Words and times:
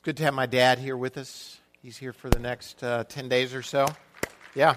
It's 0.00 0.04
good 0.06 0.16
to 0.16 0.22
have 0.22 0.32
my 0.32 0.46
dad 0.46 0.78
here 0.78 0.96
with 0.96 1.18
us. 1.18 1.58
He's 1.82 1.98
here 1.98 2.14
for 2.14 2.30
the 2.30 2.38
next 2.38 2.82
uh, 2.82 3.04
10 3.04 3.28
days 3.28 3.52
or 3.52 3.60
so. 3.60 3.86
Yeah. 4.54 4.76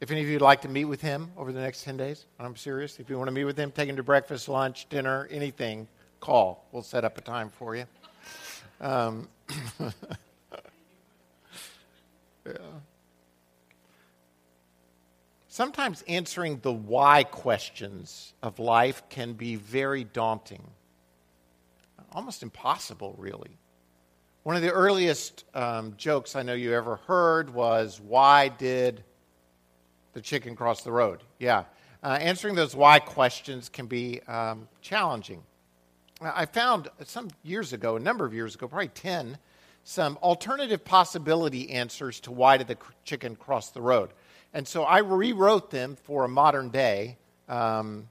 If 0.00 0.10
any 0.10 0.22
of 0.22 0.26
you 0.26 0.32
would 0.32 0.42
like 0.42 0.62
to 0.62 0.68
meet 0.68 0.86
with 0.86 1.00
him 1.00 1.30
over 1.36 1.52
the 1.52 1.60
next 1.60 1.84
10 1.84 1.96
days, 1.96 2.26
I'm 2.40 2.56
serious. 2.56 2.98
If 2.98 3.08
you 3.08 3.16
want 3.16 3.28
to 3.28 3.32
meet 3.32 3.44
with 3.44 3.56
him, 3.56 3.70
take 3.70 3.88
him 3.88 3.94
to 3.94 4.02
breakfast, 4.02 4.48
lunch, 4.48 4.88
dinner, 4.88 5.28
anything, 5.30 5.86
call. 6.18 6.66
We'll 6.72 6.82
set 6.82 7.04
up 7.04 7.16
a 7.16 7.20
time 7.20 7.48
for 7.48 7.76
you. 7.76 7.84
Um, 8.80 9.28
yeah. 9.80 9.92
Sometimes 15.46 16.02
answering 16.08 16.58
the 16.58 16.72
why 16.72 17.22
questions 17.22 18.34
of 18.42 18.58
life 18.58 19.04
can 19.10 19.34
be 19.34 19.54
very 19.54 20.02
daunting 20.02 20.64
almost 22.16 22.42
impossible, 22.42 23.14
really. 23.18 23.58
One 24.42 24.56
of 24.56 24.62
the 24.62 24.72
earliest 24.72 25.44
um, 25.54 25.94
jokes 25.98 26.34
I 26.34 26.42
know 26.42 26.54
you 26.54 26.72
ever 26.72 26.96
heard 27.06 27.50
was, 27.50 28.00
Why 28.00 28.48
did 28.48 29.04
the 30.14 30.22
chicken 30.22 30.56
cross 30.56 30.82
the 30.82 30.90
road? 30.90 31.22
Yeah. 31.38 31.64
Uh, 32.02 32.18
answering 32.20 32.54
those 32.54 32.74
why 32.74 33.00
questions 33.00 33.68
can 33.68 33.86
be 33.86 34.22
um, 34.22 34.66
challenging. 34.80 35.42
I 36.22 36.46
found 36.46 36.88
some 37.04 37.28
years 37.42 37.74
ago, 37.74 37.96
a 37.96 38.00
number 38.00 38.24
of 38.24 38.32
years 38.32 38.54
ago, 38.54 38.66
probably 38.68 38.88
10, 38.88 39.36
some 39.84 40.16
alternative 40.22 40.84
possibility 40.84 41.70
answers 41.70 42.20
to 42.20 42.32
why 42.32 42.56
did 42.56 42.68
the 42.68 42.78
chicken 43.04 43.36
cross 43.36 43.70
the 43.70 43.82
road. 43.82 44.10
And 44.54 44.66
so 44.66 44.84
I 44.84 44.98
rewrote 44.98 45.70
them 45.70 45.96
for 46.04 46.24
a 46.24 46.28
modern 46.28 46.70
day. 46.70 47.18
Um, 47.48 48.08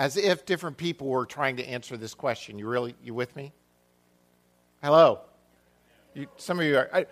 as 0.00 0.16
if 0.16 0.46
different 0.46 0.78
people 0.78 1.08
were 1.08 1.26
trying 1.26 1.56
to 1.58 1.68
answer 1.68 1.94
this 1.94 2.14
question. 2.14 2.58
You 2.58 2.66
really, 2.66 2.94
you 3.04 3.12
with 3.12 3.36
me? 3.36 3.52
Hello. 4.82 5.20
You, 6.14 6.26
some 6.38 6.58
of 6.58 6.64
you 6.64 6.78
are. 6.78 6.88
I, 6.90 7.06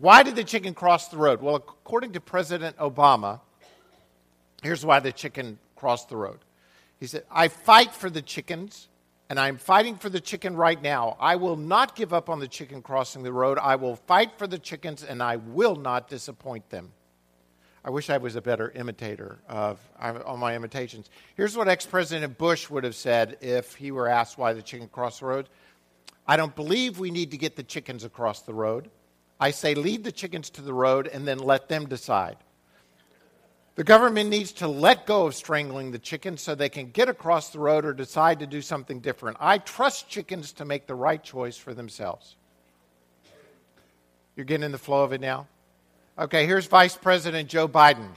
why 0.00 0.22
did 0.22 0.36
the 0.36 0.44
chicken 0.44 0.74
cross 0.74 1.08
the 1.08 1.16
road? 1.16 1.40
Well, 1.40 1.56
according 1.56 2.12
to 2.12 2.20
President 2.20 2.76
Obama, 2.76 3.40
here's 4.62 4.84
why 4.84 5.00
the 5.00 5.12
chicken 5.12 5.58
crossed 5.76 6.10
the 6.10 6.18
road. 6.18 6.40
He 7.00 7.06
said, 7.06 7.24
I 7.30 7.48
fight 7.48 7.94
for 7.94 8.10
the 8.10 8.20
chickens, 8.20 8.88
and 9.30 9.40
I'm 9.40 9.56
fighting 9.56 9.96
for 9.96 10.10
the 10.10 10.20
chicken 10.20 10.56
right 10.56 10.80
now. 10.80 11.16
I 11.18 11.36
will 11.36 11.56
not 11.56 11.96
give 11.96 12.12
up 12.12 12.28
on 12.28 12.38
the 12.38 12.48
chicken 12.48 12.82
crossing 12.82 13.22
the 13.22 13.32
road. 13.32 13.56
I 13.58 13.76
will 13.76 13.96
fight 13.96 14.36
for 14.36 14.46
the 14.46 14.58
chickens, 14.58 15.02
and 15.02 15.22
I 15.22 15.36
will 15.36 15.76
not 15.76 16.06
disappoint 16.06 16.68
them. 16.68 16.92
I 17.86 17.90
wish 17.90 18.10
I 18.10 18.18
was 18.18 18.34
a 18.34 18.42
better 18.42 18.72
imitator 18.74 19.38
of 19.48 19.78
all 20.00 20.36
my 20.36 20.56
imitations. 20.56 21.08
Here's 21.36 21.56
what 21.56 21.68
ex 21.68 21.86
President 21.86 22.36
Bush 22.36 22.68
would 22.68 22.82
have 22.82 22.96
said 22.96 23.38
if 23.40 23.76
he 23.76 23.92
were 23.92 24.08
asked 24.08 24.36
why 24.36 24.54
the 24.54 24.60
chicken 24.60 24.88
crossed 24.88 25.20
the 25.20 25.26
road. 25.26 25.48
I 26.26 26.36
don't 26.36 26.56
believe 26.56 26.98
we 26.98 27.12
need 27.12 27.30
to 27.30 27.38
get 27.38 27.54
the 27.54 27.62
chickens 27.62 28.02
across 28.02 28.42
the 28.42 28.52
road. 28.52 28.90
I 29.38 29.52
say 29.52 29.76
lead 29.76 30.02
the 30.02 30.10
chickens 30.10 30.50
to 30.50 30.62
the 30.62 30.74
road 30.74 31.06
and 31.06 31.28
then 31.28 31.38
let 31.38 31.68
them 31.68 31.86
decide. 31.86 32.38
The 33.76 33.84
government 33.84 34.30
needs 34.30 34.50
to 34.54 34.66
let 34.66 35.06
go 35.06 35.26
of 35.26 35.36
strangling 35.36 35.92
the 35.92 36.00
chickens 36.00 36.42
so 36.42 36.56
they 36.56 36.68
can 36.68 36.90
get 36.90 37.08
across 37.08 37.50
the 37.50 37.60
road 37.60 37.84
or 37.84 37.92
decide 37.92 38.40
to 38.40 38.48
do 38.48 38.62
something 38.62 38.98
different. 38.98 39.36
I 39.38 39.58
trust 39.58 40.08
chickens 40.08 40.50
to 40.54 40.64
make 40.64 40.88
the 40.88 40.96
right 40.96 41.22
choice 41.22 41.56
for 41.56 41.72
themselves. 41.72 42.34
You're 44.34 44.44
getting 44.44 44.64
in 44.64 44.72
the 44.72 44.78
flow 44.78 45.04
of 45.04 45.12
it 45.12 45.20
now? 45.20 45.46
Okay, 46.18 46.46
here's 46.46 46.66
Vice 46.66 46.96
President 46.96 47.48
Joe 47.48 47.68
Biden. 47.68 48.08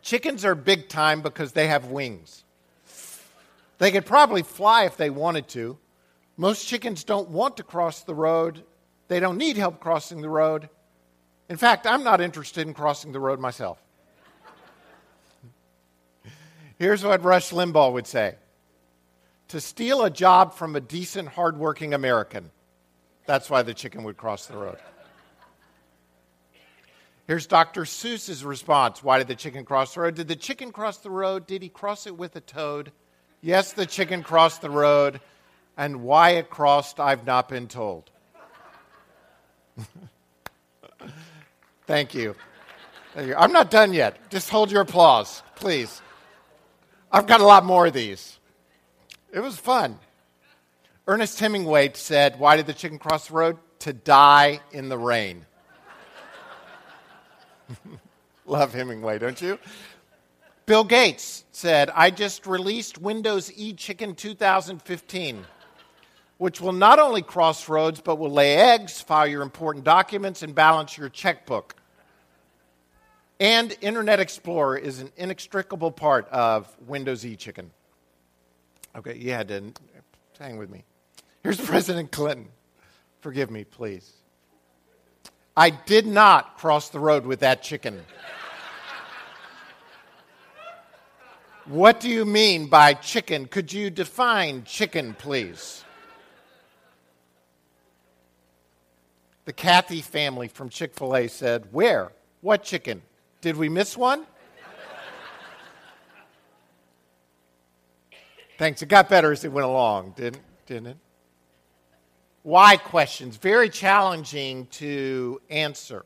Chickens 0.00 0.44
are 0.44 0.54
big 0.54 0.88
time 0.88 1.22
because 1.22 1.52
they 1.52 1.66
have 1.66 1.86
wings. 1.86 2.44
They 3.78 3.90
could 3.90 4.06
probably 4.06 4.42
fly 4.42 4.84
if 4.84 4.96
they 4.96 5.10
wanted 5.10 5.48
to. 5.48 5.76
Most 6.36 6.68
chickens 6.68 7.02
don't 7.02 7.30
want 7.30 7.56
to 7.56 7.62
cross 7.62 8.02
the 8.02 8.14
road. 8.14 8.62
They 9.08 9.18
don't 9.18 9.38
need 9.38 9.56
help 9.56 9.80
crossing 9.80 10.20
the 10.20 10.28
road. 10.28 10.68
In 11.48 11.56
fact, 11.56 11.86
I'm 11.86 12.04
not 12.04 12.20
interested 12.20 12.66
in 12.66 12.74
crossing 12.74 13.12
the 13.12 13.20
road 13.20 13.40
myself. 13.40 13.82
Here's 16.78 17.04
what 17.04 17.24
Rush 17.24 17.50
Limbaugh 17.50 17.92
would 17.92 18.06
say 18.06 18.36
To 19.48 19.60
steal 19.60 20.04
a 20.04 20.10
job 20.10 20.54
from 20.54 20.76
a 20.76 20.80
decent, 20.80 21.28
hardworking 21.28 21.92
American, 21.92 22.50
that's 23.26 23.50
why 23.50 23.62
the 23.62 23.74
chicken 23.74 24.04
would 24.04 24.16
cross 24.16 24.46
the 24.46 24.56
road. 24.56 24.78
Here's 27.30 27.46
Dr. 27.46 27.82
Seuss's 27.82 28.44
response. 28.44 29.04
Why 29.04 29.18
did 29.18 29.28
the 29.28 29.36
chicken 29.36 29.64
cross 29.64 29.94
the 29.94 30.00
road? 30.00 30.16
Did 30.16 30.26
the 30.26 30.34
chicken 30.34 30.72
cross 30.72 30.96
the 30.96 31.12
road? 31.12 31.46
Did 31.46 31.62
he 31.62 31.68
cross 31.68 32.08
it 32.08 32.16
with 32.16 32.34
a 32.34 32.40
toad? 32.40 32.90
Yes, 33.40 33.72
the 33.72 33.86
chicken 33.86 34.24
crossed 34.24 34.62
the 34.62 34.68
road. 34.68 35.20
And 35.76 36.02
why 36.02 36.30
it 36.30 36.50
crossed, 36.50 36.98
I've 36.98 37.24
not 37.24 37.48
been 37.48 37.68
told. 37.68 38.10
Thank 41.86 42.14
you. 42.14 42.34
Thank 43.14 43.28
you. 43.28 43.36
I'm 43.36 43.52
not 43.52 43.70
done 43.70 43.92
yet. 43.94 44.28
Just 44.30 44.50
hold 44.50 44.72
your 44.72 44.82
applause, 44.82 45.44
please. 45.54 46.02
I've 47.12 47.28
got 47.28 47.40
a 47.40 47.46
lot 47.46 47.64
more 47.64 47.86
of 47.86 47.92
these. 47.92 48.40
It 49.32 49.38
was 49.38 49.56
fun. 49.56 50.00
Ernest 51.06 51.38
Hemingway 51.38 51.92
said, 51.94 52.40
Why 52.40 52.56
did 52.56 52.66
the 52.66 52.74
chicken 52.74 52.98
cross 52.98 53.28
the 53.28 53.34
road? 53.34 53.58
To 53.78 53.92
die 53.92 54.58
in 54.72 54.88
the 54.88 54.98
rain. 54.98 55.46
Love 58.46 58.72
Hemingway, 58.74 59.18
don't 59.18 59.40
you? 59.40 59.58
Bill 60.66 60.84
Gates 60.84 61.44
said, 61.50 61.90
I 61.90 62.10
just 62.10 62.46
released 62.46 62.98
Windows 62.98 63.50
E 63.56 63.72
Chicken 63.72 64.14
2015, 64.14 65.44
which 66.38 66.60
will 66.60 66.72
not 66.72 66.98
only 66.98 67.22
cross 67.22 67.68
roads, 67.68 68.00
but 68.00 68.16
will 68.16 68.30
lay 68.30 68.56
eggs, 68.56 69.00
file 69.00 69.26
your 69.26 69.42
important 69.42 69.84
documents, 69.84 70.42
and 70.42 70.54
balance 70.54 70.96
your 70.96 71.08
checkbook. 71.08 71.74
And 73.40 73.76
Internet 73.80 74.20
Explorer 74.20 74.76
is 74.76 75.00
an 75.00 75.10
inextricable 75.16 75.90
part 75.90 76.28
of 76.28 76.68
Windows 76.86 77.24
E 77.24 77.36
Chicken. 77.36 77.70
Okay, 78.94 79.16
you 79.16 79.32
had 79.32 79.48
to 79.48 79.72
hang 80.38 80.56
with 80.56 80.70
me. 80.70 80.84
Here's 81.42 81.60
President 81.66 82.12
Clinton. 82.12 82.48
Forgive 83.20 83.50
me, 83.50 83.64
please. 83.64 84.12
I 85.56 85.70
did 85.70 86.06
not 86.06 86.56
cross 86.58 86.88
the 86.88 87.00
road 87.00 87.26
with 87.26 87.40
that 87.40 87.62
chicken. 87.62 88.02
what 91.66 92.00
do 92.00 92.08
you 92.08 92.24
mean 92.24 92.68
by 92.68 92.94
chicken? 92.94 93.46
Could 93.46 93.72
you 93.72 93.90
define 93.90 94.64
chicken, 94.64 95.14
please? 95.14 95.84
The 99.44 99.52
Cathy 99.52 100.00
family 100.00 100.48
from 100.48 100.68
Chick 100.68 100.94
fil 100.94 101.16
A 101.16 101.28
said, 101.28 101.66
Where? 101.72 102.12
What 102.40 102.62
chicken? 102.62 103.02
Did 103.40 103.56
we 103.56 103.68
miss 103.68 103.96
one? 103.96 104.26
Thanks. 108.58 108.82
It 108.82 108.90
got 108.90 109.08
better 109.08 109.32
as 109.32 109.42
it 109.42 109.50
went 109.50 109.66
along, 109.66 110.12
didn't, 110.16 110.42
didn't 110.66 110.86
it? 110.88 110.96
Why 112.42 112.76
questions, 112.76 113.36
very 113.36 113.68
challenging 113.68 114.66
to 114.66 115.40
answer. 115.50 116.04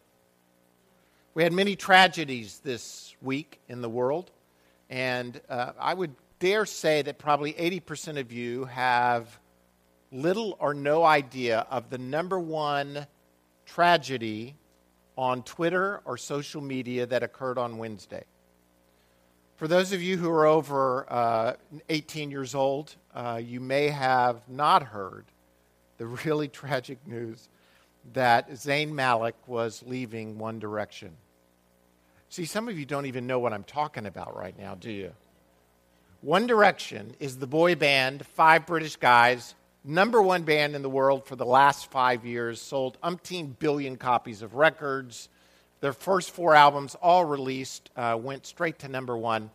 We 1.34 1.42
had 1.42 1.52
many 1.52 1.76
tragedies 1.76 2.60
this 2.64 3.14
week 3.22 3.60
in 3.68 3.82
the 3.82 3.88
world, 3.88 4.30
and 4.90 5.40
uh, 5.48 5.72
I 5.78 5.94
would 5.94 6.14
dare 6.40 6.66
say 6.66 7.02
that 7.02 7.18
probably 7.18 7.52
80% 7.52 8.18
of 8.18 8.32
you 8.32 8.64
have 8.64 9.38
little 10.10 10.56
or 10.60 10.74
no 10.74 11.04
idea 11.04 11.66
of 11.70 11.90
the 11.90 11.98
number 11.98 12.38
one 12.38 13.06
tragedy 13.64 14.56
on 15.16 15.42
Twitter 15.44 16.02
or 16.04 16.16
social 16.16 16.60
media 16.60 17.06
that 17.06 17.22
occurred 17.22 17.58
on 17.58 17.78
Wednesday. 17.78 18.24
For 19.56 19.68
those 19.68 19.92
of 19.92 20.02
you 20.02 20.16
who 20.16 20.28
are 20.30 20.46
over 20.46 21.06
uh, 21.08 21.52
18 21.88 22.32
years 22.32 22.56
old, 22.56 22.96
uh, 23.14 23.40
you 23.42 23.60
may 23.60 23.88
have 23.88 24.48
not 24.48 24.82
heard 24.82 25.26
the 25.98 26.06
really 26.06 26.48
tragic 26.62 27.06
news 27.06 27.48
that 28.12 28.50
Zayn 28.50 28.92
Malik 28.92 29.36
was 29.46 29.82
leaving 29.86 30.38
One 30.38 30.58
Direction. 30.58 31.12
See, 32.28 32.44
some 32.44 32.68
of 32.68 32.78
you 32.78 32.84
don't 32.84 33.06
even 33.06 33.26
know 33.26 33.38
what 33.38 33.52
I'm 33.52 33.64
talking 33.64 34.06
about 34.06 34.36
right 34.36 34.58
now, 34.58 34.74
do 34.74 34.90
you? 34.90 35.12
One 36.20 36.46
Direction 36.46 37.14
is 37.20 37.38
the 37.38 37.46
boy 37.46 37.74
band, 37.74 38.26
five 38.26 38.66
British 38.66 38.96
guys, 38.96 39.54
number 39.84 40.20
one 40.20 40.42
band 40.42 40.74
in 40.74 40.82
the 40.82 40.90
world 40.90 41.26
for 41.26 41.36
the 41.36 41.46
last 41.46 41.90
five 41.90 42.24
years, 42.24 42.60
sold 42.60 42.98
umpteen 43.02 43.58
billion 43.58 43.96
copies 43.96 44.42
of 44.42 44.54
records. 44.54 45.28
Their 45.80 45.92
first 45.92 46.30
four 46.30 46.54
albums, 46.54 46.94
all 46.94 47.24
released, 47.24 47.90
uh, 47.94 48.18
went 48.20 48.46
straight 48.46 48.78
to 48.80 48.88
number 48.88 49.16
one. 49.16 49.50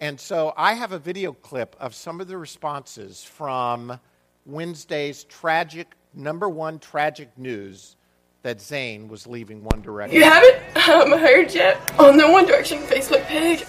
And 0.00 0.20
so 0.20 0.52
I 0.56 0.74
have 0.74 0.92
a 0.92 0.98
video 0.98 1.32
clip 1.32 1.76
of 1.80 1.94
some 1.94 2.20
of 2.20 2.28
the 2.28 2.38
responses 2.38 3.24
from 3.24 3.98
Wednesday's 4.46 5.24
tragic, 5.24 5.94
number 6.14 6.48
one 6.48 6.78
tragic 6.78 7.36
news 7.38 7.96
that 8.42 8.58
Zayn 8.58 9.08
was 9.08 9.26
leaving 9.26 9.64
One 9.64 9.80
Direction. 9.80 10.16
You 10.16 10.24
haven't 10.24 10.88
um, 10.88 11.18
heard 11.18 11.54
yet 11.54 11.80
on 11.98 12.18
the 12.18 12.30
One 12.30 12.44
Direction 12.46 12.78
Facebook 12.82 13.24
page. 13.24 13.64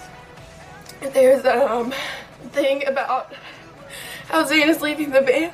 There's 1.14 1.46
a 1.46 1.72
um, 1.72 1.94
thing 2.50 2.86
about 2.86 3.34
how 4.28 4.44
Zayn 4.44 4.68
is 4.68 4.82
leaving 4.82 5.12
the 5.12 5.22
band. 5.22 5.54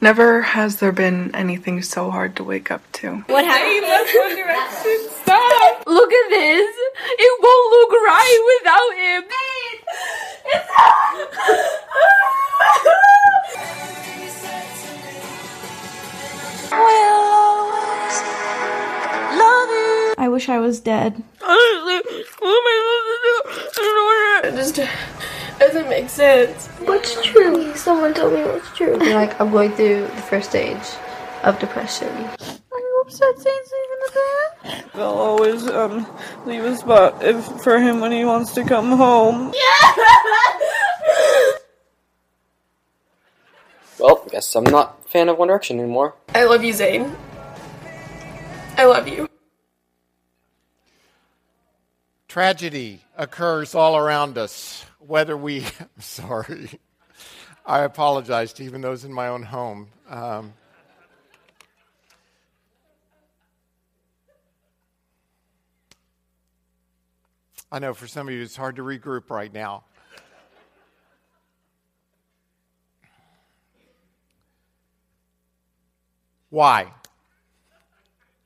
Never 0.00 0.42
has 0.42 0.76
there 0.76 0.92
been 0.92 1.34
anything 1.34 1.82
so 1.82 2.10
hard 2.10 2.36
to 2.36 2.44
wake 2.44 2.70
up 2.70 2.82
to. 2.92 3.16
What 3.26 3.44
happened? 3.44 3.72
He 3.72 3.80
left 3.80 4.14
One 4.14 4.36
Direction. 4.36 5.08
Stop. 5.22 5.86
Look 5.86 6.12
at 6.12 6.28
this. 6.28 6.76
It 7.18 7.42
won't 7.42 7.72
look 7.72 7.92
right 7.92 8.58
without 8.60 8.92
him. 8.94 9.24
I 20.18 20.26
wish 20.30 20.48
I 20.48 20.58
was 20.58 20.80
dead. 20.80 21.14
Honestly, 21.42 21.96
what 22.38 22.50
am 22.50 22.66
I 22.66 22.74
supposed 22.82 23.14
to 23.14 23.18
do? 23.24 23.34
I 23.70 23.84
don't 23.84 23.94
know 23.96 24.04
what 24.04 24.44
It 24.44 24.56
just 24.56 25.58
doesn't 25.58 25.88
make 25.88 26.08
sense. 26.08 26.66
What's 26.86 27.22
true? 27.24 27.74
Someone 27.76 28.14
told 28.14 28.34
me 28.34 28.42
what's 28.42 28.68
true. 28.76 28.96
like 28.96 29.40
I'm 29.40 29.50
going 29.50 29.72
through 29.72 30.02
the 30.02 30.22
first 30.22 30.50
stage 30.50 30.76
of 31.44 31.58
depression. 31.60 32.08
Are 32.08 32.78
you 32.78 33.02
upset 33.06 33.36
Zayn's 33.36 33.72
leaving 33.72 34.00
the 34.04 34.12
band? 34.14 34.84
They'll 34.94 35.04
always 35.04 35.66
um, 35.68 36.06
leave 36.44 36.64
a 36.64 36.76
spot 36.76 37.22
if, 37.24 37.44
for 37.62 37.78
him 37.78 38.00
when 38.00 38.10
he 38.12 38.24
wants 38.24 38.52
to 38.54 38.64
come 38.64 38.90
home. 38.90 39.54
Well, 43.98 44.22
I 44.24 44.28
guess 44.28 44.54
I'm 44.54 44.64
not 44.64 45.00
a 45.04 45.08
fan 45.08 45.28
of 45.28 45.38
One 45.38 45.48
Direction 45.48 45.80
anymore. 45.80 46.14
I 46.34 46.44
love 46.44 46.62
you, 46.62 46.72
Zayn. 46.72 47.14
I 48.76 48.84
love 48.84 49.08
you. 49.08 49.28
Tragedy 52.28 53.00
occurs 53.16 53.74
all 53.74 53.96
around 53.96 54.38
us, 54.38 54.84
whether 55.00 55.36
we. 55.36 55.64
I'm 55.80 55.88
sorry. 55.98 56.70
I 57.66 57.80
apologize 57.80 58.52
to 58.54 58.64
even 58.64 58.80
those 58.80 59.04
in 59.04 59.12
my 59.12 59.28
own 59.28 59.42
home. 59.42 59.88
Um, 60.08 60.52
I 67.70 67.78
know 67.80 67.92
for 67.92 68.06
some 68.06 68.28
of 68.28 68.32
you 68.32 68.42
it's 68.42 68.56
hard 68.56 68.76
to 68.76 68.82
regroup 68.82 69.28
right 69.28 69.52
now. 69.52 69.84
Why? 76.50 76.92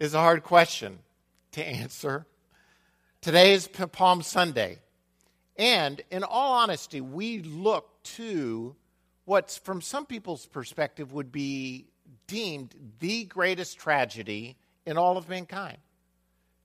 Is 0.00 0.14
a 0.14 0.18
hard 0.18 0.42
question 0.42 0.98
to 1.52 1.64
answer. 1.64 2.26
Today 3.20 3.52
is 3.52 3.68
Palm 3.68 4.22
Sunday. 4.22 4.78
And 5.56 6.00
in 6.10 6.24
all 6.24 6.54
honesty, 6.54 7.00
we 7.00 7.40
look 7.40 8.02
to 8.02 8.74
what's, 9.24 9.56
from 9.56 9.80
some 9.80 10.06
people's 10.06 10.46
perspective, 10.46 11.12
would 11.12 11.30
be 11.30 11.86
deemed 12.26 12.74
the 12.98 13.24
greatest 13.24 13.78
tragedy 13.78 14.56
in 14.84 14.98
all 14.98 15.16
of 15.16 15.28
mankind. 15.28 15.78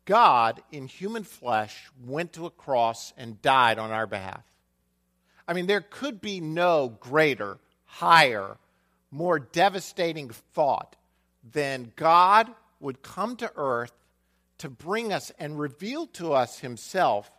God, 0.05 0.63
in 0.71 0.87
human 0.87 1.23
flesh, 1.23 1.91
went 2.03 2.33
to 2.33 2.47
a 2.47 2.49
cross 2.49 3.13
and 3.15 3.39
died 3.43 3.77
on 3.77 3.91
our 3.91 4.07
behalf. 4.07 4.43
I 5.47 5.53
mean, 5.53 5.67
there 5.67 5.81
could 5.81 6.19
be 6.19 6.41
no 6.41 6.89
greater, 6.99 7.59
higher, 7.85 8.57
more 9.11 9.37
devastating 9.37 10.29
thought 10.29 10.95
than 11.51 11.91
God 11.95 12.49
would 12.79 13.01
come 13.01 13.35
to 13.37 13.51
earth 13.55 13.93
to 14.59 14.69
bring 14.69 15.13
us 15.13 15.31
and 15.39 15.59
reveal 15.59 16.07
to 16.07 16.33
us 16.33 16.59
himself, 16.59 17.31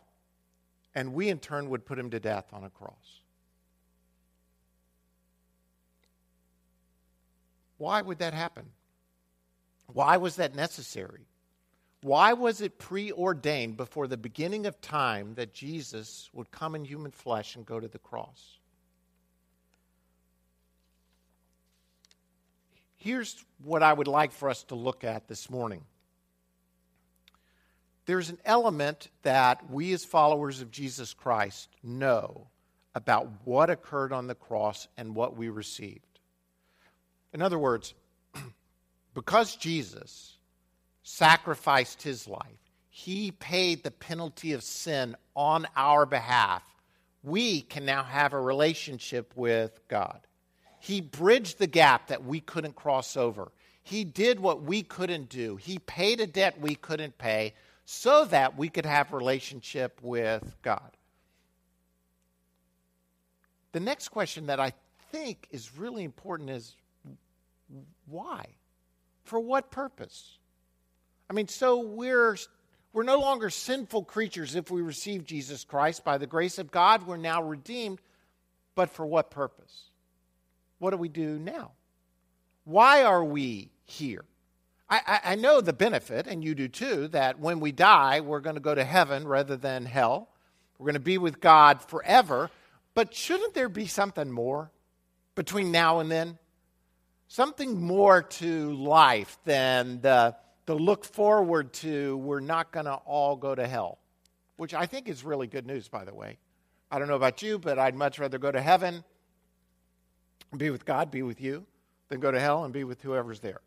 and 0.95 1.13
we 1.13 1.29
in 1.29 1.39
turn 1.39 1.69
would 1.69 1.85
put 1.85 1.99
him 1.99 2.09
to 2.11 2.19
death 2.19 2.45
on 2.53 2.63
a 2.63 2.69
cross. 2.69 3.21
Why 7.77 8.01
would 8.01 8.19
that 8.19 8.33
happen? 8.33 8.65
Why 9.87 10.17
was 10.17 10.35
that 10.35 10.55
necessary? 10.55 11.25
Why 12.01 12.33
was 12.33 12.61
it 12.61 12.77
preordained 12.77 13.75
before 13.75 14.07
the 14.07 14.17
beginning 14.17 14.65
of 14.65 14.79
time 14.79 15.33
that 15.35 15.53
Jesus 15.53 16.29
would 16.33 16.51
come 16.51 16.75
in 16.75 16.85
human 16.85 17.11
flesh 17.11 17.55
and 17.55 17.65
go 17.65 17.79
to 17.79 17.87
the 17.87 17.99
cross? 17.99 18.58
Here's 22.99 23.43
what 23.63 23.81
I 23.81 23.93
would 23.93 24.07
like 24.07 24.33
for 24.33 24.49
us 24.49 24.63
to 24.65 24.75
look 24.75 25.05
at 25.05 25.27
this 25.27 25.49
morning. 25.49 25.83
There's 28.05 28.29
an 28.29 28.39
element 28.43 29.09
that 29.21 29.71
we, 29.71 29.93
as 29.93 30.03
followers 30.03 30.61
of 30.61 30.69
Jesus 30.69 31.13
Christ, 31.13 31.69
know 31.81 32.47
about 32.93 33.29
what 33.45 33.69
occurred 33.69 34.11
on 34.11 34.27
the 34.27 34.35
cross 34.35 34.87
and 34.97 35.15
what 35.15 35.37
we 35.37 35.47
received. 35.47 36.19
In 37.33 37.41
other 37.41 37.57
words, 37.57 37.93
because 39.13 39.55
Jesus 39.55 40.37
sacrificed 41.03 42.01
his 42.01 42.27
life, 42.27 42.43
he 42.89 43.31
paid 43.31 43.83
the 43.83 43.91
penalty 43.91 44.51
of 44.51 44.63
sin 44.63 45.15
on 45.35 45.67
our 45.77 46.05
behalf, 46.05 46.63
we 47.23 47.61
can 47.61 47.85
now 47.85 48.03
have 48.03 48.33
a 48.33 48.41
relationship 48.41 49.31
with 49.37 49.79
God. 49.87 50.19
He 50.79 51.01
bridged 51.01 51.59
the 51.59 51.67
gap 51.67 52.07
that 52.07 52.25
we 52.25 52.39
couldn't 52.39 52.75
cross 52.75 53.17
over. 53.17 53.51
He 53.83 54.03
did 54.03 54.39
what 54.39 54.61
we 54.61 54.83
couldn't 54.83 55.29
do. 55.29 55.55
He 55.55 55.79
paid 55.79 56.19
a 56.19 56.27
debt 56.27 56.59
we 56.59 56.75
couldn't 56.75 57.17
pay 57.17 57.53
so 57.85 58.25
that 58.25 58.57
we 58.57 58.69
could 58.69 58.85
have 58.85 59.11
relationship 59.13 59.99
with 60.01 60.55
God. 60.61 60.95
The 63.71 63.79
next 63.79 64.09
question 64.09 64.47
that 64.47 64.59
I 64.59 64.73
think 65.11 65.47
is 65.51 65.75
really 65.75 66.03
important 66.03 66.49
is 66.49 66.75
why? 68.07 68.45
For 69.23 69.39
what 69.39 69.71
purpose? 69.71 70.37
I 71.29 71.33
mean, 71.33 71.47
so 71.47 71.79
we're 71.79 72.37
we're 72.93 73.03
no 73.03 73.19
longer 73.19 73.49
sinful 73.49 74.05
creatures 74.05 74.55
if 74.55 74.71
we 74.71 74.81
receive 74.81 75.23
Jesus 75.23 75.63
Christ 75.63 76.03
by 76.03 76.17
the 76.17 76.25
grace 76.25 76.57
of 76.57 76.71
God, 76.71 77.05
we're 77.05 77.17
now 77.17 77.43
redeemed, 77.43 78.01
but 78.73 78.89
for 78.89 79.05
what 79.05 79.29
purpose? 79.29 79.88
What 80.79 80.91
do 80.91 80.97
we 80.97 81.09
do 81.09 81.37
now? 81.37 81.71
Why 82.63 83.03
are 83.03 83.23
we 83.23 83.69
here? 83.85 84.25
I, 84.89 85.01
I, 85.05 85.31
I 85.31 85.35
know 85.35 85.61
the 85.61 85.73
benefit, 85.73 86.25
and 86.25 86.43
you 86.43 86.55
do 86.55 86.67
too, 86.67 87.07
that 87.09 87.39
when 87.39 87.59
we 87.59 87.71
die, 87.71 88.21
we're 88.21 88.39
going 88.39 88.55
to 88.55 88.61
go 88.61 88.73
to 88.73 88.83
heaven 88.83 89.27
rather 89.27 89.55
than 89.55 89.85
hell. 89.85 90.29
We're 90.77 90.85
going 90.85 90.93
to 90.93 90.99
be 90.99 91.17
with 91.17 91.39
God 91.39 91.81
forever. 91.81 92.49
But 92.95 93.13
shouldn't 93.13 93.53
there 93.53 93.69
be 93.69 93.85
something 93.85 94.31
more 94.31 94.71
between 95.35 95.71
now 95.71 95.99
and 95.99 96.09
then? 96.09 96.37
Something 97.27 97.79
more 97.79 98.23
to 98.23 98.73
life 98.73 99.37
than 99.45 100.01
the, 100.01 100.35
the 100.65 100.73
look 100.73 101.05
forward 101.05 101.73
to 101.73 102.17
we're 102.17 102.39
not 102.39 102.71
going 102.71 102.87
to 102.87 102.95
all 102.95 103.35
go 103.35 103.53
to 103.53 103.67
hell, 103.67 103.99
which 104.57 104.73
I 104.73 104.87
think 104.87 105.07
is 105.07 105.23
really 105.23 105.45
good 105.45 105.67
news, 105.67 105.87
by 105.87 106.05
the 106.05 106.13
way. 106.13 106.39
I 106.89 106.97
don't 106.97 107.07
know 107.07 107.15
about 107.15 107.43
you, 107.43 107.59
but 107.59 107.77
I'd 107.77 107.93
much 107.93 108.17
rather 108.17 108.39
go 108.39 108.51
to 108.51 108.61
heaven, 108.61 109.03
be 110.57 110.69
with 110.69 110.85
God, 110.85 111.11
be 111.11 111.21
with 111.21 111.39
you, 111.39 111.65
then 112.09 112.19
go 112.19 112.31
to 112.31 112.39
hell 112.39 112.63
and 112.63 112.73
be 112.73 112.83
with 112.83 113.01
whoever's 113.01 113.39
there. 113.39 113.61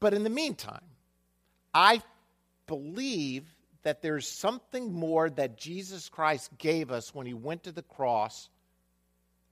But 0.00 0.14
in 0.14 0.22
the 0.22 0.30
meantime, 0.30 0.84
I 1.72 2.02
believe 2.66 3.44
that 3.82 4.02
there's 4.02 4.26
something 4.26 4.92
more 4.92 5.28
that 5.30 5.56
Jesus 5.56 6.08
Christ 6.08 6.56
gave 6.58 6.90
us 6.90 7.14
when 7.14 7.26
he 7.26 7.34
went 7.34 7.64
to 7.64 7.72
the 7.72 7.82
cross 7.82 8.48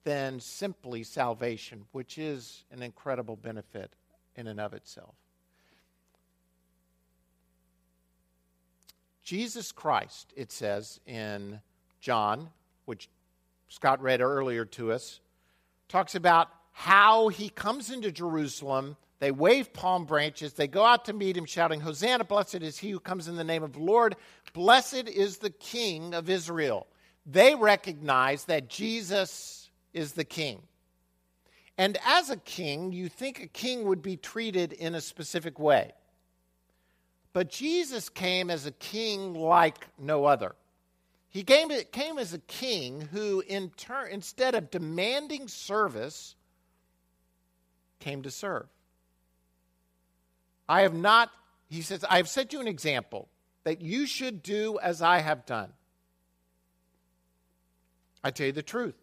than 0.04 0.40
simply 0.40 1.04
salvation, 1.04 1.84
which 1.92 2.18
is 2.18 2.64
an 2.70 2.82
incredible 2.82 3.36
benefit 3.36 3.92
in 4.36 4.46
and 4.46 4.60
of 4.60 4.74
itself. 4.74 5.14
Jesus 9.22 9.70
Christ, 9.70 10.32
it 10.36 10.50
says 10.50 10.98
in 11.06 11.60
John, 12.00 12.50
which 12.84 13.08
Scott 13.72 14.02
read 14.02 14.20
earlier 14.20 14.66
to 14.66 14.92
us, 14.92 15.20
talks 15.88 16.14
about 16.14 16.48
how 16.72 17.28
he 17.28 17.48
comes 17.48 17.90
into 17.90 18.12
Jerusalem. 18.12 18.98
They 19.18 19.30
wave 19.30 19.72
palm 19.72 20.04
branches. 20.04 20.52
They 20.52 20.68
go 20.68 20.84
out 20.84 21.06
to 21.06 21.14
meet 21.14 21.38
him, 21.38 21.46
shouting, 21.46 21.80
Hosanna, 21.80 22.24
blessed 22.24 22.56
is 22.56 22.76
he 22.76 22.90
who 22.90 23.00
comes 23.00 23.28
in 23.28 23.36
the 23.36 23.44
name 23.44 23.62
of 23.62 23.72
the 23.72 23.80
Lord. 23.80 24.16
Blessed 24.52 25.08
is 25.08 25.38
the 25.38 25.48
King 25.48 26.12
of 26.12 26.28
Israel. 26.28 26.86
They 27.24 27.54
recognize 27.54 28.44
that 28.44 28.68
Jesus 28.68 29.70
is 29.94 30.12
the 30.12 30.24
king. 30.24 30.60
And 31.78 31.96
as 32.04 32.28
a 32.28 32.36
king, 32.36 32.92
you 32.92 33.08
think 33.08 33.40
a 33.40 33.46
king 33.46 33.84
would 33.84 34.02
be 34.02 34.18
treated 34.18 34.74
in 34.74 34.94
a 34.94 35.00
specific 35.00 35.58
way. 35.58 35.92
But 37.32 37.48
Jesus 37.48 38.10
came 38.10 38.50
as 38.50 38.66
a 38.66 38.72
king 38.72 39.32
like 39.32 39.88
no 39.98 40.26
other. 40.26 40.56
He 41.32 41.44
came, 41.44 41.70
came 41.92 42.18
as 42.18 42.34
a 42.34 42.38
king 42.38 43.08
who, 43.10 43.40
in 43.40 43.70
turn, 43.70 44.10
instead 44.10 44.54
of 44.54 44.70
demanding 44.70 45.48
service, 45.48 46.36
came 48.00 48.22
to 48.22 48.30
serve. 48.30 48.66
I 50.68 50.82
have 50.82 50.94
not, 50.94 51.30
he 51.70 51.80
says, 51.80 52.04
I 52.04 52.18
have 52.18 52.28
set 52.28 52.52
you 52.52 52.60
an 52.60 52.68
example 52.68 53.28
that 53.64 53.80
you 53.80 54.06
should 54.06 54.42
do 54.42 54.78
as 54.82 55.00
I 55.00 55.20
have 55.20 55.46
done. 55.46 55.72
I 58.22 58.30
tell 58.30 58.46
you 58.46 58.52
the 58.52 58.62
truth. 58.62 58.94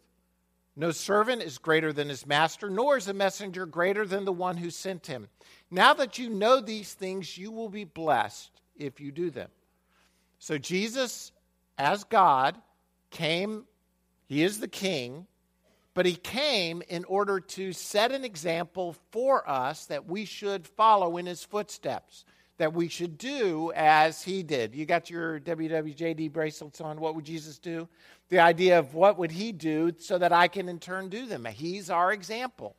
No 0.76 0.92
servant 0.92 1.42
is 1.42 1.58
greater 1.58 1.92
than 1.92 2.10
his 2.10 2.28
master, 2.28 2.70
nor 2.70 2.96
is 2.96 3.08
a 3.08 3.14
messenger 3.14 3.66
greater 3.66 4.06
than 4.06 4.24
the 4.24 4.32
one 4.32 4.58
who 4.58 4.70
sent 4.70 5.08
him. 5.08 5.30
Now 5.72 5.96
that 5.96 6.20
you 6.20 6.30
know 6.30 6.62
these 6.62 6.94
things, 6.94 7.40
you 7.40 7.52
will 7.52 7.70
be 7.70 7.86
blessed 7.86 8.52
if 8.78 9.02
you 9.02 9.12
do 9.12 9.32
them. 9.32 9.50
So 10.38 10.58
Jesus, 10.58 11.32
as 11.80 12.04
God, 12.04 12.56
came, 13.10 13.66
he 14.28 14.44
is 14.44 14.60
the 14.60 14.68
king, 14.68 15.26
but 15.96 16.06
he 16.06 16.16
came 16.16 16.84
in 16.88 17.04
order 17.06 17.40
to 17.40 17.74
set 17.74 18.12
an 18.12 18.24
example 18.24 18.96
for 19.12 19.50
us 19.50 19.88
that 19.88 20.06
we 20.06 20.26
should 20.26 20.68
follow 20.68 21.18
in 21.18 21.26
his 21.26 21.44
footsteps 21.44 22.26
that 22.60 22.74
we 22.74 22.90
should 22.90 23.18
do 23.18 23.72
as 23.74 24.22
he 24.22 24.44
did. 24.44 24.76
You 24.76 24.86
got 24.86 25.10
your 25.10 25.40
WWJD 25.40 26.32
bracelets 26.32 26.82
on. 26.82 27.00
What 27.00 27.16
would 27.16 27.26
Jesus 27.26 27.58
do? 27.58 27.88
The 28.28 28.40
idea 28.40 28.78
of 28.78 28.94
what 28.94 29.18
would 29.18 29.32
he 29.32 29.52
do 29.52 29.94
so 29.98 30.18
that 30.18 30.34
I 30.34 30.50
can 30.50 30.70
in 30.70 30.78
turn 30.78 31.10
do 31.10 31.26
them. 31.26 31.46
He's 31.46 31.90
our 31.90 32.12
example. 32.12 32.76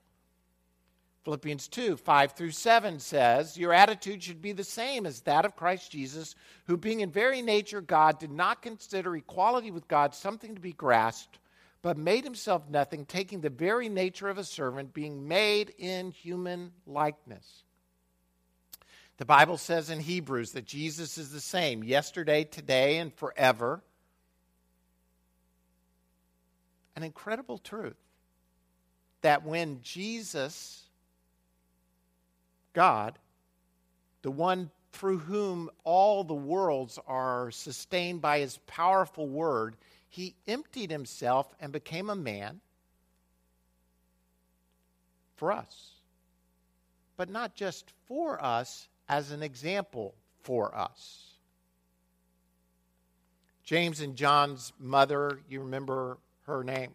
Philippians 1.25 1.69
2 1.69 1.97
5 1.97 2.33
through 2.33 2.51
7 2.51 2.99
says, 2.99 3.59
Your 3.59 3.73
attitude 3.73 4.23
should 4.23 4.41
be 4.41 4.53
the 4.53 4.65
same 4.65 5.05
as 5.05 5.21
that 5.23 5.45
of 5.45 5.57
Christ 5.57 5.91
Jesus, 5.91 6.35
who, 6.67 6.77
being 6.77 7.01
in 7.01 7.11
very 7.11 7.43
nature 7.43 7.81
God, 7.81 8.19
did 8.19 8.31
not 8.31 8.63
consider 8.63 9.15
equality 9.15 9.71
with 9.71 9.87
God 9.89 10.15
something 10.15 10.55
to 10.55 10.61
be 10.61 10.73
grasped, 10.73 11.39
but 11.83 11.99
made 11.99 12.25
himself 12.25 12.69
nothing, 12.71 13.05
taking 13.05 13.41
the 13.41 13.51
very 13.51 13.89
nature 13.89 14.29
of 14.29 14.39
a 14.39 14.45
servant, 14.45 14.95
being 14.95 15.29
made 15.29 15.75
in 15.79 16.11
human 16.11 16.73
likeness. 16.87 17.65
The 19.19 19.27
Bible 19.27 19.59
says 19.59 19.91
in 19.91 20.01
Hebrews 20.01 20.53
that 20.53 20.65
Jesus 20.65 21.19
is 21.19 21.31
the 21.31 21.41
same 21.41 21.85
yesterday, 21.85 22.45
today, 22.45 22.97
and 22.97 23.13
forever. 23.13 23.83
An 26.97 27.03
incredible 27.03 27.59
truth 27.59 27.97
that 29.23 29.45
when 29.45 29.81
Jesus, 29.83 30.80
God, 32.73 33.19
the 34.23 34.31
one 34.31 34.71
through 34.93 35.19
whom 35.19 35.71
all 35.85 36.25
the 36.25 36.35
worlds 36.35 36.99
are 37.07 37.51
sustained 37.51 38.21
by 38.21 38.41
his 38.41 38.59
powerful 38.67 39.29
word, 39.29 39.77
he 40.09 40.35
emptied 40.47 40.91
himself 40.91 41.55
and 41.61 41.73
became 41.73 42.11
a 42.11 42.17
man 42.17 42.61
for 45.37 45.53
us. 45.53 45.93
But 47.17 47.31
not 47.31 47.55
just 47.55 47.93
for 48.07 48.43
us, 48.43 48.89
as 49.09 49.33
an 49.33 49.43
example 49.43 50.15
for 50.43 50.75
us. 50.77 51.31
James 53.65 54.01
and 54.01 54.17
John's 54.17 54.73
mother, 54.79 55.41
you 55.49 55.61
remember 55.61 56.19
her 56.47 56.65
name? 56.65 56.91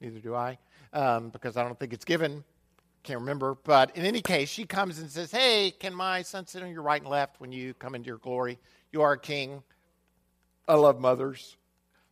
Neither 0.00 0.20
do 0.20 0.34
I, 0.34 0.58
um, 0.92 1.30
because 1.30 1.56
I 1.56 1.62
don't 1.62 1.78
think 1.78 1.92
it's 1.92 2.04
given. 2.04 2.44
Can't 3.06 3.20
remember. 3.20 3.56
But 3.62 3.96
in 3.96 4.04
any 4.04 4.20
case, 4.20 4.48
she 4.48 4.64
comes 4.64 4.98
and 4.98 5.08
says, 5.08 5.30
Hey, 5.30 5.70
can 5.70 5.94
my 5.94 6.22
son 6.22 6.44
sit 6.48 6.64
on 6.64 6.72
your 6.72 6.82
right 6.82 7.00
and 7.00 7.08
left 7.08 7.40
when 7.40 7.52
you 7.52 7.72
come 7.72 7.94
into 7.94 8.08
your 8.08 8.18
glory? 8.18 8.58
You 8.90 9.02
are 9.02 9.12
a 9.12 9.18
king. 9.18 9.62
I 10.66 10.74
love 10.74 10.98
mothers. 10.98 11.56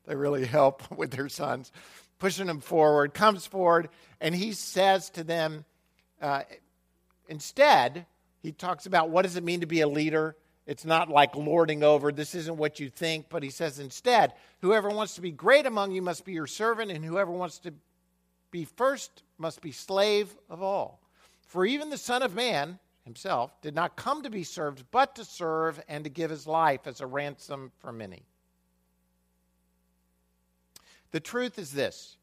They 0.07 0.15
really 0.15 0.45
help 0.47 0.89
with 0.97 1.11
their 1.11 1.29
sons, 1.29 1.73
pushing 2.21 2.47
them 2.47 2.61
forward, 2.61 3.13
comes 3.13 3.45
forward, 3.45 3.89
and 4.21 4.37
he 4.37 4.53
says 4.53 5.11
to 5.11 5.25
them, 5.25 5.65
uh, 6.23 6.43
instead, 7.29 8.07
he 8.41 8.53
talks 8.53 8.87
about 8.87 9.11
what 9.11 9.23
does 9.23 9.35
it 9.35 9.43
mean 9.43 9.63
to 9.63 9.67
be 9.67 9.81
a 9.81 9.89
leader. 9.89 10.37
It's 10.65 10.85
not 10.85 11.09
like 11.09 11.35
lording 11.35 11.83
over. 11.83 12.13
This 12.13 12.37
isn't 12.37 12.57
what 12.57 12.79
you 12.79 12.89
think, 12.89 13.27
but 13.29 13.43
he 13.43 13.51
says 13.51 13.81
instead, 13.81 14.33
whoever 14.61 14.91
wants 14.91 15.17
to 15.17 15.21
be 15.21 15.33
great 15.33 15.67
among 15.67 15.91
you 15.91 16.03
must 16.03 16.25
be 16.25 16.35
your 16.35 16.47
servant, 16.47 16.93
and 16.93 17.05
whoever 17.05 17.33
wants 17.33 17.59
to 17.61 17.75
be 18.55 18.65
first 18.65 19.25
must 19.37 19.61
be 19.61 19.73
slave 19.73 20.33
of 20.49 20.63
all. 20.63 21.01
For 21.49 21.67
even 21.67 21.91
the 21.91 21.99
Son 21.99 22.23
of 22.23 22.37
Man 22.37 22.79
himself 23.05 23.61
did 23.63 23.75
not 23.75 23.97
come 23.97 24.23
to 24.23 24.31
be 24.31 24.45
served, 24.45 24.85
but 24.93 25.17
to 25.17 25.25
serve 25.25 25.83
and 25.89 26.05
to 26.05 26.11
give 26.11 26.31
his 26.31 26.47
life 26.47 26.87
as 26.87 27.01
a 27.01 27.07
ransom 27.07 27.73
for 27.81 27.91
many. 27.91 28.23
The 31.11 31.19
truth 31.19 31.59
is 31.59 31.73
this 31.73 32.17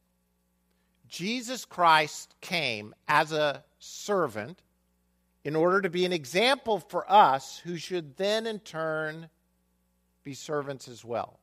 Jesus 1.10 1.66
Christ 1.66 2.34
came 2.40 2.96
as 3.10 3.34
a 3.34 3.66
servant 3.80 4.62
in 5.44 5.54
order 5.54 5.82
to 5.82 5.90
be 5.90 6.06
an 6.06 6.14
example 6.14 6.80
for 6.80 7.12
us 7.12 7.58
who 7.58 7.76
should 7.76 8.16
then 8.16 8.48
in 8.48 8.60
turn 8.60 9.28
be 10.24 10.34
servants 10.34 10.88
as 10.88 11.04
well. 11.04 11.41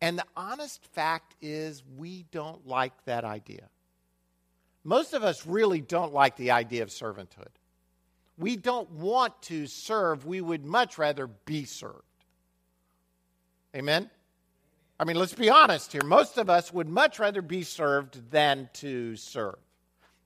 And 0.00 0.18
the 0.18 0.26
honest 0.36 0.84
fact 0.92 1.34
is, 1.40 1.82
we 1.96 2.26
don't 2.30 2.66
like 2.66 2.92
that 3.04 3.24
idea. 3.24 3.68
Most 4.84 5.14
of 5.14 5.24
us 5.24 5.46
really 5.46 5.80
don't 5.80 6.12
like 6.12 6.36
the 6.36 6.52
idea 6.52 6.82
of 6.82 6.90
servanthood. 6.90 7.48
We 8.38 8.56
don't 8.56 8.90
want 8.90 9.40
to 9.42 9.66
serve, 9.66 10.26
we 10.26 10.40
would 10.40 10.64
much 10.64 10.98
rather 10.98 11.26
be 11.26 11.64
served. 11.64 12.02
Amen? 13.74 14.10
I 14.98 15.04
mean, 15.04 15.16
let's 15.16 15.34
be 15.34 15.50
honest 15.50 15.92
here. 15.92 16.04
Most 16.04 16.38
of 16.38 16.48
us 16.48 16.72
would 16.72 16.88
much 16.88 17.18
rather 17.18 17.42
be 17.42 17.62
served 17.62 18.30
than 18.30 18.70
to 18.74 19.16
serve. 19.16 19.56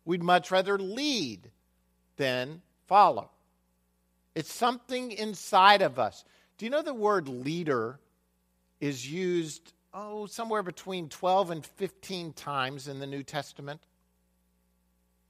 We'd 0.04 0.22
much 0.22 0.50
rather 0.50 0.78
lead 0.78 1.50
than 2.16 2.62
follow. 2.86 3.30
It's 4.34 4.52
something 4.52 5.10
inside 5.12 5.82
of 5.82 5.98
us. 5.98 6.24
Do 6.58 6.66
you 6.66 6.70
know 6.70 6.82
the 6.82 6.94
word 6.94 7.28
leader 7.28 7.98
is 8.80 9.10
used, 9.10 9.72
oh, 9.92 10.26
somewhere 10.26 10.62
between 10.62 11.08
12 11.08 11.50
and 11.50 11.66
15 11.66 12.32
times 12.32 12.88
in 12.88 12.98
the 12.98 13.06
New 13.06 13.22
Testament? 13.22 13.80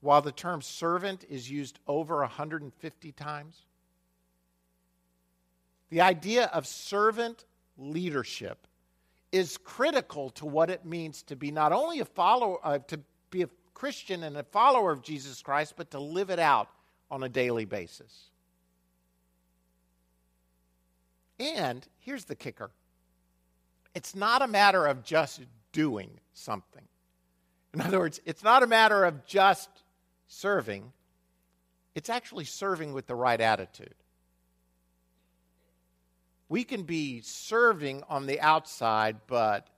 While 0.00 0.22
the 0.22 0.32
term 0.32 0.62
servant 0.62 1.24
is 1.28 1.50
used 1.50 1.78
over 1.86 2.18
150 2.20 3.12
times? 3.12 3.62
The 5.90 6.00
idea 6.00 6.44
of 6.46 6.66
servant 6.66 7.44
leadership 7.76 8.66
is 9.32 9.56
critical 9.58 10.30
to 10.30 10.46
what 10.46 10.70
it 10.70 10.84
means 10.84 11.22
to 11.24 11.36
be 11.36 11.50
not 11.50 11.72
only 11.72 12.00
a 12.00 12.04
follower, 12.04 12.58
uh, 12.62 12.78
to 12.88 13.00
be 13.30 13.42
a 13.42 13.48
Christian 13.74 14.24
and 14.24 14.36
a 14.36 14.42
follower 14.42 14.90
of 14.90 15.02
Jesus 15.02 15.42
Christ, 15.42 15.74
but 15.76 15.90
to 15.92 16.00
live 16.00 16.30
it 16.30 16.38
out 16.38 16.68
on 17.10 17.22
a 17.22 17.28
daily 17.28 17.64
basis. 17.64 18.30
And 21.38 21.86
here's 21.98 22.24
the 22.24 22.36
kicker 22.36 22.70
it's 23.94 24.14
not 24.14 24.42
a 24.42 24.46
matter 24.46 24.86
of 24.86 25.02
just 25.02 25.40
doing 25.72 26.10
something. 26.32 26.84
In 27.74 27.80
other 27.80 27.98
words, 27.98 28.20
it's 28.24 28.42
not 28.42 28.62
a 28.62 28.66
matter 28.66 29.04
of 29.04 29.24
just 29.26 29.68
serving, 30.26 30.92
it's 31.94 32.08
actually 32.08 32.44
serving 32.44 32.92
with 32.92 33.06
the 33.06 33.14
right 33.14 33.40
attitude. 33.40 33.94
We 36.48 36.64
can 36.64 36.82
be 36.82 37.20
serving 37.20 38.02
on 38.08 38.26
the 38.26 38.40
outside, 38.40 39.18
but 39.28 39.68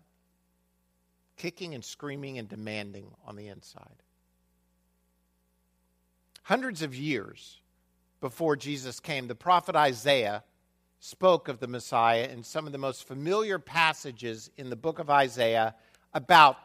kicking 1.37 1.75
and 1.75 1.85
screaming 1.85 2.39
and 2.39 2.49
demanding 2.49 3.11
on 3.27 3.37
the 3.37 3.49
inside. 3.49 4.03
Hundreds 6.45 6.83
of 6.83 6.95
years 6.95 7.61
before 8.21 8.57
Jesus 8.57 9.01
came, 9.01 9.27
the 9.27 9.35
prophet 9.35 9.77
Isaiah 9.77 10.45
spoke 11.05 11.49
of 11.49 11.59
the 11.59 11.67
Messiah 11.67 12.29
in 12.31 12.45
some 12.45 12.65
of 12.65 12.71
the 12.71 12.79
most 12.79 13.09
familiar 13.09 13.59
passages 13.59 14.49
in 14.57 14.71
the 14.71 14.77
book 14.77 15.01
of 15.01 15.11
Isaiah 15.11 15.75
about 16.15 16.57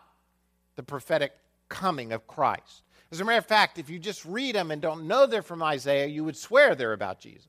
the 0.76 0.84
prophetic 0.84 1.32
coming 1.70 2.12
of 2.12 2.28
Christ. 2.28 2.84
As 3.12 3.20
a 3.20 3.26
matter 3.26 3.40
of 3.40 3.48
fact, 3.48 3.80
if 3.80 3.90
you 3.90 3.98
just 3.98 4.24
read 4.26 4.54
them 4.54 4.70
and 4.70 4.80
don't 4.80 5.08
know 5.08 5.26
they're 5.26 5.42
from 5.42 5.64
Isaiah, 5.64 6.06
you 6.06 6.24
would 6.24 6.38
swear 6.38 6.76
they're 6.76 6.94
about 6.94 7.20
Jesus 7.20 7.48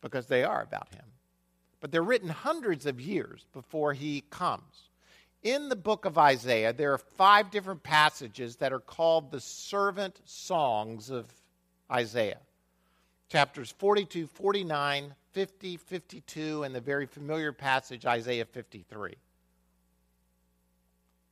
because 0.00 0.26
they 0.26 0.42
are 0.42 0.60
about 0.60 0.92
him. 0.92 1.04
But 1.80 1.92
they're 1.92 2.02
written 2.02 2.30
hundreds 2.30 2.84
of 2.84 3.00
years 3.00 3.46
before 3.52 3.92
he 3.92 4.24
comes. 4.28 4.90
In 5.44 5.68
the 5.68 5.76
book 5.76 6.04
of 6.04 6.18
Isaiah, 6.18 6.72
there 6.72 6.92
are 6.92 6.98
five 6.98 7.52
different 7.52 7.84
passages 7.84 8.56
that 8.56 8.72
are 8.72 8.80
called 8.80 9.30
the 9.30 9.40
servant 9.40 10.20
songs 10.24 11.10
of 11.10 11.32
Isaiah. 11.88 12.40
Chapters 13.28 13.70
42, 13.78 14.26
49, 14.26 15.14
50, 15.38 15.76
52, 15.76 16.64
and 16.64 16.74
the 16.74 16.80
very 16.80 17.06
familiar 17.06 17.52
passage, 17.52 18.04
Isaiah 18.04 18.44
53. 18.44 19.14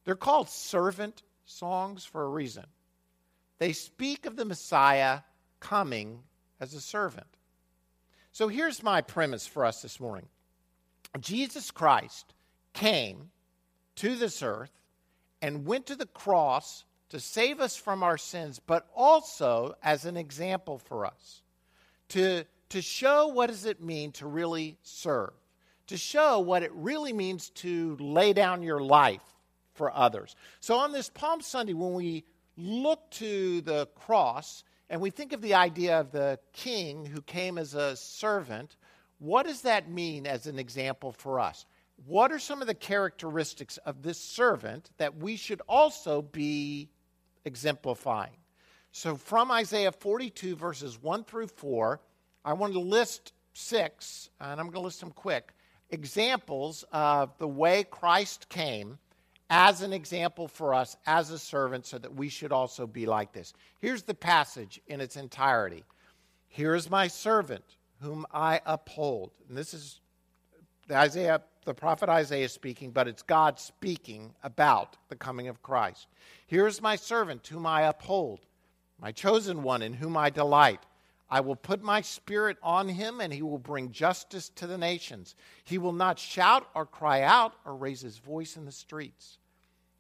They're 0.05 0.15
called 0.15 0.49
servant 0.49 1.25
songs 1.45 2.05
for 2.05 2.23
a 2.23 2.29
reason. 2.29 2.67
They 3.59 3.73
speak 3.73 4.25
of 4.25 4.37
the 4.37 4.45
Messiah 4.45 5.23
coming 5.59 6.21
as 6.61 6.73
a 6.73 6.81
servant. 6.81 7.27
So 8.31 8.47
here's 8.47 8.81
my 8.81 9.01
premise 9.01 9.45
for 9.45 9.65
us 9.65 9.83
this 9.83 9.99
morning 9.99 10.29
Jesus 11.19 11.73
Christ 11.73 12.33
came 12.75 13.33
to 13.97 14.15
this 14.15 14.41
earth 14.41 14.71
and 15.43 15.67
went 15.67 15.87
to 15.87 15.97
the 15.97 16.07
cross 16.07 16.85
to 17.09 17.19
save 17.19 17.59
us 17.59 17.75
from 17.75 18.05
our 18.05 18.19
sins, 18.19 18.61
but 18.65 18.87
also 18.95 19.75
as 19.83 20.05
an 20.05 20.17
example 20.17 20.79
for 20.79 21.07
us 21.07 21.43
to, 22.11 22.45
to 22.71 22.83
show 22.83 23.29
what 23.29 23.49
does 23.49 23.65
it 23.65 23.83
mean 23.83 24.13
to 24.13 24.27
really 24.27 24.79
serve, 24.83 25.33
to 25.87 25.97
show 25.97 26.41
what 26.41 26.63
it 26.63 26.73
really 26.75 27.13
means 27.13 27.51
to 27.51 27.97
lay 28.01 28.33
down 28.33 28.63
your 28.63 28.81
life 28.81 29.23
for 29.75 29.95
others. 29.95 30.35
So 30.61 30.77
on 30.77 30.93
this 30.93 31.09
Palm 31.11 31.41
Sunday, 31.41 31.75
when 31.75 31.95
we 31.95 32.25
look 32.57 33.11
to 33.13 33.61
the 33.61 33.87
cross 33.95 34.65
and 34.89 35.01
we 35.01 35.11
think 35.11 35.33
of 35.33 35.43
the 35.43 35.55
idea 35.55 36.01
of 36.01 36.11
the 36.11 36.39
king 36.53 37.05
who 37.05 37.21
came 37.23 37.59
as 37.59 37.75
a 37.75 37.97
servant, 37.97 38.77
what 39.19 39.47
does 39.47 39.63
that 39.63 39.91
mean 39.91 40.27
as 40.27 40.47
an 40.47 40.59
example 40.59 41.13
for 41.13 41.41
us? 41.41 41.67
What 42.05 42.31
are 42.31 42.39
some 42.39 42.61
of 42.61 42.67
the 42.67 42.75
characteristics 42.75 43.79
of 43.79 44.03
this 44.03 44.19
servant 44.21 44.91
that 44.99 45.17
we 45.17 45.37
should 45.37 45.63
also 45.69 46.21
be 46.21 46.91
exemplifying? 47.45 48.37
So, 48.93 49.17
from 49.17 49.51
Isaiah 49.51 49.93
42, 49.93 50.57
verses 50.57 51.01
1 51.01 51.25
through 51.25 51.49
4, 51.49 52.01
I 52.47 52.53
wanted 52.53 52.75
to 52.75 52.81
list 52.81 53.33
six, 53.55 54.31
and 54.41 54.61
I'm 54.61 54.67
going 54.67 54.75
to 54.75 54.81
list 54.81 55.01
them 55.01 55.11
quick, 55.11 55.53
examples 55.91 56.85
of 56.93 57.37
the 57.39 57.49
way 57.49 57.83
Christ 57.83 58.49
came 58.49 58.99
as 59.51 59.83
an 59.83 59.93
example 59.93 60.47
for 60.47 60.73
us 60.73 60.97
as 61.07 61.33
a 61.33 61.41
servant 61.41 61.87
so 61.87 61.99
that 61.99 62.15
we 62.15 62.29
should 62.29 62.53
also 62.53 62.87
be 62.87 63.05
like 63.05 63.33
this. 63.33 63.53
Here's 63.81 64.05
the 64.05 64.15
passage 64.15 64.81
in 64.87 65.01
its 65.01 65.17
entirety 65.17 65.83
Here 66.47 66.77
is 66.77 66.89
my 66.89 67.09
servant 67.09 67.65
whom 68.01 68.25
I 68.33 68.61
uphold. 68.65 69.33
And 69.49 69.59
this 69.59 69.75
is 69.75 70.01
Isaiah, 70.89 71.43
the 71.65 71.75
prophet 71.75 72.09
Isaiah 72.09 72.49
speaking, 72.49 72.93
but 72.93 73.09
it's 73.09 73.23
God 73.23 73.59
speaking 73.59 74.33
about 74.45 74.97
the 75.09 75.17
coming 75.17 75.49
of 75.49 75.63
Christ. 75.63 76.07
Here's 76.47 76.81
my 76.81 76.95
servant 76.95 77.45
whom 77.45 77.67
I 77.67 77.83
uphold, 77.83 78.41
my 79.01 79.11
chosen 79.11 79.65
one 79.65 79.83
in 79.83 79.95
whom 79.95 80.17
I 80.17 80.31
delight. 80.31 80.87
I 81.29 81.41
will 81.41 81.57
put 81.57 81.83
my 81.83 82.03
spirit 82.03 82.57
on 82.63 82.89
him, 82.89 83.21
and 83.21 83.33
he 83.33 83.43
will 83.43 83.59
bring 83.59 83.91
justice 83.91 84.49
to 84.51 84.67
the 84.67 84.79
nations. 84.79 85.35
He 85.65 85.79
will 85.79 85.93
not 85.93 86.19
shout 86.19 86.69
or 86.75 86.87
cry 86.87 87.23
out 87.23 87.55
or 87.65 87.75
raise 87.75 88.01
his 88.01 88.19
voice 88.19 88.57
in 88.57 88.65
the 88.65 88.73
streets. 88.73 89.39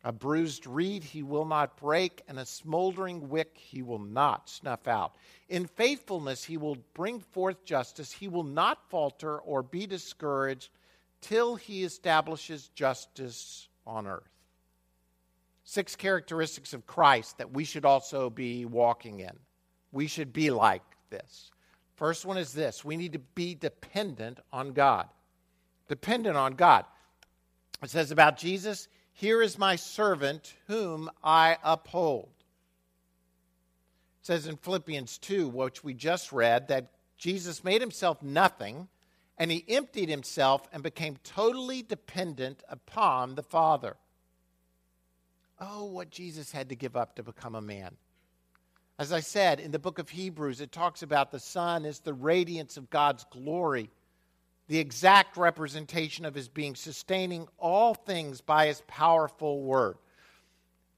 A 0.04 0.12
bruised 0.12 0.68
reed 0.68 1.02
he 1.02 1.24
will 1.24 1.44
not 1.44 1.76
break, 1.76 2.22
and 2.28 2.38
a 2.38 2.46
smoldering 2.46 3.28
wick 3.28 3.56
he 3.56 3.82
will 3.82 3.98
not 3.98 4.48
snuff 4.48 4.86
out. 4.86 5.16
In 5.48 5.66
faithfulness 5.66 6.44
he 6.44 6.56
will 6.56 6.76
bring 6.94 7.18
forth 7.18 7.64
justice. 7.64 8.12
He 8.12 8.28
will 8.28 8.44
not 8.44 8.88
falter 8.88 9.38
or 9.38 9.64
be 9.64 9.84
discouraged 9.84 10.70
till 11.20 11.56
he 11.56 11.82
establishes 11.82 12.68
justice 12.68 13.68
on 13.84 14.06
earth. 14.06 14.30
Six 15.64 15.96
characteristics 15.96 16.72
of 16.72 16.86
Christ 16.86 17.38
that 17.38 17.50
we 17.50 17.64
should 17.64 17.84
also 17.84 18.30
be 18.30 18.64
walking 18.64 19.18
in. 19.18 19.36
We 19.90 20.06
should 20.06 20.32
be 20.32 20.50
like 20.50 20.82
this. 21.10 21.50
First 21.96 22.26
one 22.26 22.38
is 22.38 22.52
this 22.52 22.84
we 22.84 22.96
need 22.96 23.12
to 23.14 23.18
be 23.18 23.54
dependent 23.54 24.40
on 24.52 24.72
God. 24.72 25.08
Dependent 25.88 26.36
on 26.36 26.54
God. 26.54 26.84
It 27.82 27.90
says 27.90 28.10
about 28.10 28.38
Jesus, 28.38 28.88
Here 29.12 29.42
is 29.42 29.58
my 29.58 29.76
servant 29.76 30.54
whom 30.66 31.10
I 31.22 31.58
uphold. 31.62 32.30
It 34.20 34.26
says 34.26 34.46
in 34.46 34.56
Philippians 34.56 35.18
2, 35.18 35.48
which 35.48 35.84
we 35.84 35.94
just 35.94 36.32
read, 36.32 36.68
that 36.68 36.90
Jesus 37.16 37.64
made 37.64 37.80
himself 37.80 38.22
nothing 38.22 38.88
and 39.38 39.50
he 39.50 39.64
emptied 39.68 40.08
himself 40.08 40.68
and 40.72 40.82
became 40.82 41.18
totally 41.22 41.82
dependent 41.82 42.62
upon 42.68 43.34
the 43.34 43.42
Father. 43.42 43.96
Oh, 45.58 45.84
what 45.84 46.10
Jesus 46.10 46.52
had 46.52 46.70
to 46.70 46.76
give 46.76 46.96
up 46.96 47.16
to 47.16 47.22
become 47.22 47.54
a 47.54 47.60
man. 47.60 47.96
As 48.98 49.12
I 49.12 49.20
said, 49.20 49.60
in 49.60 49.72
the 49.72 49.78
book 49.78 49.98
of 49.98 50.08
Hebrews, 50.08 50.60
it 50.60 50.72
talks 50.72 51.02
about 51.02 51.30
the 51.30 51.38
Son 51.38 51.84
as 51.84 52.00
the 52.00 52.14
radiance 52.14 52.78
of 52.78 52.88
God's 52.88 53.26
glory, 53.30 53.90
the 54.68 54.78
exact 54.78 55.36
representation 55.36 56.24
of 56.24 56.34
his 56.34 56.48
being, 56.48 56.74
sustaining 56.74 57.46
all 57.58 57.94
things 57.94 58.40
by 58.40 58.68
his 58.68 58.82
powerful 58.86 59.62
word. 59.62 59.98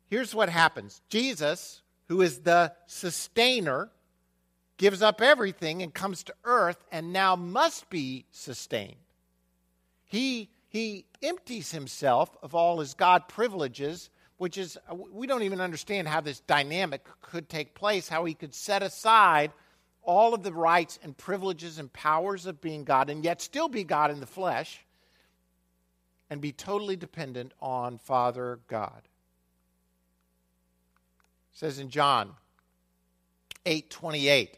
Here's 0.07 0.35
what 0.35 0.49
happens 0.49 1.02
Jesus, 1.09 1.83
who 2.07 2.21
is 2.23 2.40
the 2.40 2.73
sustainer, 2.87 3.90
gives 4.76 5.02
up 5.02 5.21
everything 5.21 5.82
and 5.82 5.93
comes 5.93 6.23
to 6.23 6.34
earth 6.45 6.82
and 6.93 7.13
now 7.13 7.34
must 7.34 7.91
be 7.91 8.26
sustained. 8.30 8.95
He, 10.04 10.50
he 10.69 11.04
empties 11.21 11.73
himself 11.73 12.34
of 12.43 12.54
all 12.54 12.78
his 12.78 12.95
God 12.95 13.28
privileges 13.28 14.08
which 14.38 14.56
is, 14.56 14.78
uh, 14.90 14.94
we 14.94 15.26
don't 15.26 15.42
even 15.42 15.60
understand 15.60 16.08
how 16.08 16.20
this 16.20 16.40
dynamic 16.40 17.04
could 17.20 17.48
take 17.48 17.74
place, 17.74 18.08
how 18.08 18.24
he 18.24 18.34
could 18.34 18.54
set 18.54 18.82
aside 18.82 19.52
all 20.02 20.32
of 20.32 20.42
the 20.42 20.52
rights 20.52 20.98
and 21.02 21.16
privileges 21.16 21.78
and 21.78 21.92
powers 21.92 22.46
of 22.46 22.60
being 22.60 22.84
God 22.84 23.10
and 23.10 23.22
yet 23.22 23.42
still 23.42 23.68
be 23.68 23.84
God 23.84 24.10
in 24.10 24.20
the 24.20 24.26
flesh 24.26 24.84
and 26.30 26.40
be 26.40 26.52
totally 26.52 26.96
dependent 26.96 27.52
on 27.60 27.98
Father 27.98 28.60
God. 28.68 29.02
It 31.52 31.58
says 31.58 31.78
in 31.78 31.90
John 31.90 32.32
8 33.66 33.90
28, 33.90 34.56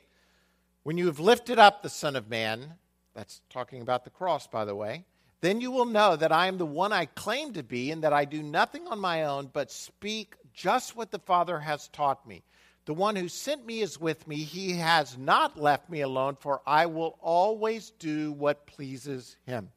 when 0.83 0.99
you 0.99 1.07
have 1.07 1.19
lifted 1.19 1.59
up 1.59 1.83
the 1.83 1.89
Son 1.89 2.17
of 2.17 2.29
Man, 2.29 2.75
that's 3.15 3.41
talking 3.51 3.83
about 3.83 4.05
the 4.05 4.11
cross, 4.11 4.47
by 4.47 4.65
the 4.65 4.75
way, 4.75 5.05
then 5.41 5.61
you 5.61 5.71
will 5.71 5.87
know 5.87 6.17
that 6.17 6.33
I 6.33 6.47
am 6.47 6.59
the 6.59 6.67
one 6.67 6.93
I 6.93 7.07
claim 7.07 7.53
to 7.55 7.63
be, 7.63 7.91
and 7.91 8.03
that 8.05 8.13
I 8.13 8.25
do 8.25 8.43
nothing 8.43 8.87
on 8.87 8.99
my 9.01 9.25
own, 9.25 9.51
but 9.53 9.71
speak 9.71 10.35
just 10.53 10.97
what 10.97 11.11
the 11.11 11.19
Father 11.19 11.59
has 11.59 11.89
taught 11.89 12.27
me. 12.27 12.43
The 12.85 12.95
one 12.95 13.17
who 13.17 13.29
sent 13.29 13.65
me 13.65 13.81
is 13.81 14.01
with 14.01 14.27
me. 14.27 14.37
He 14.37 14.73
has 14.73 15.17
not 15.17 15.61
left 15.61 15.89
me 15.89 16.01
alone, 16.01 16.37
for 16.41 16.61
I 16.67 16.87
will 16.87 17.19
always 17.21 17.91
do 17.91 18.33
what 18.33 18.67
pleases 18.67 19.37
him. 19.47 19.71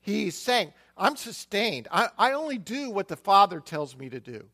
He's 0.00 0.36
saying, 0.36 0.72
I'm 0.96 1.16
sustained. 1.16 1.88
I, 1.90 2.08
I 2.18 2.32
only 2.32 2.58
do 2.58 2.90
what 2.90 3.08
the 3.08 3.16
Father 3.16 3.60
tells 3.60 3.96
me 3.96 4.08
to 4.08 4.20
do. 4.20 4.44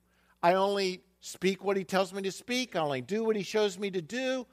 I 0.43 0.55
only 0.55 1.03
speak 1.21 1.65
what 1.65 1.77
he 1.77 1.85
tells 1.85 2.13
me 2.13 2.23
to 2.23 2.33
speak. 2.33 2.75
I 2.75 2.81
only 2.81 3.01
do 3.01 3.25
what 3.25 3.37
he 3.37 3.43
shows 3.43 3.79
me 3.79 3.91
to 3.93 4.03
do. 4.03 4.47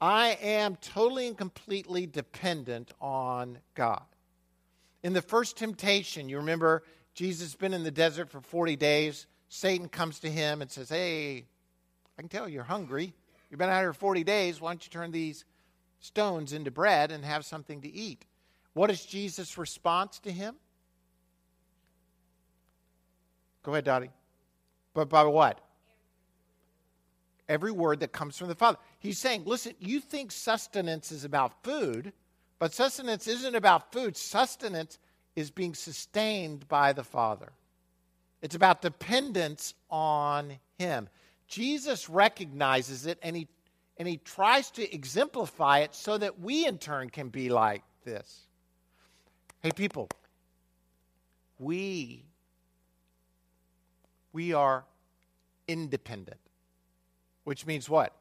I 0.00 0.38
am 0.42 0.76
totally 0.76 1.28
and 1.28 1.36
completely 1.36 2.06
dependent 2.06 2.92
on 3.00 3.58
God. 3.74 4.02
In 5.04 5.12
the 5.12 5.22
first 5.22 5.58
temptation, 5.58 6.30
you 6.30 6.38
remember 6.38 6.82
Jesus 7.14 7.48
has 7.48 7.54
been 7.54 7.74
in 7.74 7.84
the 7.84 7.90
desert 7.90 8.30
for 8.30 8.40
40 8.40 8.74
days. 8.76 9.26
Satan 9.50 9.86
comes 9.86 10.18
to 10.20 10.30
him 10.30 10.62
and 10.62 10.70
says, 10.70 10.88
Hey, 10.88 11.44
I 12.18 12.22
can 12.22 12.30
tell 12.30 12.48
you're 12.48 12.64
hungry. 12.64 13.12
You've 13.50 13.58
been 13.58 13.68
out 13.68 13.80
here 13.80 13.92
40 13.92 14.24
days. 14.24 14.62
Why 14.62 14.70
don't 14.70 14.84
you 14.84 14.90
turn 14.90 15.12
these 15.12 15.44
stones 16.00 16.54
into 16.54 16.70
bread 16.70 17.12
and 17.12 17.22
have 17.22 17.44
something 17.44 17.82
to 17.82 17.92
eat? 17.92 18.24
What 18.72 18.90
is 18.90 19.04
Jesus' 19.04 19.58
response 19.58 20.20
to 20.20 20.32
him? 20.32 20.56
Go 23.62 23.72
ahead, 23.72 23.84
Dottie. 23.84 24.10
But 24.94 25.10
by 25.10 25.24
what? 25.24 25.60
Every 27.46 27.72
word 27.72 28.00
that 28.00 28.12
comes 28.12 28.38
from 28.38 28.48
the 28.48 28.54
Father. 28.54 28.78
He's 29.00 29.18
saying, 29.18 29.42
listen, 29.44 29.74
you 29.78 30.00
think 30.00 30.32
sustenance 30.32 31.12
is 31.12 31.24
about 31.24 31.62
food. 31.62 32.14
But 32.58 32.72
sustenance 32.72 33.26
isn't 33.26 33.54
about 33.54 33.92
food, 33.92 34.16
sustenance 34.16 34.98
is 35.36 35.50
being 35.50 35.74
sustained 35.74 36.68
by 36.68 36.92
the 36.92 37.04
Father. 37.04 37.52
It's 38.42 38.54
about 38.54 38.82
dependence 38.82 39.74
on 39.90 40.58
Him. 40.78 41.08
Jesus 41.48 42.08
recognizes 42.08 43.06
it 43.06 43.18
and 43.22 43.36
he, 43.36 43.48
and 43.98 44.08
he 44.08 44.16
tries 44.18 44.70
to 44.72 44.94
exemplify 44.94 45.80
it 45.80 45.94
so 45.94 46.18
that 46.18 46.40
we 46.40 46.66
in 46.66 46.78
turn 46.78 47.10
can 47.10 47.28
be 47.28 47.48
like 47.48 47.82
this. 48.04 48.46
Hey, 49.62 49.70
people, 49.70 50.08
we, 51.58 52.24
we 54.32 54.52
are 54.52 54.84
independent, 55.68 56.40
which 57.44 57.66
means 57.66 57.88
what? 57.88 58.14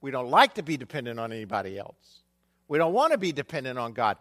We 0.00 0.10
don't 0.10 0.30
like 0.30 0.54
to 0.54 0.62
be 0.62 0.76
dependent 0.76 1.20
on 1.20 1.32
anybody 1.32 1.78
else. 1.78 2.22
We 2.70 2.78
don't 2.78 2.92
want 2.92 3.10
to 3.10 3.18
be 3.18 3.32
dependent 3.32 3.80
on 3.80 3.94
God. 3.94 4.16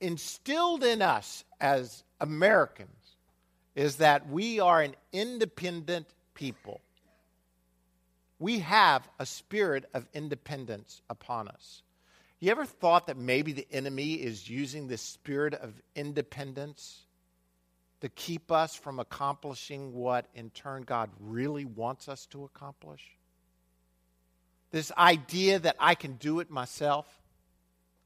Instilled 0.00 0.84
in 0.84 1.02
us 1.02 1.44
as 1.60 2.04
Americans 2.20 3.16
is 3.74 3.96
that 3.96 4.30
we 4.30 4.60
are 4.60 4.80
an 4.80 4.94
independent 5.12 6.06
people. 6.32 6.80
We 8.38 8.60
have 8.60 9.08
a 9.18 9.26
spirit 9.26 9.84
of 9.94 10.06
independence 10.14 11.02
upon 11.10 11.48
us. 11.48 11.82
You 12.38 12.52
ever 12.52 12.66
thought 12.66 13.08
that 13.08 13.16
maybe 13.16 13.50
the 13.50 13.66
enemy 13.72 14.14
is 14.14 14.48
using 14.48 14.86
this 14.86 15.02
spirit 15.02 15.54
of 15.54 15.74
independence 15.96 17.00
to 18.00 18.08
keep 18.08 18.52
us 18.52 18.76
from 18.76 19.00
accomplishing 19.00 19.92
what 19.92 20.26
in 20.36 20.50
turn 20.50 20.82
God 20.82 21.10
really 21.18 21.64
wants 21.64 22.08
us 22.08 22.26
to 22.26 22.44
accomplish? 22.44 23.02
This 24.70 24.92
idea 24.96 25.58
that 25.58 25.74
I 25.80 25.96
can 25.96 26.12
do 26.12 26.38
it 26.38 26.48
myself. 26.48 27.06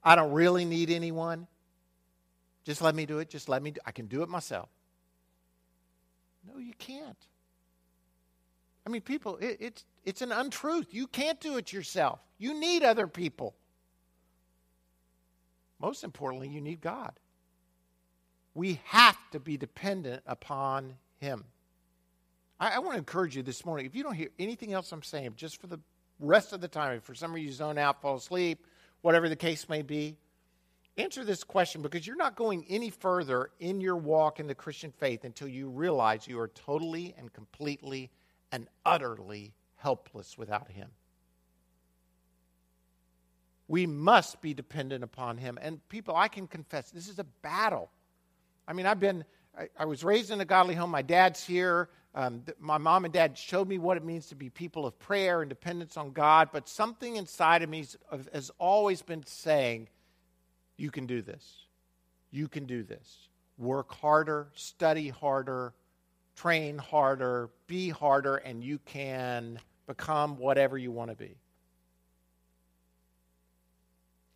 I 0.02 0.14
don't 0.16 0.32
really 0.32 0.64
need 0.64 0.90
anyone. 0.90 1.46
Just 2.64 2.82
let 2.82 2.94
me 2.94 3.06
do 3.06 3.18
it. 3.18 3.28
Just 3.28 3.48
let 3.48 3.62
me 3.62 3.72
do 3.72 3.80
I 3.86 3.92
can 3.92 4.06
do 4.06 4.22
it 4.22 4.28
myself. 4.28 4.68
No, 6.46 6.58
you 6.58 6.72
can't. 6.78 7.26
I 8.86 8.90
mean, 8.90 9.02
people, 9.02 9.36
it, 9.36 9.58
it's, 9.60 9.84
it's 10.04 10.22
an 10.22 10.32
untruth. 10.32 10.94
You 10.94 11.06
can't 11.06 11.38
do 11.40 11.58
it 11.58 11.72
yourself. 11.72 12.20
You 12.38 12.58
need 12.58 12.82
other 12.82 13.06
people. 13.06 13.54
Most 15.78 16.04
importantly, 16.04 16.48
you 16.48 16.60
need 16.60 16.80
God. 16.80 17.12
We 18.54 18.80
have 18.84 19.18
to 19.32 19.40
be 19.40 19.56
dependent 19.56 20.22
upon 20.26 20.94
Him. 21.18 21.44
I, 22.58 22.76
I 22.76 22.78
want 22.78 22.92
to 22.92 22.98
encourage 22.98 23.36
you 23.36 23.42
this 23.42 23.64
morning 23.64 23.86
if 23.86 23.94
you 23.94 24.02
don't 24.02 24.14
hear 24.14 24.28
anything 24.38 24.72
else 24.72 24.92
I'm 24.92 25.02
saying, 25.02 25.34
just 25.36 25.60
for 25.60 25.66
the 25.66 25.80
rest 26.18 26.52
of 26.52 26.60
the 26.60 26.68
time, 26.68 26.96
if 26.96 27.02
for 27.02 27.14
some 27.14 27.32
reason 27.32 27.46
you 27.46 27.52
zone 27.52 27.78
out, 27.78 28.00
fall 28.02 28.16
asleep, 28.16 28.66
whatever 29.02 29.28
the 29.28 29.36
case 29.36 29.68
may 29.68 29.82
be, 29.82 30.16
answer 30.96 31.24
this 31.24 31.44
question 31.44 31.82
because 31.82 32.06
you're 32.06 32.16
not 32.16 32.36
going 32.36 32.64
any 32.68 32.90
further 32.90 33.50
in 33.60 33.80
your 33.80 33.96
walk 33.96 34.40
in 34.40 34.46
the 34.46 34.54
Christian 34.54 34.92
faith 34.92 35.24
until 35.24 35.48
you 35.48 35.68
realize 35.68 36.28
you 36.28 36.38
are 36.38 36.48
totally 36.48 37.14
and 37.18 37.32
completely 37.32 38.10
and 38.52 38.68
utterly 38.84 39.54
helpless 39.76 40.36
without 40.36 40.70
Him. 40.70 40.90
We 43.68 43.86
must 43.86 44.40
be 44.40 44.52
dependent 44.52 45.04
upon 45.04 45.38
Him. 45.38 45.58
And 45.62 45.86
people, 45.88 46.16
I 46.16 46.28
can 46.28 46.46
confess, 46.46 46.90
this 46.90 47.08
is 47.08 47.18
a 47.18 47.24
battle. 47.24 47.90
I 48.66 48.72
mean, 48.72 48.86
I've 48.86 49.00
been, 49.00 49.24
I, 49.58 49.68
I 49.78 49.84
was 49.84 50.04
raised 50.04 50.30
in 50.30 50.40
a 50.40 50.44
godly 50.44 50.74
home. 50.74 50.90
My 50.90 51.02
dad's 51.02 51.44
here. 51.44 51.88
Um, 52.14 52.42
th- 52.44 52.58
my 52.58 52.78
mom 52.78 53.04
and 53.04 53.14
dad 53.14 53.38
showed 53.38 53.68
me 53.68 53.78
what 53.78 53.96
it 53.96 54.04
means 54.04 54.26
to 54.26 54.34
be 54.34 54.50
people 54.50 54.86
of 54.86 54.98
prayer 54.98 55.42
and 55.42 55.48
dependence 55.48 55.96
on 55.96 56.12
God. 56.12 56.50
But 56.52 56.68
something 56.68 57.16
inside 57.16 57.62
of 57.62 57.68
me 57.68 57.86
has 58.32 58.50
always 58.58 59.02
been 59.02 59.24
saying, 59.26 59.88
you 60.76 60.90
can 60.90 61.06
do 61.06 61.22
this. 61.22 61.66
You 62.30 62.48
can 62.48 62.64
do 62.64 62.82
this. 62.82 63.28
Work 63.58 63.92
harder, 63.92 64.48
study 64.54 65.08
harder, 65.08 65.74
train 66.36 66.78
harder, 66.78 67.50
be 67.66 67.90
harder, 67.90 68.36
and 68.36 68.64
you 68.64 68.78
can 68.78 69.58
become 69.86 70.38
whatever 70.38 70.78
you 70.78 70.90
want 70.90 71.10
to 71.10 71.16
be. 71.16 71.36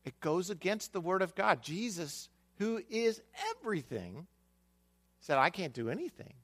It 0.05 0.21
goes 0.21 0.51
against 0.51 0.93
the 0.93 1.01
Word 1.01 1.23
of 1.23 1.35
God. 1.35 1.63
Jesus, 1.63 2.29
who 2.59 2.83
is 2.91 3.23
everything, 3.51 4.27
said, 5.25 5.39
I 5.39 5.49
can't 5.49 5.73
do 5.73 5.89
anything 5.89 6.35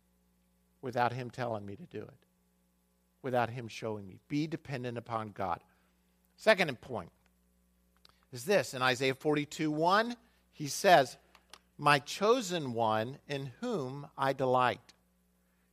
without 0.81 1.13
Him 1.13 1.29
telling 1.29 1.67
me 1.67 1.77
to 1.77 1.85
do 1.85 2.01
it, 2.01 2.27
without 3.21 3.51
Him 3.51 3.69
showing 3.69 4.09
me. 4.09 4.21
Be 4.27 4.47
dependent 4.47 4.97
upon 4.97 5.33
God. 5.33 5.61
Second 6.39 6.81
point 6.81 7.11
is 8.33 8.47
this 8.47 8.73
in 8.73 8.81
Isaiah 8.81 9.15
42 9.15 9.71
1, 9.71 10.17
he 10.53 10.67
says, 10.67 11.19
My 11.77 11.99
chosen 11.99 12.73
one 12.73 13.19
in 13.29 13.53
whom 13.61 14.07
I 14.17 14.33
delight. 14.33 14.95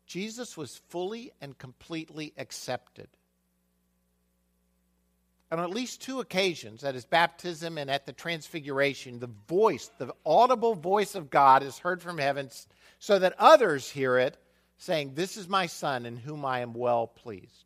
Jesus 0.05 0.57
was 0.57 0.81
fully 0.89 1.31
and 1.39 1.57
completely 1.57 2.33
accepted 2.37 3.07
on 5.51 5.59
at 5.59 5.69
least 5.69 6.01
two 6.01 6.19
occasions, 6.19 6.83
at 6.83 6.93
his 6.93 7.05
baptism 7.05 7.77
and 7.77 7.89
at 7.89 8.05
the 8.05 8.11
transfiguration, 8.11 9.19
the 9.19 9.29
voice, 9.47 9.89
the 9.97 10.13
audible 10.25 10.75
voice 10.75 11.15
of 11.15 11.29
God 11.29 11.63
is 11.63 11.79
heard 11.79 12.01
from 12.01 12.17
heaven 12.17 12.49
so 12.99 13.19
that 13.19 13.35
others 13.37 13.89
hear 13.89 14.17
it, 14.17 14.37
saying, 14.77 15.13
This 15.13 15.37
is 15.37 15.47
my 15.47 15.65
Son 15.65 16.05
in 16.05 16.17
whom 16.17 16.45
I 16.45 16.59
am 16.59 16.73
well 16.73 17.07
pleased. 17.07 17.65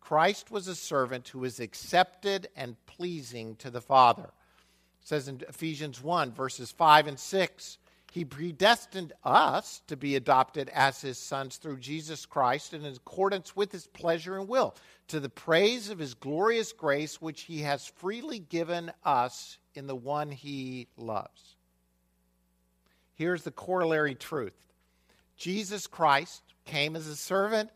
Christ 0.00 0.50
was 0.50 0.68
a 0.68 0.74
servant 0.74 1.28
who 1.28 1.40
was 1.40 1.60
accepted 1.60 2.48
and 2.56 2.76
pleasing 2.86 3.56
to 3.56 3.70
the 3.70 3.80
Father. 3.80 4.24
It 4.24 5.08
says 5.08 5.28
in 5.28 5.40
Ephesians 5.48 6.02
1, 6.02 6.32
verses 6.32 6.70
5 6.70 7.06
and 7.06 7.18
6 7.18 7.78
he 8.12 8.26
predestined 8.26 9.14
us 9.24 9.80
to 9.86 9.96
be 9.96 10.16
adopted 10.16 10.68
as 10.74 11.00
his 11.00 11.16
sons 11.16 11.56
through 11.56 11.78
Jesus 11.78 12.26
Christ 12.26 12.74
in 12.74 12.84
accordance 12.84 13.56
with 13.56 13.72
his 13.72 13.86
pleasure 13.86 14.36
and 14.36 14.46
will, 14.46 14.74
to 15.08 15.18
the 15.18 15.30
praise 15.30 15.88
of 15.88 15.98
his 15.98 16.12
glorious 16.12 16.74
grace, 16.74 17.22
which 17.22 17.44
he 17.44 17.62
has 17.62 17.86
freely 17.86 18.38
given 18.38 18.92
us 19.02 19.56
in 19.74 19.86
the 19.86 19.96
one 19.96 20.30
he 20.30 20.88
loves. 20.98 21.56
Here's 23.22 23.44
the 23.44 23.52
corollary 23.52 24.16
truth 24.16 24.58
Jesus 25.36 25.86
Christ 25.86 26.42
came 26.64 26.96
as 26.96 27.06
a 27.06 27.14
servant, 27.14 27.70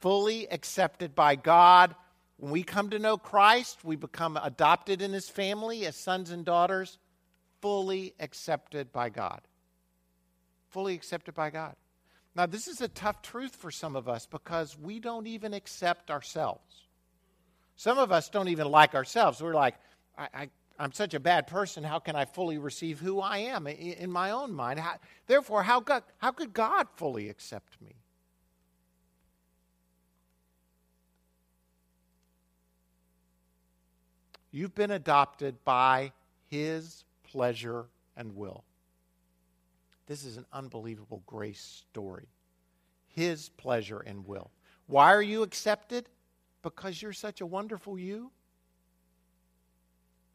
fully 0.00 0.46
accepted 0.50 1.14
by 1.14 1.34
God. 1.34 1.94
When 2.36 2.52
we 2.52 2.62
come 2.62 2.90
to 2.90 2.98
know 2.98 3.16
Christ, 3.16 3.84
we 3.84 3.96
become 3.96 4.36
adopted 4.36 5.00
in 5.00 5.14
his 5.14 5.30
family 5.30 5.86
as 5.86 5.96
sons 5.96 6.30
and 6.30 6.44
daughters, 6.44 6.98
fully 7.62 8.12
accepted 8.20 8.92
by 8.92 9.08
God 9.08 9.40
fully 10.72 10.94
accepted 10.94 11.34
by 11.34 11.50
God. 11.50 11.74
Now, 12.34 12.46
this 12.46 12.66
is 12.66 12.80
a 12.80 12.88
tough 12.88 13.20
truth 13.22 13.54
for 13.54 13.70
some 13.70 13.94
of 13.94 14.08
us 14.08 14.26
because 14.26 14.78
we 14.78 14.98
don't 15.00 15.26
even 15.26 15.52
accept 15.52 16.10
ourselves. 16.10 16.86
Some 17.76 17.98
of 17.98 18.10
us 18.10 18.30
don't 18.30 18.48
even 18.48 18.68
like 18.68 18.94
ourselves. 18.94 19.42
We're 19.42 19.54
like, 19.54 19.74
I, 20.16 20.28
I, 20.34 20.50
am 20.78 20.92
such 20.92 21.14
a 21.14 21.20
bad 21.20 21.46
person. 21.46 21.84
How 21.84 21.98
can 21.98 22.16
I 22.16 22.24
fully 22.24 22.58
receive 22.58 23.00
who 23.00 23.20
I 23.20 23.38
am 23.38 23.66
in, 23.66 23.76
in 23.76 24.10
my 24.10 24.30
own 24.30 24.52
mind? 24.52 24.80
How, 24.80 24.96
therefore, 25.26 25.62
how, 25.62 25.80
God, 25.80 26.02
how 26.18 26.32
could 26.32 26.52
God 26.52 26.86
fully 26.96 27.28
accept 27.28 27.80
me? 27.80 27.94
You've 34.50 34.74
been 34.74 34.90
adopted 34.90 35.64
by 35.64 36.12
His 36.50 37.04
pleasure 37.24 37.86
and 38.16 38.36
will. 38.36 38.64
This 40.06 40.24
is 40.24 40.36
an 40.36 40.44
unbelievable 40.52 41.22
grace 41.26 41.84
story. 41.90 42.28
His 43.08 43.48
pleasure 43.48 44.00
and 44.00 44.26
will. 44.26 44.50
Why 44.86 45.14
are 45.14 45.22
you 45.22 45.42
accepted? 45.42 46.08
Because 46.62 47.00
you're 47.00 47.14
such 47.14 47.40
a 47.40 47.46
wonderful 47.46 47.98
you? 47.98 48.30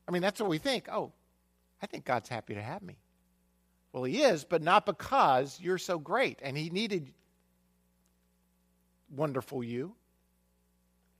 I 0.07 0.11
mean, 0.11 0.21
that's 0.21 0.39
what 0.39 0.49
we 0.49 0.57
think. 0.57 0.87
Oh, 0.91 1.11
I 1.81 1.85
think 1.85 2.05
God's 2.05 2.29
happy 2.29 2.55
to 2.55 2.61
have 2.61 2.81
me. 2.81 2.97
Well, 3.91 4.03
He 4.03 4.21
is, 4.21 4.43
but 4.43 4.61
not 4.61 4.85
because 4.85 5.59
you're 5.61 5.77
so 5.77 5.99
great 5.99 6.39
and 6.41 6.57
He 6.57 6.69
needed 6.69 7.13
wonderful 9.09 9.63
you, 9.63 9.95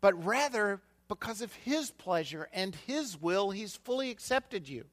but 0.02 0.26
rather 0.26 0.82
because 1.08 1.42
of 1.42 1.54
His 1.54 1.92
pleasure 1.92 2.50
and 2.54 2.76
His 2.88 3.20
will, 3.20 3.52
He's 3.52 3.76
fully 3.76 4.12
accepted 4.12 4.68
you. 4.68 4.86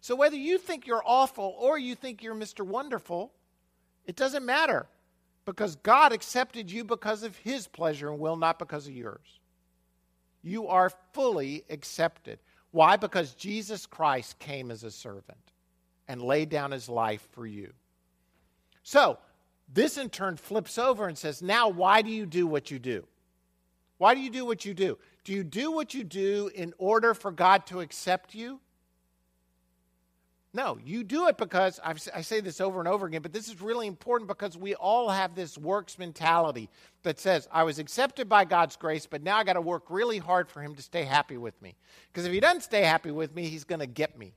So 0.00 0.14
whether 0.14 0.36
you 0.36 0.58
think 0.58 0.86
you're 0.86 1.02
awful 1.04 1.56
or 1.58 1.78
you 1.78 1.94
think 1.94 2.22
you're 2.22 2.34
Mr. 2.34 2.64
Wonderful, 2.64 3.32
it 4.06 4.16
doesn't 4.16 4.44
matter 4.44 4.86
because 5.44 5.76
God 5.76 6.12
accepted 6.12 6.70
you 6.70 6.84
because 6.84 7.22
of 7.22 7.36
his 7.38 7.66
pleasure 7.66 8.10
and 8.10 8.18
will, 8.18 8.36
not 8.36 8.58
because 8.58 8.86
of 8.86 8.94
yours. 8.94 9.40
You 10.42 10.68
are 10.68 10.92
fully 11.12 11.64
accepted. 11.68 12.38
Why? 12.70 12.96
Because 12.96 13.34
Jesus 13.34 13.86
Christ 13.86 14.38
came 14.38 14.70
as 14.70 14.84
a 14.84 14.90
servant 14.90 15.52
and 16.06 16.22
laid 16.22 16.48
down 16.48 16.70
his 16.70 16.88
life 16.88 17.26
for 17.32 17.46
you. 17.46 17.72
So, 18.82 19.18
this 19.70 19.98
in 19.98 20.08
turn 20.08 20.36
flips 20.36 20.78
over 20.78 21.06
and 21.06 21.16
says, 21.16 21.42
Now, 21.42 21.68
why 21.68 22.02
do 22.02 22.10
you 22.10 22.24
do 22.26 22.46
what 22.46 22.70
you 22.70 22.78
do? 22.78 23.06
Why 23.98 24.14
do 24.14 24.20
you 24.20 24.30
do 24.30 24.46
what 24.46 24.64
you 24.64 24.74
do? 24.74 24.96
Do 25.24 25.32
you 25.32 25.44
do 25.44 25.72
what 25.72 25.92
you 25.92 26.04
do 26.04 26.50
in 26.54 26.72
order 26.78 27.12
for 27.14 27.30
God 27.30 27.66
to 27.66 27.80
accept 27.80 28.34
you? 28.34 28.60
No, 30.58 30.76
you 30.84 31.04
do 31.04 31.28
it 31.28 31.36
because 31.36 31.78
I've, 31.84 32.02
i 32.12 32.20
say 32.20 32.40
this 32.40 32.60
over 32.60 32.80
and 32.80 32.88
over 32.88 33.06
again, 33.06 33.22
but 33.22 33.32
this 33.32 33.46
is 33.46 33.62
really 33.62 33.86
important 33.86 34.26
because 34.26 34.58
we 34.58 34.74
all 34.74 35.08
have 35.08 35.36
this 35.36 35.56
works 35.56 36.00
mentality 36.00 36.68
that 37.04 37.20
says, 37.20 37.46
I 37.52 37.62
was 37.62 37.78
accepted 37.78 38.28
by 38.28 38.44
God's 38.44 38.74
grace, 38.74 39.06
but 39.06 39.22
now 39.22 39.36
I 39.36 39.44
got 39.44 39.52
to 39.52 39.60
work 39.60 39.84
really 39.88 40.18
hard 40.18 40.48
for 40.50 40.60
Him 40.60 40.74
to 40.74 40.82
stay 40.82 41.04
happy 41.04 41.36
with 41.36 41.62
me. 41.62 41.76
Because 42.08 42.26
if 42.26 42.32
He 42.32 42.40
doesn't 42.40 42.62
stay 42.62 42.82
happy 42.82 43.12
with 43.12 43.36
me, 43.36 43.46
He's 43.46 43.62
going 43.62 43.78
to 43.78 43.86
get 43.86 44.18
me. 44.18 44.34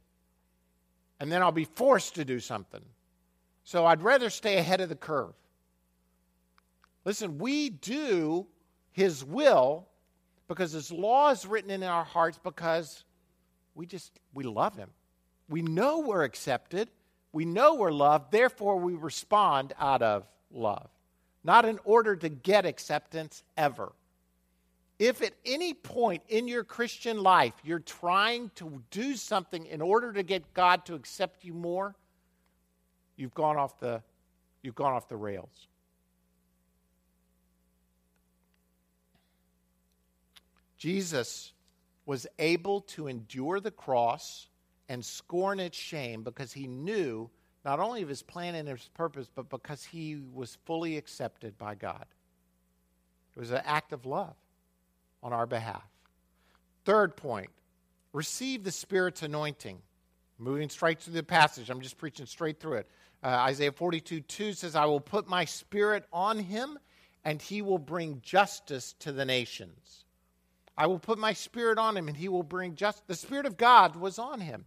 And 1.20 1.32
then 1.32 1.42
I'll 1.42 1.52
be 1.52 1.66
forced 1.66 2.14
to 2.14 2.24
do 2.24 2.40
something. 2.40 2.84
So 3.64 3.88
I'd 3.88 4.04
rather 4.04 4.30
stay 4.30 4.60
ahead 4.60 4.80
of 4.80 4.90
the 4.90 4.96
curve. 4.96 5.34
Listen, 7.04 7.40
we 7.40 7.72
do 7.72 8.46
His 8.92 9.26
will 9.26 9.88
because 10.48 10.72
His 10.72 10.92
law 10.92 11.32
is 11.32 11.48
written 11.48 11.72
in 11.72 11.82
our 11.82 12.04
hearts 12.04 12.40
because 12.44 13.06
we 13.74 13.88
just, 13.88 14.20
we 14.36 14.44
love 14.44 14.76
Him. 14.76 14.92
We 15.52 15.62
know 15.62 16.00
we're 16.00 16.24
accepted. 16.24 16.90
We 17.34 17.44
know 17.44 17.76
we're 17.76 17.92
loved. 17.92 18.32
Therefore, 18.32 18.78
we 18.78 18.94
respond 18.94 19.74
out 19.78 20.02
of 20.02 20.26
love, 20.50 20.90
not 21.44 21.66
in 21.66 21.78
order 21.84 22.16
to 22.16 22.30
get 22.30 22.66
acceptance 22.66 23.44
ever. 23.58 23.92
If 24.98 25.22
at 25.22 25.34
any 25.46 25.74
point 25.74 26.24
in 26.30 26.48
your 26.48 26.64
Christian 26.64 27.22
life 27.22 27.54
you're 27.66 27.80
trying 27.80 28.50
to 28.56 28.82
do 28.92 29.18
something 29.18 29.66
in 29.66 29.82
order 29.82 30.14
to 30.14 30.24
get 30.24 30.54
God 30.54 30.86
to 30.86 30.96
accept 30.96 31.44
you 31.44 31.54
more, 31.54 31.96
you've 33.18 33.34
gone 33.34 33.58
off 33.58 33.78
the, 33.80 34.02
you've 34.62 34.76
gone 34.76 34.94
off 34.94 35.10
the 35.10 35.18
rails. 35.18 35.68
Jesus 40.78 41.52
was 42.06 42.26
able 42.40 42.82
to 42.82 43.08
endure 43.08 43.60
the 43.60 43.70
cross 43.70 44.48
and 44.92 45.06
scorn 45.06 45.62
its 45.62 45.78
shame 45.78 46.22
because 46.22 46.52
he 46.52 46.68
knew 46.68 47.30
not 47.64 47.80
only 47.80 48.02
of 48.02 48.10
his 48.10 48.22
plan 48.22 48.56
and 48.56 48.68
his 48.68 48.90
purpose, 48.94 49.30
but 49.34 49.50
because 49.50 49.86
he 49.86 50.22
was 50.34 50.58
fully 50.66 50.98
accepted 50.98 51.58
by 51.58 51.76
God. 51.76 52.06
It 53.34 53.40
was 53.40 53.52
an 53.52 53.62
act 53.64 53.94
of 53.94 54.06
love 54.06 54.36
on 55.24 55.32
our 55.32 55.46
behalf. 55.46 55.88
Third 56.84 57.16
point 57.16 57.50
receive 58.12 58.66
the 58.66 58.72
Spirit's 58.72 59.24
anointing. 59.24 59.82
Moving 60.38 60.68
straight 60.68 61.00
through 61.00 61.14
the 61.14 61.24
passage, 61.24 61.70
I'm 61.70 61.80
just 61.80 61.98
preaching 61.98 62.26
straight 62.26 62.60
through 62.60 62.80
it. 62.80 62.90
Uh, 63.24 63.28
Isaiah 63.28 63.72
42 63.72 64.20
2 64.20 64.52
says, 64.52 64.76
I 64.76 64.86
will 64.86 65.00
put 65.00 65.26
my 65.26 65.46
spirit 65.46 66.04
on 66.12 66.38
him, 66.38 66.78
and 67.24 67.42
he 67.42 67.62
will 67.62 67.78
bring 67.78 68.20
justice 68.22 68.94
to 69.00 69.14
the 69.14 69.24
nations. 69.24 70.04
I 70.78 70.88
will 70.88 71.00
put 71.00 71.18
my 71.18 71.32
spirit 71.32 71.78
on 71.78 71.96
him, 71.96 72.10
and 72.10 72.18
he 72.18 72.28
will 72.28 72.44
bring 72.44 72.76
justice. 72.76 73.04
The 73.08 73.16
Spirit 73.16 73.46
of 73.46 73.56
God 73.56 73.96
was 73.96 74.20
on 74.20 74.42
him. 74.42 74.66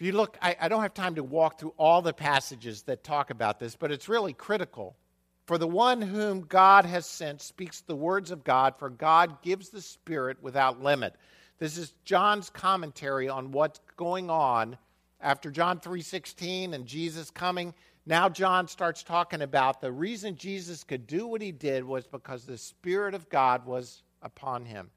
If 0.00 0.06
you 0.06 0.12
look, 0.12 0.38
I, 0.40 0.56
I 0.58 0.68
don't 0.68 0.80
have 0.80 0.94
time 0.94 1.16
to 1.16 1.22
walk 1.22 1.60
through 1.60 1.74
all 1.76 2.00
the 2.00 2.14
passages 2.14 2.84
that 2.84 3.04
talk 3.04 3.28
about 3.28 3.60
this, 3.60 3.76
but 3.76 3.92
it's 3.92 4.08
really 4.08 4.32
critical. 4.32 4.96
For 5.44 5.58
the 5.58 5.68
one 5.68 6.00
whom 6.00 6.40
God 6.40 6.86
has 6.86 7.04
sent 7.04 7.42
speaks 7.42 7.82
the 7.82 7.94
words 7.94 8.30
of 8.30 8.42
God, 8.42 8.76
for 8.78 8.88
God 8.88 9.42
gives 9.42 9.68
the 9.68 9.82
Spirit 9.82 10.38
without 10.40 10.82
limit. 10.82 11.16
This 11.58 11.76
is 11.76 11.92
John's 12.06 12.48
commentary 12.48 13.28
on 13.28 13.52
what's 13.52 13.80
going 13.98 14.30
on 14.30 14.78
after 15.20 15.50
John 15.50 15.80
3:16 15.80 16.72
and 16.72 16.86
Jesus 16.86 17.30
coming. 17.30 17.74
Now 18.06 18.30
John 18.30 18.68
starts 18.68 19.02
talking 19.02 19.42
about 19.42 19.82
the 19.82 19.92
reason 19.92 20.34
Jesus 20.34 20.82
could 20.82 21.06
do 21.06 21.26
what 21.26 21.42
he 21.42 21.52
did 21.52 21.84
was 21.84 22.06
because 22.06 22.46
the 22.46 22.56
Spirit 22.56 23.12
of 23.12 23.28
God 23.28 23.66
was 23.66 24.02
upon 24.22 24.64
him. 24.64 24.90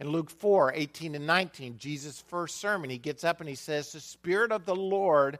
In 0.00 0.08
Luke 0.08 0.30
4 0.30 0.72
18 0.74 1.14
and 1.14 1.26
19, 1.26 1.76
Jesus' 1.76 2.24
first 2.26 2.56
sermon, 2.56 2.88
he 2.88 2.98
gets 2.98 3.22
up 3.22 3.40
and 3.40 3.48
he 3.48 3.54
says, 3.54 3.92
The 3.92 4.00
Spirit 4.00 4.50
of 4.50 4.64
the 4.64 4.74
Lord 4.74 5.38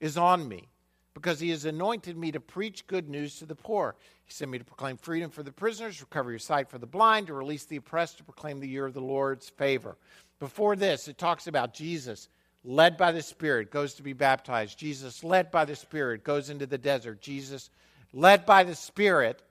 is 0.00 0.18
on 0.18 0.48
me 0.48 0.68
because 1.14 1.38
he 1.38 1.50
has 1.50 1.64
anointed 1.64 2.18
me 2.18 2.32
to 2.32 2.40
preach 2.40 2.88
good 2.88 3.08
news 3.08 3.38
to 3.38 3.46
the 3.46 3.54
poor. 3.54 3.94
He 4.24 4.32
sent 4.32 4.50
me 4.50 4.58
to 4.58 4.64
proclaim 4.64 4.96
freedom 4.96 5.30
for 5.30 5.44
the 5.44 5.52
prisoners, 5.52 6.00
recover 6.00 6.30
your 6.30 6.40
sight 6.40 6.68
for 6.68 6.78
the 6.78 6.86
blind, 6.86 7.28
to 7.28 7.34
release 7.34 7.64
the 7.64 7.76
oppressed, 7.76 8.18
to 8.18 8.24
proclaim 8.24 8.58
the 8.58 8.68
year 8.68 8.84
of 8.84 8.94
the 8.94 9.00
Lord's 9.00 9.48
favor. 9.48 9.96
Before 10.40 10.74
this, 10.74 11.06
it 11.06 11.16
talks 11.16 11.46
about 11.46 11.72
Jesus 11.72 12.28
led 12.64 12.96
by 12.96 13.12
the 13.12 13.22
Spirit 13.22 13.70
goes 13.70 13.94
to 13.94 14.02
be 14.02 14.14
baptized. 14.14 14.78
Jesus, 14.78 15.22
led 15.22 15.50
by 15.50 15.64
the 15.64 15.76
Spirit, 15.76 16.24
goes 16.24 16.50
into 16.50 16.66
the 16.66 16.78
desert. 16.78 17.20
Jesus, 17.20 17.70
led 18.12 18.44
by 18.44 18.64
the 18.64 18.74
Spirit, 18.74 19.42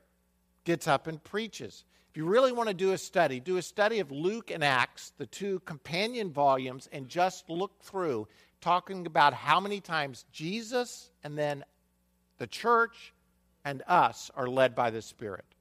gets 0.66 0.88
up 0.88 1.08
and 1.08 1.24
preaches. 1.24 1.86
If 2.14 2.18
you 2.18 2.26
really 2.26 2.52
want 2.52 2.70
to 2.70 2.76
do 2.76 2.92
a 2.92 2.98
study, 3.00 3.40
do 3.40 3.58
a 3.58 3.62
study 3.64 3.98
of 3.98 4.12
Luke 4.12 4.52
and 4.52 4.64
Acts, 4.64 5.14
the 5.18 5.26
two 5.26 5.62
companion 5.62 6.32
volumes, 6.32 6.88
and 6.92 7.10
just 7.10 7.50
look 7.50 7.82
through, 7.82 8.28
talking 8.62 9.08
about 9.08 9.34
how 9.34 9.60
many 9.60 9.80
times 9.80 10.24
Jesus 10.32 11.10
and 11.24 11.36
then 11.36 11.64
the 12.38 12.46
church 12.46 13.16
and 13.66 13.82
us 13.88 14.30
are 14.36 14.48
led 14.48 14.76
by 14.76 14.92
the 14.92 15.02
Spirit. 15.02 15.56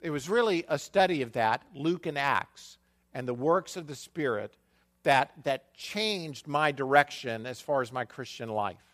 It 0.00 0.08
was 0.08 0.30
really 0.30 0.64
a 0.66 0.78
study 0.78 1.20
of 1.20 1.32
that, 1.32 1.62
Luke 1.74 2.06
and 2.06 2.16
Acts, 2.16 2.78
and 3.12 3.28
the 3.28 3.34
works 3.34 3.76
of 3.76 3.86
the 3.86 3.94
Spirit 3.94 4.56
that, 5.02 5.30
that 5.44 5.74
changed 5.74 6.48
my 6.48 6.72
direction 6.72 7.44
as 7.44 7.60
far 7.60 7.82
as 7.82 7.92
my 7.92 8.06
Christian 8.06 8.48
life. 8.48 8.89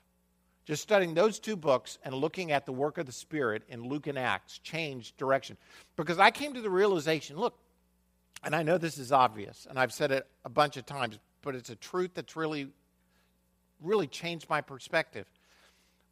Just 0.66 0.82
studying 0.82 1.14
those 1.14 1.38
two 1.38 1.56
books 1.56 1.98
and 2.04 2.12
looking 2.14 2.50
at 2.50 2.66
the 2.66 2.72
work 2.72 2.98
of 2.98 3.06
the 3.06 3.12
Spirit 3.12 3.62
in 3.68 3.88
Luke 3.88 4.08
and 4.08 4.18
Acts 4.18 4.58
changed 4.58 5.16
direction. 5.16 5.56
Because 5.96 6.18
I 6.18 6.32
came 6.32 6.54
to 6.54 6.60
the 6.60 6.70
realization 6.70 7.36
look, 7.38 7.56
and 8.42 8.54
I 8.54 8.64
know 8.64 8.76
this 8.76 8.98
is 8.98 9.12
obvious, 9.12 9.66
and 9.70 9.78
I've 9.78 9.92
said 9.92 10.10
it 10.10 10.26
a 10.44 10.48
bunch 10.48 10.76
of 10.76 10.84
times, 10.84 11.18
but 11.42 11.54
it's 11.54 11.70
a 11.70 11.76
truth 11.76 12.10
that's 12.14 12.34
really, 12.34 12.68
really 13.80 14.08
changed 14.08 14.50
my 14.50 14.60
perspective. 14.60 15.26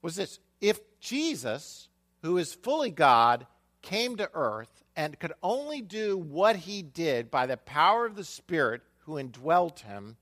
Was 0.02 0.14
this 0.14 0.38
if 0.60 0.78
Jesus, 1.00 1.88
who 2.22 2.38
is 2.38 2.54
fully 2.54 2.90
God, 2.90 3.46
came 3.82 4.16
to 4.16 4.30
earth 4.34 4.84
and 4.96 5.18
could 5.18 5.32
only 5.42 5.80
do 5.80 6.16
what 6.16 6.56
he 6.56 6.80
did 6.80 7.30
by 7.30 7.46
the 7.46 7.56
power 7.56 8.06
of 8.06 8.14
the 8.14 8.24
Spirit 8.24 8.82
who 9.00 9.18
indwelt 9.18 9.80
him, 9.80 10.16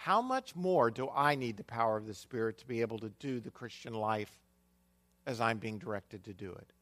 how 0.00 0.22
much 0.22 0.54
more 0.54 0.92
do 0.92 1.10
I 1.12 1.34
need 1.34 1.56
the 1.56 1.64
power 1.64 1.96
of 1.96 2.06
the 2.06 2.14
Spirit 2.14 2.58
to 2.58 2.66
be 2.68 2.82
able 2.82 3.00
to 3.00 3.08
do 3.18 3.40
the 3.40 3.50
Christian 3.50 3.94
life 3.94 4.30
as 5.26 5.40
I'm 5.40 5.58
being 5.58 5.78
directed 5.78 6.22
to 6.26 6.32
do 6.32 6.52
it? 6.52 6.72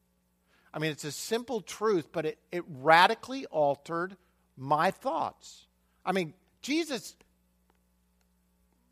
I 0.71 0.77
mean, 0.77 0.91
it's 0.91 1.03
a 1.03 1.11
simple 1.11 1.61
truth, 1.61 2.09
but 2.11 2.27
it, 2.27 2.37
it 2.51 2.63
radically 2.67 3.47
altered 3.47 4.15
my 4.55 4.91
thoughts. 4.91 5.65
I 6.05 6.11
mean, 6.11 6.35
Jesus, 6.61 7.15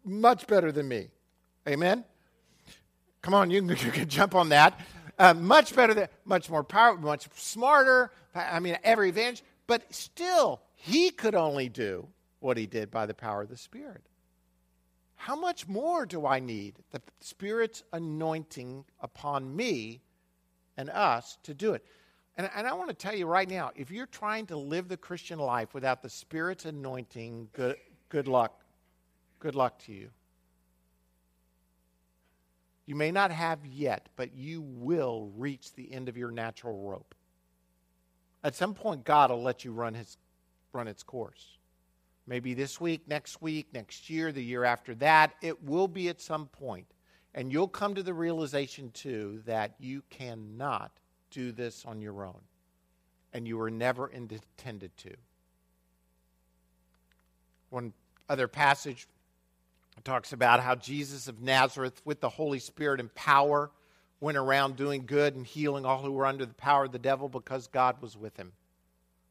much 0.03 0.47
better 0.47 0.71
than 0.71 0.87
me. 0.87 1.09
Amen? 1.69 2.03
Come 3.21 3.35
on, 3.35 3.51
you 3.51 3.61
can, 3.61 3.69
you 3.85 3.91
can 3.91 4.09
jump 4.09 4.33
on 4.33 4.49
that. 4.49 4.79
Uh, 5.19 5.35
much 5.35 5.75
better 5.75 5.93
than, 5.93 6.07
much 6.25 6.49
more 6.49 6.63
powerful, 6.63 7.05
much 7.05 7.27
smarter. 7.35 8.11
I 8.33 8.59
mean, 8.59 8.79
every 8.83 9.09
advantage. 9.09 9.43
But 9.67 9.93
still, 9.93 10.61
he 10.73 11.11
could 11.11 11.35
only 11.35 11.69
do 11.69 12.07
what 12.39 12.57
he 12.57 12.65
did 12.65 12.89
by 12.89 13.05
the 13.05 13.13
power 13.13 13.43
of 13.43 13.49
the 13.49 13.57
Spirit. 13.57 14.01
How 15.25 15.35
much 15.35 15.67
more 15.67 16.05
do 16.05 16.27
I 16.27 16.39
need 16.39 16.75
the 16.91 17.01
Spirit's 17.19 17.81
anointing 17.91 18.85
upon 19.01 19.55
me 19.55 20.03
and 20.77 20.87
us 20.91 21.39
to 21.41 21.55
do 21.55 21.73
it? 21.73 21.83
And, 22.37 22.47
and 22.55 22.67
I 22.67 22.73
want 22.73 22.89
to 22.89 22.93
tell 22.93 23.15
you 23.15 23.25
right 23.25 23.49
now 23.49 23.71
if 23.75 23.89
you're 23.89 24.05
trying 24.05 24.45
to 24.45 24.55
live 24.55 24.87
the 24.87 24.97
Christian 24.97 25.39
life 25.39 25.73
without 25.73 26.03
the 26.03 26.11
Spirit's 26.11 26.65
anointing, 26.65 27.49
good, 27.53 27.77
good 28.09 28.27
luck. 28.27 28.61
Good 29.39 29.55
luck 29.55 29.79
to 29.85 29.93
you. 29.93 30.11
You 32.85 32.93
may 32.93 33.09
not 33.09 33.31
have 33.31 33.65
yet, 33.65 34.09
but 34.15 34.35
you 34.35 34.61
will 34.61 35.31
reach 35.35 35.73
the 35.73 35.91
end 35.91 36.07
of 36.07 36.17
your 36.17 36.29
natural 36.29 36.87
rope. 36.87 37.15
At 38.43 38.53
some 38.53 38.75
point, 38.75 39.03
God 39.03 39.31
will 39.31 39.41
let 39.41 39.65
you 39.65 39.71
run, 39.71 39.95
his, 39.95 40.17
run 40.71 40.87
its 40.87 41.01
course. 41.01 41.54
Maybe 42.27 42.53
this 42.53 42.81
week, 42.81 43.07
next 43.07 43.41
week, 43.41 43.67
next 43.73 44.09
year, 44.09 44.31
the 44.31 44.43
year 44.43 44.63
after 44.63 44.95
that. 44.95 45.33
It 45.41 45.63
will 45.63 45.87
be 45.87 46.09
at 46.09 46.21
some 46.21 46.47
point. 46.47 46.87
And 47.33 47.51
you'll 47.51 47.67
come 47.67 47.93
to 47.95 48.03
the 48.03 48.13
realization, 48.13 48.91
too, 48.91 49.41
that 49.45 49.75
you 49.77 50.01
cannot 50.09 50.91
do 51.29 51.51
this 51.51 51.85
on 51.85 52.01
your 52.01 52.25
own. 52.25 52.39
And 53.33 53.47
you 53.47 53.57
were 53.57 53.69
never 53.69 54.07
intended 54.07 54.95
to. 54.97 55.13
One 57.69 57.93
other 58.29 58.47
passage 58.47 59.07
talks 60.03 60.33
about 60.33 60.61
how 60.61 60.75
Jesus 60.75 61.27
of 61.27 61.41
Nazareth, 61.41 62.01
with 62.05 62.21
the 62.21 62.29
Holy 62.29 62.59
Spirit 62.59 62.99
and 62.99 63.13
power, 63.13 63.69
went 64.19 64.37
around 64.37 64.75
doing 64.77 65.05
good 65.05 65.35
and 65.35 65.45
healing 65.45 65.85
all 65.85 66.01
who 66.01 66.11
were 66.11 66.25
under 66.25 66.45
the 66.45 66.53
power 66.53 66.85
of 66.85 66.91
the 66.91 66.99
devil 66.99 67.29
because 67.29 67.67
God 67.67 68.01
was 68.01 68.17
with 68.17 68.37
him. 68.37 68.53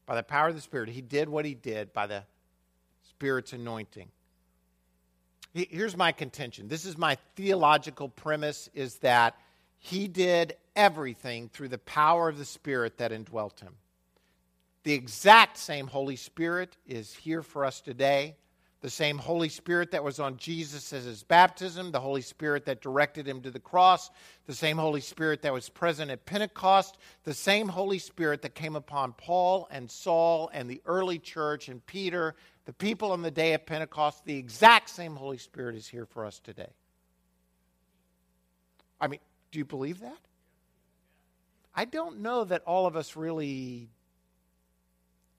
By 0.05 0.15
the 0.15 0.23
power 0.23 0.49
of 0.49 0.55
the 0.55 0.61
Spirit, 0.61 0.89
he 0.89 1.01
did 1.01 1.27
what 1.27 1.45
he 1.45 1.55
did 1.55 1.91
by 1.91 2.07
the 2.07 2.23
Spirit's 3.15 3.53
anointing. 3.53 4.09
Here's 5.53 5.95
my 5.95 6.11
contention. 6.11 6.67
This 6.67 6.83
is 6.83 6.97
my 6.97 7.17
theological 7.37 8.09
premise 8.09 8.69
is 8.73 8.95
that 8.97 9.37
he 9.77 10.09
did 10.09 10.57
everything 10.75 11.47
through 11.47 11.69
the 11.69 11.77
power 11.77 12.27
of 12.27 12.37
the 12.37 12.43
Spirit 12.43 12.97
that 12.97 13.13
indwelt 13.13 13.61
him. 13.61 13.75
The 14.83 14.91
exact 14.91 15.57
same 15.57 15.87
Holy 15.87 16.17
Spirit 16.17 16.75
is 16.85 17.13
here 17.13 17.41
for 17.41 17.63
us 17.63 17.79
today 17.79 18.35
the 18.85 18.91
same 18.91 19.17
Holy 19.17 19.49
Spirit 19.49 19.89
that 19.89 20.03
was 20.03 20.19
on 20.19 20.37
Jesus 20.37 20.93
at 20.93 21.01
his 21.01 21.23
baptism, 21.23 21.89
the 21.89 21.99
Holy 21.99 22.21
Spirit 22.21 22.65
that 22.65 22.83
directed 22.83 23.27
him 23.27 23.41
to 23.41 23.49
the 23.49 23.59
cross, 23.59 24.11
the 24.45 24.53
same 24.53 24.77
Holy 24.77 25.01
Spirit 25.01 25.41
that 25.41 25.51
was 25.51 25.69
present 25.69 26.11
at 26.11 26.23
Pentecost, 26.27 26.99
the 27.23 27.33
same 27.33 27.67
Holy 27.67 27.97
Spirit 27.97 28.43
that 28.43 28.53
came 28.53 28.75
upon 28.75 29.13
Paul 29.13 29.67
and 29.71 29.89
Saul 29.89 30.51
and 30.53 30.69
the 30.69 30.83
early 30.85 31.17
church 31.17 31.67
and 31.67 31.83
Peter, 31.87 32.35
the 32.65 32.73
people 32.73 33.11
on 33.11 33.23
the 33.23 33.31
day 33.31 33.55
of 33.55 33.65
Pentecost, 33.65 34.23
the 34.23 34.37
exact 34.37 34.91
same 34.91 35.15
Holy 35.15 35.39
Spirit 35.39 35.75
is 35.75 35.87
here 35.87 36.05
for 36.05 36.23
us 36.23 36.37
today. 36.37 36.69
I 39.01 39.07
mean, 39.07 39.19
do 39.49 39.57
you 39.57 39.65
believe 39.65 40.01
that? 40.01 40.19
I 41.73 41.85
don't 41.85 42.19
know 42.19 42.43
that 42.43 42.61
all 42.67 42.85
of 42.85 42.95
us 42.95 43.15
really 43.15 43.89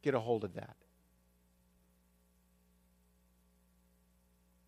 get 0.03 0.15
a 0.15 0.19
hold 0.19 0.43
of 0.43 0.55
that. 0.55 0.75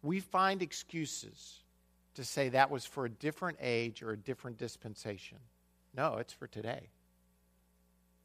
We 0.03 0.21
find 0.21 0.63
excuses 0.63 1.63
to 2.15 2.25
say 2.25 2.49
that 2.51 2.71
was 2.71 2.85
for 2.85 3.05
a 3.05 3.11
different 3.11 3.59
age 3.61 4.03
or 4.03 4.11
a 4.11 4.17
different 4.17 4.59
dispensation. 4.59 5.39
No, 5.97 6.17
it's 6.17 6.33
for 6.33 6.47
today. 6.47 6.89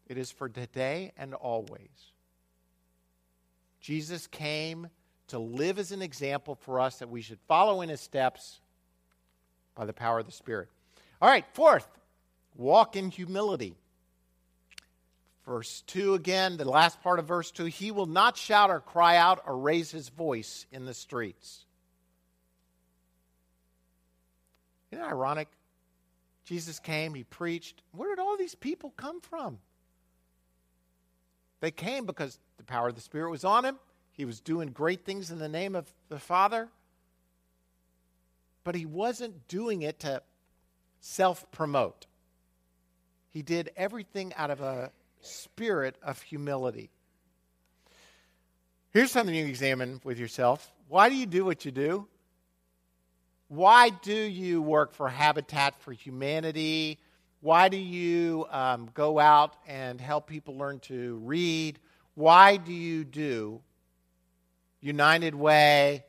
It 0.08 0.18
is 0.18 0.32
for 0.32 0.50
today 0.50 1.12
and 1.18 1.34
always. 1.34 2.12
Jesus 3.80 4.28
came 4.28 4.88
to 5.28 5.40
live 5.40 5.80
as 5.80 5.92
an 5.92 6.02
example 6.02 6.56
for 6.56 6.80
us 6.80 7.00
that 7.00 7.10
we 7.10 7.22
should 7.22 7.40
follow 7.48 7.82
in 7.82 7.90
his 7.90 8.02
steps 8.02 8.60
by 9.76 9.86
the 9.86 9.94
power 9.94 10.20
of 10.20 10.26
the 10.26 10.32
Spirit. 10.32 10.70
All 11.22 11.30
right, 11.30 11.46
fourth, 11.54 11.88
walk 12.56 12.96
in 12.96 13.10
humility. 13.10 13.76
Verse 15.46 15.82
2 15.88 16.14
again, 16.14 16.58
the 16.58 16.66
last 16.66 17.02
part 17.02 17.20
of 17.20 17.28
verse 17.28 17.52
2 17.52 17.66
He 17.66 17.92
will 17.92 18.06
not 18.06 18.38
shout 18.38 18.70
or 18.70 18.80
cry 18.80 19.18
out 19.18 19.44
or 19.46 19.58
raise 19.58 19.92
his 19.92 20.10
voice 20.10 20.66
in 20.72 20.86
the 20.86 20.94
streets. 20.94 21.66
Isn't 24.92 25.04
it 25.04 25.08
ironic? 25.08 25.50
Jesus 26.46 26.80
came, 26.80 27.14
he 27.14 27.24
preached. 27.24 27.82
Where 27.92 28.16
did 28.16 28.22
all 28.22 28.38
these 28.38 28.56
people 28.56 28.94
come 28.96 29.22
from? 29.22 29.60
They 31.62 31.72
came 31.72 32.06
because 32.06 32.38
the 32.58 32.64
power 32.64 32.90
of 32.90 32.96
the 32.96 33.02
Spirit 33.02 33.32
was 33.32 33.46
on 33.46 33.64
him. 33.66 33.80
He 34.12 34.26
was 34.26 34.42
doing 34.42 34.70
great 34.70 35.06
things 35.06 35.32
in 35.32 35.40
the 35.40 35.50
name 35.50 35.76
of 35.76 35.92
the 36.10 36.20
Father. 36.20 36.70
but 38.64 38.76
he 38.76 38.86
wasn't 38.86 39.48
doing 39.48 39.82
it 39.82 40.00
to 40.00 40.22
self 41.02 41.50
promote. 41.52 42.06
He 43.30 43.42
did 43.42 43.72
everything 43.76 44.34
out 44.36 44.52
of 44.52 44.62
a 44.62 44.92
spirit 45.24 45.96
of 46.04 46.22
humility. 46.22 46.92
Here's 48.92 49.12
something 49.12 49.34
you 49.34 49.46
examine 49.46 50.00
with 50.04 50.20
yourself. 50.20 50.72
Why 50.88 51.10
do 51.10 51.16
you 51.16 51.26
do 51.26 51.46
what 51.46 51.66
you 51.66 51.72
do? 51.72 52.08
Why 53.48 53.90
do 53.90 54.14
you 54.14 54.62
work 54.62 54.94
for 54.94 55.10
Habitat 55.10 55.76
for 55.82 55.92
Humanity? 55.92 57.00
Why 57.42 57.70
do 57.70 57.78
you 57.78 58.46
um, 58.52 58.90
go 58.94 59.20
out 59.20 59.56
and 59.68 60.00
help 60.00 60.28
people 60.28 60.58
learn 60.58 60.80
to 60.82 61.16
read? 61.24 61.80
Why 62.16 62.58
do 62.58 62.72
you 62.72 63.04
do 63.04 63.62
United 64.80 65.36
Way? 65.36 66.06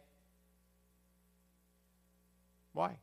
Why? 2.73 2.99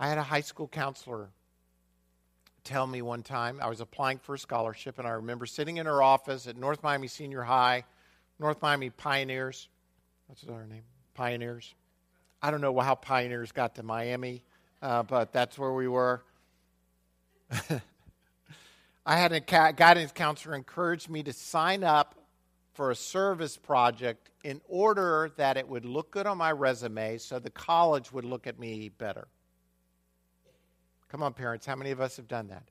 I 0.00 0.08
had 0.08 0.18
a 0.18 0.22
high 0.22 0.40
school 0.40 0.68
counselor 0.68 1.30
tell 2.64 2.86
me 2.86 3.02
one 3.02 3.22
time 3.22 3.58
I 3.62 3.68
was 3.68 3.80
applying 3.80 4.18
for 4.18 4.34
a 4.34 4.38
scholarship, 4.38 4.98
and 4.98 5.06
I 5.06 5.12
remember 5.12 5.46
sitting 5.46 5.76
in 5.76 5.86
her 5.86 6.02
office 6.02 6.46
at 6.46 6.56
North 6.56 6.82
Miami 6.82 7.08
Senior 7.08 7.42
High, 7.42 7.84
North 8.38 8.60
Miami 8.62 8.90
Pioneers. 8.90 9.68
What's 10.26 10.44
our 10.48 10.66
name? 10.66 10.82
Pioneers. 11.14 11.74
I 12.42 12.50
don't 12.50 12.60
know 12.60 12.78
how 12.80 12.94
Pioneers 12.94 13.52
got 13.52 13.76
to 13.76 13.82
Miami, 13.82 14.42
uh, 14.82 15.02
but 15.02 15.32
that's 15.32 15.58
where 15.58 15.72
we 15.72 15.88
were. 15.88 16.22
I 19.06 19.18
had 19.18 19.32
a 19.32 19.40
guidance 19.40 20.12
counselor 20.12 20.54
encourage 20.54 21.08
me 21.08 21.22
to 21.24 21.32
sign 21.32 21.84
up 21.84 22.14
for 22.72 22.90
a 22.90 22.94
service 22.94 23.56
project 23.56 24.30
in 24.42 24.60
order 24.66 25.30
that 25.36 25.56
it 25.56 25.68
would 25.68 25.84
look 25.84 26.10
good 26.10 26.26
on 26.26 26.38
my 26.38 26.52
resume 26.52 27.18
so 27.18 27.38
the 27.38 27.50
college 27.50 28.12
would 28.12 28.24
look 28.24 28.46
at 28.46 28.58
me 28.58 28.88
better. 28.88 29.28
Come 31.14 31.22
on, 31.22 31.32
parents, 31.32 31.64
how 31.64 31.76
many 31.76 31.92
of 31.92 32.00
us 32.00 32.16
have 32.16 32.26
done 32.26 32.48
that? 32.48 32.64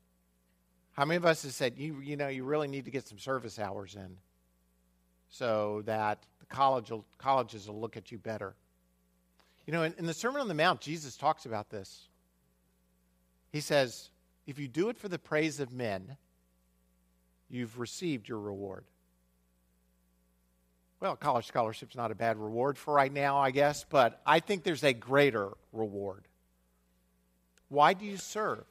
How 0.91 1.05
many 1.05 1.15
of 1.15 1.25
us 1.25 1.43
have 1.43 1.53
said, 1.53 1.75
you, 1.77 2.01
you 2.01 2.17
know, 2.17 2.27
you 2.27 2.43
really 2.43 2.67
need 2.67 2.83
to 2.83 2.91
get 2.91 3.07
some 3.07 3.17
service 3.17 3.57
hours 3.57 3.95
in 3.95 4.17
so 5.29 5.81
that 5.85 6.21
the 6.41 6.45
college 6.47 6.91
will, 6.91 7.05
colleges 7.17 7.69
will 7.69 7.79
look 7.79 7.95
at 7.95 8.11
you 8.11 8.17
better? 8.17 8.53
You 9.65 9.71
know, 9.71 9.83
in, 9.83 9.93
in 9.97 10.05
the 10.07 10.13
Sermon 10.13 10.41
on 10.41 10.49
the 10.49 10.53
Mount, 10.53 10.81
Jesus 10.81 11.15
talks 11.15 11.45
about 11.45 11.69
this. 11.69 12.09
He 13.53 13.61
says, 13.61 14.09
if 14.45 14.59
you 14.59 14.67
do 14.67 14.89
it 14.89 14.97
for 14.97 15.07
the 15.07 15.17
praise 15.17 15.61
of 15.61 15.71
men, 15.71 16.17
you've 17.49 17.79
received 17.79 18.27
your 18.27 18.39
reward. 18.39 18.83
Well, 20.99 21.15
college 21.15 21.47
scholarship's 21.47 21.95
not 21.95 22.11
a 22.11 22.15
bad 22.15 22.35
reward 22.35 22.77
for 22.77 22.93
right 22.93 23.13
now, 23.13 23.37
I 23.37 23.51
guess, 23.51 23.85
but 23.89 24.21
I 24.25 24.41
think 24.41 24.65
there's 24.65 24.83
a 24.83 24.91
greater 24.91 25.53
reward. 25.71 26.27
Why 27.69 27.93
do 27.93 28.05
you 28.05 28.17
serve? 28.17 28.65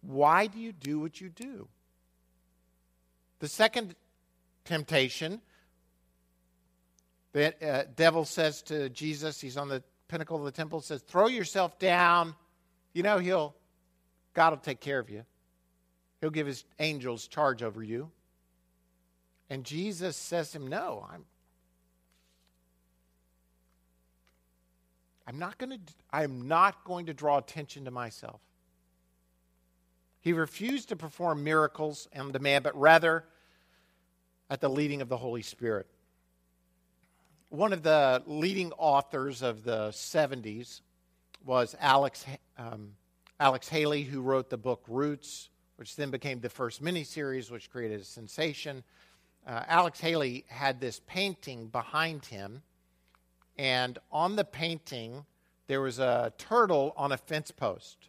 Why 0.00 0.46
do 0.46 0.58
you 0.58 0.72
do 0.72 1.00
what 1.00 1.20
you 1.20 1.28
do? 1.28 1.68
The 3.40 3.48
second 3.48 3.94
temptation, 4.64 5.40
the 7.32 7.54
uh, 7.66 7.84
devil 7.94 8.24
says 8.24 8.62
to 8.62 8.88
Jesus, 8.88 9.40
he's 9.40 9.56
on 9.56 9.68
the 9.68 9.82
pinnacle 10.08 10.36
of 10.38 10.44
the 10.44 10.52
temple, 10.52 10.80
says, 10.80 11.02
Throw 11.02 11.28
yourself 11.28 11.78
down. 11.78 12.34
You 12.92 13.02
know, 13.02 13.18
he'll, 13.18 13.54
God 14.34 14.50
will 14.50 14.58
take 14.58 14.80
care 14.80 14.98
of 14.98 15.10
you. 15.10 15.24
He'll 16.20 16.30
give 16.30 16.46
his 16.46 16.64
angels 16.78 17.28
charge 17.28 17.62
over 17.62 17.82
you. 17.82 18.10
And 19.50 19.64
Jesus 19.64 20.16
says 20.16 20.50
to 20.50 20.58
him, 20.58 20.66
No, 20.66 21.06
I'm, 21.12 21.24
I'm 25.28 25.38
not 25.38 25.58
going 25.58 25.72
to 25.72 25.78
I 26.10 26.24
am 26.24 26.48
not 26.48 26.84
going 26.84 27.04
to 27.06 27.14
draw 27.14 27.36
attention 27.36 27.84
to 27.84 27.90
myself. 27.90 28.40
He 30.20 30.32
refused 30.32 30.88
to 30.88 30.96
perform 30.96 31.44
miracles 31.44 32.08
on 32.16 32.32
demand, 32.32 32.64
but 32.64 32.74
rather 32.80 33.24
at 34.48 34.62
the 34.62 34.70
leading 34.70 35.02
of 35.02 35.10
the 35.10 35.18
Holy 35.18 35.42
Spirit. 35.42 35.86
One 37.50 37.74
of 37.74 37.82
the 37.82 38.22
leading 38.26 38.72
authors 38.72 39.42
of 39.42 39.64
the 39.64 39.88
70s 39.90 40.80
was 41.44 41.76
Alex, 41.78 42.24
um, 42.56 42.92
Alex 43.38 43.68
Haley, 43.68 44.04
who 44.04 44.22
wrote 44.22 44.48
the 44.48 44.56
book 44.56 44.82
Roots, 44.88 45.50
which 45.76 45.94
then 45.94 46.10
became 46.10 46.40
the 46.40 46.48
first 46.48 46.82
miniseries, 46.82 47.50
which 47.50 47.70
created 47.70 48.00
a 48.00 48.04
sensation. 48.04 48.82
Uh, 49.46 49.62
Alex 49.68 50.00
Haley 50.00 50.46
had 50.48 50.80
this 50.80 51.00
painting 51.06 51.68
behind 51.68 52.24
him 52.24 52.62
and 53.58 53.98
on 54.12 54.36
the 54.36 54.44
painting, 54.44 55.26
there 55.66 55.80
was 55.80 55.98
a 55.98 56.32
turtle 56.38 56.94
on 56.96 57.10
a 57.12 57.16
fence 57.16 57.50
post, 57.50 58.08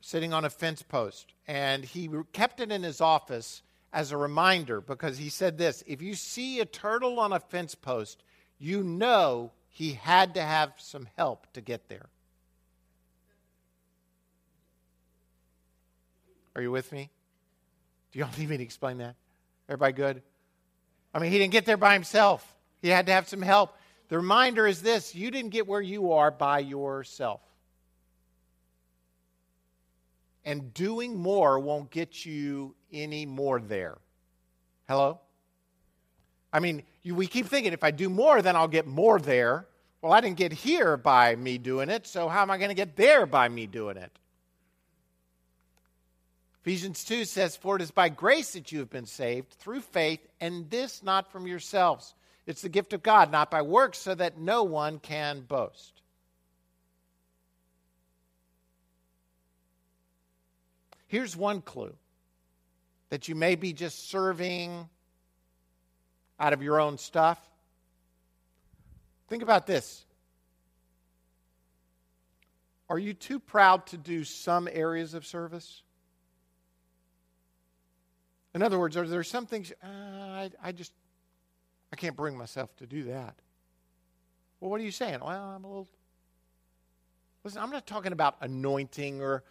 sitting 0.00 0.32
on 0.32 0.44
a 0.44 0.50
fence 0.50 0.82
post. 0.82 1.32
And 1.46 1.84
he 1.84 2.10
kept 2.32 2.60
it 2.60 2.72
in 2.72 2.82
his 2.82 3.00
office 3.00 3.62
as 3.92 4.10
a 4.10 4.16
reminder 4.16 4.80
because 4.80 5.18
he 5.18 5.28
said 5.28 5.58
this 5.58 5.84
if 5.86 6.02
you 6.02 6.14
see 6.14 6.60
a 6.60 6.64
turtle 6.64 7.20
on 7.20 7.32
a 7.32 7.40
fence 7.40 7.74
post, 7.74 8.22
you 8.58 8.82
know 8.82 9.52
he 9.68 9.92
had 9.92 10.34
to 10.34 10.42
have 10.42 10.72
some 10.76 11.08
help 11.16 11.46
to 11.52 11.60
get 11.60 11.88
there. 11.88 12.06
Are 16.54 16.60
you 16.60 16.70
with 16.70 16.92
me? 16.92 17.10
Do 18.10 18.18
you 18.18 18.24
all 18.24 18.30
need 18.38 18.48
me 18.48 18.56
to 18.56 18.62
explain 18.62 18.98
that? 18.98 19.14
Everybody 19.68 19.92
good? 19.92 20.22
I 21.14 21.18
mean, 21.18 21.30
he 21.30 21.38
didn't 21.38 21.52
get 21.52 21.64
there 21.64 21.76
by 21.76 21.92
himself. 21.94 22.46
He 22.80 22.88
had 22.88 23.06
to 23.06 23.12
have 23.12 23.28
some 23.28 23.42
help. 23.42 23.76
The 24.12 24.18
reminder 24.18 24.66
is 24.66 24.82
this 24.82 25.14
you 25.14 25.30
didn't 25.30 25.52
get 25.52 25.66
where 25.66 25.80
you 25.80 26.12
are 26.12 26.30
by 26.30 26.58
yourself. 26.58 27.40
And 30.44 30.74
doing 30.74 31.16
more 31.18 31.58
won't 31.58 31.90
get 31.90 32.26
you 32.26 32.74
any 32.92 33.24
more 33.24 33.58
there. 33.58 33.96
Hello? 34.86 35.18
I 36.52 36.60
mean, 36.60 36.82
you, 37.02 37.14
we 37.14 37.26
keep 37.26 37.46
thinking 37.46 37.72
if 37.72 37.82
I 37.82 37.90
do 37.90 38.10
more, 38.10 38.42
then 38.42 38.54
I'll 38.54 38.68
get 38.68 38.86
more 38.86 39.18
there. 39.18 39.66
Well, 40.02 40.12
I 40.12 40.20
didn't 40.20 40.36
get 40.36 40.52
here 40.52 40.98
by 40.98 41.34
me 41.34 41.56
doing 41.56 41.88
it, 41.88 42.06
so 42.06 42.28
how 42.28 42.42
am 42.42 42.50
I 42.50 42.58
going 42.58 42.68
to 42.68 42.74
get 42.74 42.96
there 42.96 43.24
by 43.24 43.48
me 43.48 43.66
doing 43.66 43.96
it? 43.96 44.12
Ephesians 46.60 47.02
2 47.04 47.24
says, 47.24 47.56
For 47.56 47.76
it 47.76 47.82
is 47.82 47.90
by 47.90 48.10
grace 48.10 48.52
that 48.52 48.72
you 48.72 48.80
have 48.80 48.90
been 48.90 49.06
saved 49.06 49.54
through 49.54 49.80
faith, 49.80 50.20
and 50.38 50.68
this 50.68 51.02
not 51.02 51.32
from 51.32 51.46
yourselves. 51.46 52.14
It's 52.46 52.62
the 52.62 52.68
gift 52.68 52.92
of 52.92 53.02
God, 53.02 53.30
not 53.30 53.50
by 53.50 53.62
works, 53.62 53.98
so 53.98 54.14
that 54.14 54.38
no 54.38 54.64
one 54.64 54.98
can 54.98 55.40
boast. 55.40 56.02
Here's 61.06 61.36
one 61.36 61.60
clue 61.60 61.94
that 63.10 63.28
you 63.28 63.34
may 63.34 63.54
be 63.54 63.74
just 63.74 64.08
serving 64.08 64.88
out 66.40 66.54
of 66.54 66.62
your 66.62 66.80
own 66.80 66.96
stuff. 66.96 67.38
Think 69.28 69.42
about 69.42 69.66
this. 69.66 70.06
Are 72.88 72.98
you 72.98 73.14
too 73.14 73.38
proud 73.38 73.86
to 73.88 73.96
do 73.96 74.24
some 74.24 74.68
areas 74.70 75.14
of 75.14 75.26
service? 75.26 75.82
In 78.54 78.62
other 78.62 78.78
words, 78.78 78.96
are 78.96 79.06
there 79.06 79.22
some 79.22 79.46
things 79.46 79.72
uh, 79.82 79.86
I, 79.86 80.50
I 80.62 80.72
just 80.72 80.92
I 81.92 81.96
can't 81.96 82.16
bring 82.16 82.36
myself 82.36 82.74
to 82.76 82.86
do 82.86 83.04
that. 83.04 83.34
Well, 84.60 84.70
what 84.70 84.80
are 84.80 84.84
you 84.84 84.90
saying? 84.90 85.20
Well, 85.20 85.28
I'm 85.28 85.64
a 85.64 85.68
little. 85.68 85.88
Listen, 87.44 87.62
I'm 87.62 87.70
not 87.70 87.86
talking 87.86 88.12
about 88.12 88.36
anointing 88.40 89.20
or 89.20 89.42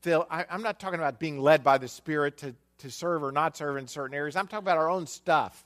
fill. 0.00 0.26
I, 0.30 0.46
I'm 0.48 0.62
not 0.62 0.80
talking 0.80 0.98
about 0.98 1.18
being 1.18 1.38
led 1.38 1.62
by 1.62 1.78
the 1.78 1.88
Spirit 1.88 2.38
to, 2.38 2.54
to 2.78 2.90
serve 2.90 3.22
or 3.22 3.32
not 3.32 3.56
serve 3.56 3.76
in 3.76 3.86
certain 3.86 4.14
areas. 4.14 4.36
I'm 4.36 4.46
talking 4.46 4.64
about 4.64 4.78
our 4.78 4.88
own 4.88 5.06
stuff 5.06 5.64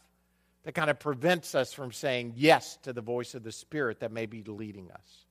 that 0.65 0.75
kind 0.75 0.91
of 0.91 0.99
prevents 0.99 1.55
us 1.55 1.73
from 1.73 1.93
saying 1.93 2.33
yes 2.37 2.79
to 2.83 2.93
the 2.93 3.03
voice 3.03 3.35
of 3.35 3.43
the 3.43 3.53
Spirit 3.53 4.01
that 4.01 4.11
may 4.11 4.27
be 4.27 4.43
leading 4.43 4.91
us. 4.91 5.27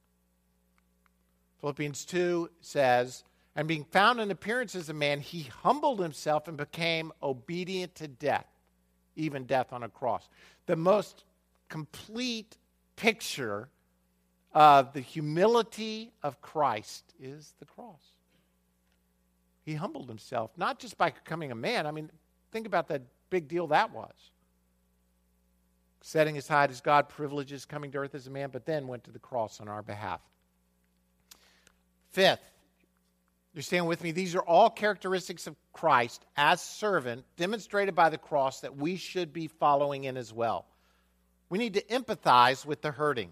Philippians 1.60 2.06
2 2.06 2.49
says, 2.62 3.24
And 3.56 3.68
being 3.68 3.86
found 3.86 4.20
in 4.20 4.30
appearance 4.30 4.76
as 4.76 4.89
a 4.89 4.93
man, 4.93 5.20
he 5.20 5.43
humbled 5.64 5.99
himself 5.99 6.47
and 6.47 6.58
became 6.58 7.12
obedient 7.22 7.95
to 7.95 8.08
death, 8.08 8.45
even 9.16 9.45
death 9.45 9.72
on 9.72 9.84
a 9.84 9.89
cross 9.89 10.30
the 10.66 10.76
most 10.76 11.24
complete 11.70 12.57
picture 12.95 13.70
of 14.53 14.93
the 14.93 15.01
humility 15.01 16.11
of 16.22 16.41
Christ 16.41 17.14
is 17.20 17.53
the 17.59 17.66
cross. 17.66 18.01
He 19.64 19.74
humbled 19.74 20.07
himself, 20.07 20.51
not 20.57 20.80
just 20.80 20.97
by 20.97 21.09
becoming 21.09 21.51
a 21.51 21.55
man. 21.55 21.88
I 21.88 21.91
mean, 21.91 22.11
think 22.51 22.68
about 22.68 22.88
that 22.89 23.01
big 23.30 23.47
deal 23.47 23.68
that 23.68 23.91
was. 23.91 24.14
Setting 26.01 26.38
aside 26.38 26.70
his 26.70 26.82
God 26.82 27.07
privileges, 27.09 27.66
coming 27.66 27.91
to 27.91 27.97
earth 27.97 28.14
as 28.14 28.28
a 28.28 28.30
man, 28.30 28.49
but 28.51 28.66
then 28.66 28.88
went 28.88 29.05
to 29.05 29.11
the 29.11 29.20
cross 29.20 29.61
on 29.61 29.68
our 29.68 29.82
behalf. 29.82 30.20
Fifth, 32.11 32.53
you 33.54 33.62
stand 33.62 33.88
with 33.88 34.04
me? 34.04 34.12
These 34.12 34.36
are 34.36 34.41
all 34.41 34.70
characteristics 34.70 35.45
of 35.45 35.56
Christ 35.74 36.26
as 36.36 36.62
servant, 36.62 37.24
demonstrated 37.38 37.93
by 37.93 38.10
the 38.10 38.18
cross 38.18 38.62
that 38.62 38.76
we 38.76 38.95
should 38.95 39.32
be 39.32 39.47
following 39.47 40.06
in 40.06 40.18
as 40.18 40.34
well. 40.34 40.66
We 41.49 41.60
need 41.60 41.76
to 41.76 41.84
empathize 41.84 42.66
with 42.66 42.82
the 42.82 42.91
hurting. 42.91 43.32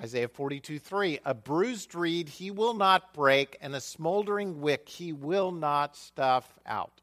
Isaiah 0.00 0.28
42 0.28 0.78
3 0.78 1.20
A 1.24 1.34
bruised 1.34 1.94
reed 1.94 2.28
he 2.28 2.50
will 2.50 2.74
not 2.74 3.12
break, 3.12 3.58
and 3.60 3.74
a 3.74 3.80
smoldering 3.80 4.60
wick 4.60 4.88
he 4.88 5.12
will 5.12 5.52
not 5.52 5.96
stuff 5.96 6.58
out. 6.64 7.02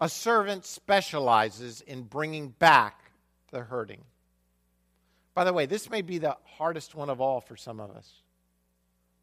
A 0.00 0.08
servant 0.08 0.64
specializes 0.64 1.80
in 1.80 2.02
bringing 2.02 2.50
back 2.50 3.10
the 3.50 3.60
hurting. 3.60 4.02
By 5.34 5.44
the 5.44 5.52
way, 5.52 5.66
this 5.66 5.90
may 5.90 6.02
be 6.02 6.18
the 6.18 6.36
hardest 6.44 6.94
one 6.94 7.10
of 7.10 7.20
all 7.20 7.40
for 7.40 7.56
some 7.56 7.80
of 7.80 7.90
us 7.90 8.23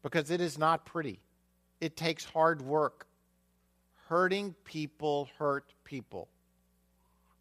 because 0.02 0.30
it 0.30 0.40
is 0.40 0.58
not 0.58 0.84
pretty. 0.84 1.20
It 1.80 1.96
takes 1.96 2.24
hard 2.24 2.62
work. 2.62 3.06
Hurting 4.08 4.54
people 4.64 5.28
hurt 5.38 5.72
people. 5.84 6.28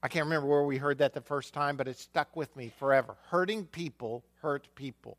I 0.04 0.08
can't 0.08 0.26
remember 0.26 0.48
where 0.48 0.64
we 0.64 0.78
heard 0.78 1.00
that 1.00 1.14
the 1.14 1.22
first 1.22 1.54
time, 1.54 1.76
but 1.76 1.88
it 1.88 2.00
stuck 2.00 2.36
with 2.36 2.56
me 2.56 2.72
forever. 2.80 3.16
Hurting 3.30 3.66
people 3.66 4.24
hurt 4.42 4.68
people. 4.76 5.18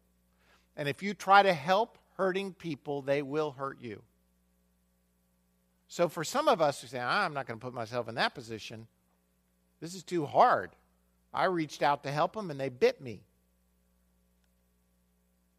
And 0.76 0.88
if 0.88 1.02
you 1.02 1.14
try 1.14 1.42
to 1.42 1.52
help 1.52 1.98
hurting 2.16 2.54
people, 2.54 3.02
they 3.02 3.22
will 3.22 3.52
hurt 3.52 3.80
you. 3.80 4.02
So 5.88 6.08
for 6.08 6.24
some 6.24 6.48
of 6.48 6.60
us 6.60 6.80
who 6.80 6.88
say, 6.88 6.98
ah, 6.98 7.24
I'm 7.24 7.34
not 7.34 7.46
going 7.46 7.60
to 7.60 7.64
put 7.64 7.74
myself 7.74 8.08
in 8.08 8.14
that 8.14 8.34
position, 8.34 8.86
this 9.80 9.94
is 9.94 10.02
too 10.02 10.24
hard. 10.24 10.70
I 11.34 11.44
reached 11.44 11.82
out 11.82 12.02
to 12.04 12.10
help 12.10 12.34
them 12.34 12.50
and 12.50 12.58
they 12.58 12.70
bit 12.70 13.00
me. 13.00 13.20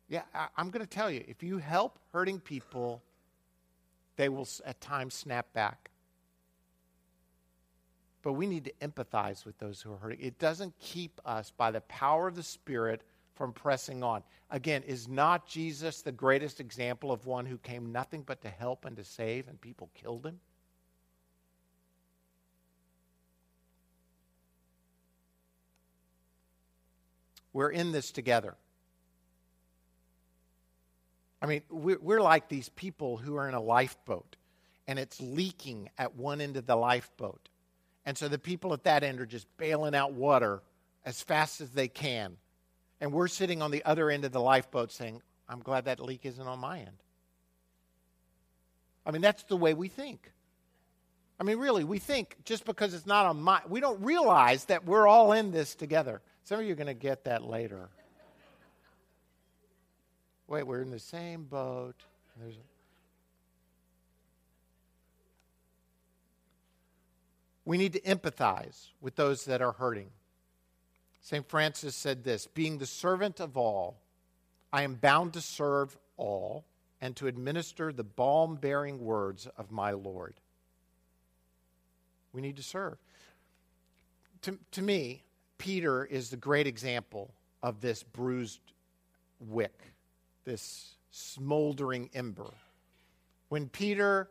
Yeah, 0.10 0.24
I, 0.34 0.48
am 0.58 0.70
going 0.70 0.86
to 0.86 0.90
tell 0.90 1.10
you 1.10 1.24
if 1.28 1.44
you 1.44 1.58
help 1.58 1.98
hurting 2.12 2.40
people, 2.40 3.02
they 4.16 4.30
will 4.30 4.48
at 4.66 4.80
times 4.82 5.14
snap 5.14 5.52
back. 5.54 5.90
But 8.22 8.34
we 8.34 8.48
need 8.48 8.66
to 8.66 8.74
empathize 8.82 9.46
with 9.46 9.58
those 9.58 9.82
who 9.82 9.92
are 9.92 9.98
hurting. 9.98 10.20
It 10.22 10.40
doesn't 10.40 10.78
keep 10.80 11.20
us 11.26 11.52
by 11.52 11.72
the 11.72 11.82
power 11.82 12.28
of 12.28 12.36
the 12.36 12.44
Spirit 12.44 13.02
from 13.34 13.52
pressing 13.52 14.04
on. 14.04 14.24
Again, 14.50 14.84
is 14.84 15.08
not 15.08 15.48
Jesus 15.48 16.02
the 16.02 16.12
greatest 16.12 16.60
example 16.60 17.12
of 17.12 17.26
one 17.26 17.46
who 17.46 17.58
came 17.58 17.92
nothing 17.92 18.22
but 18.22 18.42
to 18.42 18.50
help 18.50 18.86
and 18.86 18.96
to 18.98 19.04
save, 19.04 19.48
and 19.48 19.60
people 19.60 19.90
killed 19.94 20.26
him? 20.26 20.40
We're 27.52 27.72
in 27.72 27.92
this 27.92 28.12
together. 28.12 28.56
I 31.44 31.46
mean, 31.46 31.62
we're 31.70 32.22
like 32.22 32.48
these 32.48 32.70
people 32.70 33.18
who 33.18 33.36
are 33.36 33.50
in 33.50 33.54
a 33.54 33.62
lifeboat 33.62 34.38
and 34.88 34.98
it's 34.98 35.20
leaking 35.20 35.90
at 35.98 36.16
one 36.16 36.40
end 36.40 36.56
of 36.56 36.66
the 36.66 36.78
lifeboat. 36.78 37.50
And 38.06 38.18
so 38.18 38.30
the 38.30 38.40
people 38.40 38.72
at 38.72 38.86
that 38.86 39.04
end 39.04 39.20
are 39.20 39.26
just 39.26 39.46
bailing 39.58 39.94
out 39.94 40.14
water 40.14 40.62
as 41.06 41.22
fast 41.22 41.60
as 41.60 41.72
they 41.72 41.90
can. 41.90 42.38
And 43.02 43.12
we're 43.12 43.28
sitting 43.28 43.62
on 43.62 43.72
the 43.72 43.84
other 43.84 44.10
end 44.10 44.24
of 44.24 44.32
the 44.32 44.40
lifeboat 44.40 44.94
saying, 44.94 45.22
I'm 45.50 45.60
glad 45.60 45.84
that 45.86 46.00
leak 46.00 46.26
isn't 46.26 46.48
on 46.48 46.60
my 46.60 46.80
end. 46.80 47.04
I 49.06 49.12
mean, 49.12 49.22
that's 49.22 49.44
the 49.44 49.58
way 49.58 49.74
we 49.74 49.90
think. 49.90 50.32
I 51.42 51.44
mean, 51.44 51.58
really, 51.58 51.84
we 51.84 52.00
think 52.00 52.38
just 52.46 52.64
because 52.64 52.94
it's 52.94 53.06
not 53.06 53.26
on 53.26 53.42
my, 53.42 53.60
we 53.68 53.82
don't 53.82 54.02
realize 54.02 54.64
that 54.66 54.86
we're 54.86 55.08
all 55.08 55.34
in 55.34 55.52
this 55.52 55.76
together. 55.76 56.22
Some 56.46 56.62
of 56.62 56.66
you 56.66 56.72
are 56.72 56.78
going 56.78 56.88
to 56.88 56.94
get 56.94 57.26
that 57.26 57.44
later. 57.44 57.90
Wait, 60.54 60.68
we're 60.68 60.84
in 60.84 60.92
the 60.92 61.00
same 61.00 61.46
boat. 61.46 61.96
There's 62.40 62.54
we 67.66 67.80
need 67.80 67.94
to 67.94 68.02
empathize 68.02 68.90
with 69.02 69.16
those 69.16 69.46
that 69.46 69.64
are 69.64 69.72
hurting. 69.72 70.12
St. 71.22 71.50
Francis 71.50 71.96
said 71.96 72.24
this 72.24 72.46
Being 72.46 72.78
the 72.78 72.86
servant 72.86 73.40
of 73.40 73.58
all, 73.58 73.98
I 74.72 74.84
am 74.84 74.94
bound 74.94 75.34
to 75.34 75.42
serve 75.42 75.98
all 76.18 76.66
and 77.02 77.16
to 77.16 77.26
administer 77.26 77.92
the 77.92 78.04
balm 78.04 78.54
bearing 78.54 79.04
words 79.04 79.48
of 79.58 79.72
my 79.72 79.94
Lord. 79.94 80.36
We 82.32 82.42
need 82.42 82.58
to 82.58 82.64
serve. 82.64 83.00
To, 84.44 84.60
to 84.74 84.84
me, 84.84 85.24
Peter 85.58 86.06
is 86.06 86.30
the 86.30 86.38
great 86.38 86.68
example 86.68 87.34
of 87.64 87.82
this 87.82 88.04
bruised 88.04 88.62
wick, 89.40 89.93
this 90.46 90.96
smoldering 91.12 92.10
ember. 92.14 92.52
When 93.50 93.70
Peter 93.70 94.30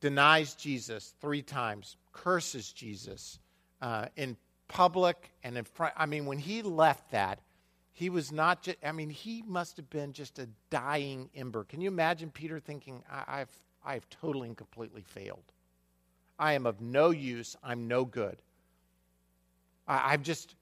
denies 0.00 0.54
Jesus 0.54 1.14
three 1.20 1.42
times, 1.42 1.96
curses 2.12 2.72
Jesus 2.72 3.38
uh, 3.80 4.06
in 4.16 4.36
public 4.68 5.32
and 5.42 5.56
in 5.56 5.64
front. 5.64 5.94
I 5.96 6.06
mean, 6.06 6.26
when 6.26 6.38
he 6.38 6.62
left 6.62 7.10
that, 7.12 7.40
he 7.92 8.10
was 8.10 8.30
not 8.30 8.62
just, 8.62 8.76
I 8.84 8.92
mean, 8.92 9.10
he 9.10 9.42
must 9.46 9.76
have 9.76 9.90
been 9.90 10.12
just 10.12 10.38
a 10.38 10.48
dying 10.70 11.30
ember. 11.34 11.64
Can 11.64 11.80
you 11.80 11.88
imagine 11.88 12.30
Peter 12.30 12.60
thinking, 12.60 13.02
I, 13.10 13.38
have 13.38 13.50
I've 13.84 14.08
totally 14.10 14.48
and 14.48 14.56
completely 14.56 15.02
failed? 15.02 15.42
I 16.38 16.52
am 16.52 16.66
of 16.66 16.80
no 16.80 17.10
use. 17.10 17.56
I'm 17.62 17.88
no 17.88 18.04
good. 18.04 18.36
I, 19.88 20.12
I've 20.12 20.22
just, 20.22 20.54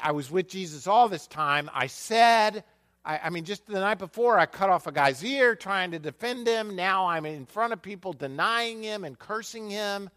I 0.00 0.12
was 0.12 0.30
with 0.30 0.46
Jesus 0.46 0.86
all 0.86 1.08
this 1.08 1.26
time. 1.26 1.68
I 1.74 1.88
said, 1.88 2.62
I, 3.04 3.18
I, 3.24 3.30
mean, 3.30 3.44
just 3.44 3.66
the 3.66 3.80
night 3.80 3.98
before, 3.98 4.38
I 4.38 4.46
cut 4.46 4.68
off 4.68 4.86
a 4.86 4.92
guy's 4.92 5.24
ear 5.24 5.54
trying 5.54 5.92
to 5.92 5.98
defend 5.98 6.46
him. 6.46 6.76
Now 6.76 7.06
I'm 7.06 7.24
in 7.24 7.46
front 7.46 7.72
of 7.72 7.80
people 7.80 8.12
denying 8.12 8.82
him 8.82 9.04
and 9.04 9.18
cursing 9.18 9.70
him. 9.70 10.10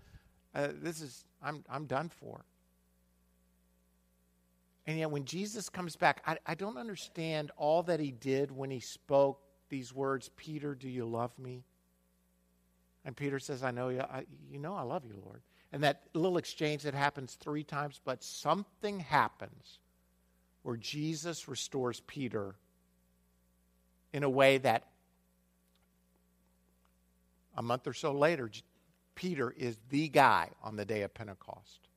Uh, 0.54 0.70
this 0.82 1.02
is, 1.02 1.26
I'm, 1.42 1.64
I'm 1.70 1.86
done 1.86 2.10
for. 2.10 2.44
And 4.86 5.00
yet, 5.00 5.12
when 5.12 5.24
Jesus 5.24 5.70
comes 5.70 5.96
back, 5.96 6.22
I, 6.28 6.38
I 6.46 6.56
don't 6.56 6.78
understand 6.78 7.52
all 7.56 7.84
that 7.84 8.02
he 8.02 8.12
did 8.12 8.52
when 8.52 8.70
he 8.70 8.82
spoke 8.82 9.40
these 9.70 9.94
words 9.94 10.30
Peter, 10.36 10.76
do 10.76 10.90
you 10.90 11.06
love 11.06 11.32
me? 11.40 11.64
And 13.06 13.16
Peter 13.16 13.40
says, 13.40 13.64
I 13.64 13.72
know 13.72 13.90
you. 13.90 14.02
I, 14.02 14.26
you 14.52 14.60
know 14.60 14.76
I 14.76 14.82
love 14.82 15.06
you, 15.06 15.16
Lord. 15.24 15.42
And 15.72 15.84
that 15.84 16.04
little 16.14 16.38
exchange 16.38 16.84
that 16.84 16.94
happens 16.94 17.36
three 17.36 17.64
times, 17.64 18.00
but 18.04 18.24
something 18.24 19.00
happens 19.00 19.80
where 20.62 20.78
Jesus 20.78 21.48
restores 21.48 22.02
Peter 22.02 22.56
in 24.14 24.24
a 24.24 24.30
way 24.30 24.60
that 24.60 24.84
a 27.56 27.62
month 27.62 27.88
or 27.88 27.94
so 27.94 28.14
later, 28.14 28.50
Peter 29.16 29.52
is 29.52 29.78
the 29.90 30.08
guy 30.08 30.50
on 30.64 30.76
the 30.76 30.86
day 30.86 31.02
of 31.02 31.14
Pentecost. 31.14 31.88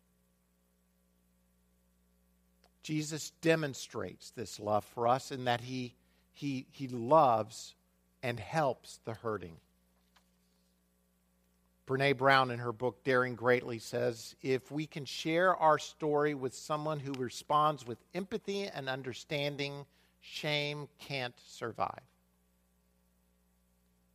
Jesus 2.82 3.30
demonstrates 3.40 4.30
this 4.30 4.60
love 4.60 4.84
for 4.84 5.08
us 5.08 5.32
in 5.32 5.44
that 5.44 5.60
he, 5.60 5.94
he, 6.32 6.66
he 6.70 6.88
loves 6.88 7.74
and 8.22 8.38
helps 8.38 9.00
the 9.04 9.14
hurting. 9.14 9.56
Brene 11.86 12.16
Brown, 12.16 12.50
in 12.50 12.58
her 12.58 12.72
book 12.72 13.02
Daring 13.04 13.36
Greatly, 13.36 13.78
says 13.78 14.34
if 14.42 14.70
we 14.72 14.86
can 14.86 15.04
share 15.04 15.56
our 15.56 15.78
story 15.78 16.34
with 16.34 16.54
someone 16.54 16.98
who 16.98 17.12
responds 17.12 17.86
with 17.86 17.98
empathy 18.14 18.64
and 18.66 18.88
understanding, 18.88 19.86
shame 20.26 20.88
can't 20.98 21.34
survive. 21.46 22.02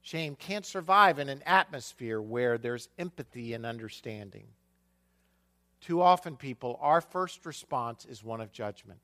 Shame 0.02 0.36
can't 0.36 0.66
survive 0.66 1.20
in 1.20 1.30
an 1.30 1.42
atmosphere 1.46 2.22
where 2.22 2.58
there's 2.58 2.90
empathy 3.00 3.54
and 3.54 3.66
understanding. 3.66 4.48
Too 5.80 6.02
often, 6.02 6.36
people, 6.36 6.78
our 6.82 7.02
first 7.02 7.46
response 7.46 8.06
is 8.06 8.24
one 8.24 8.42
of 8.42 8.52
judgment. 8.52 9.00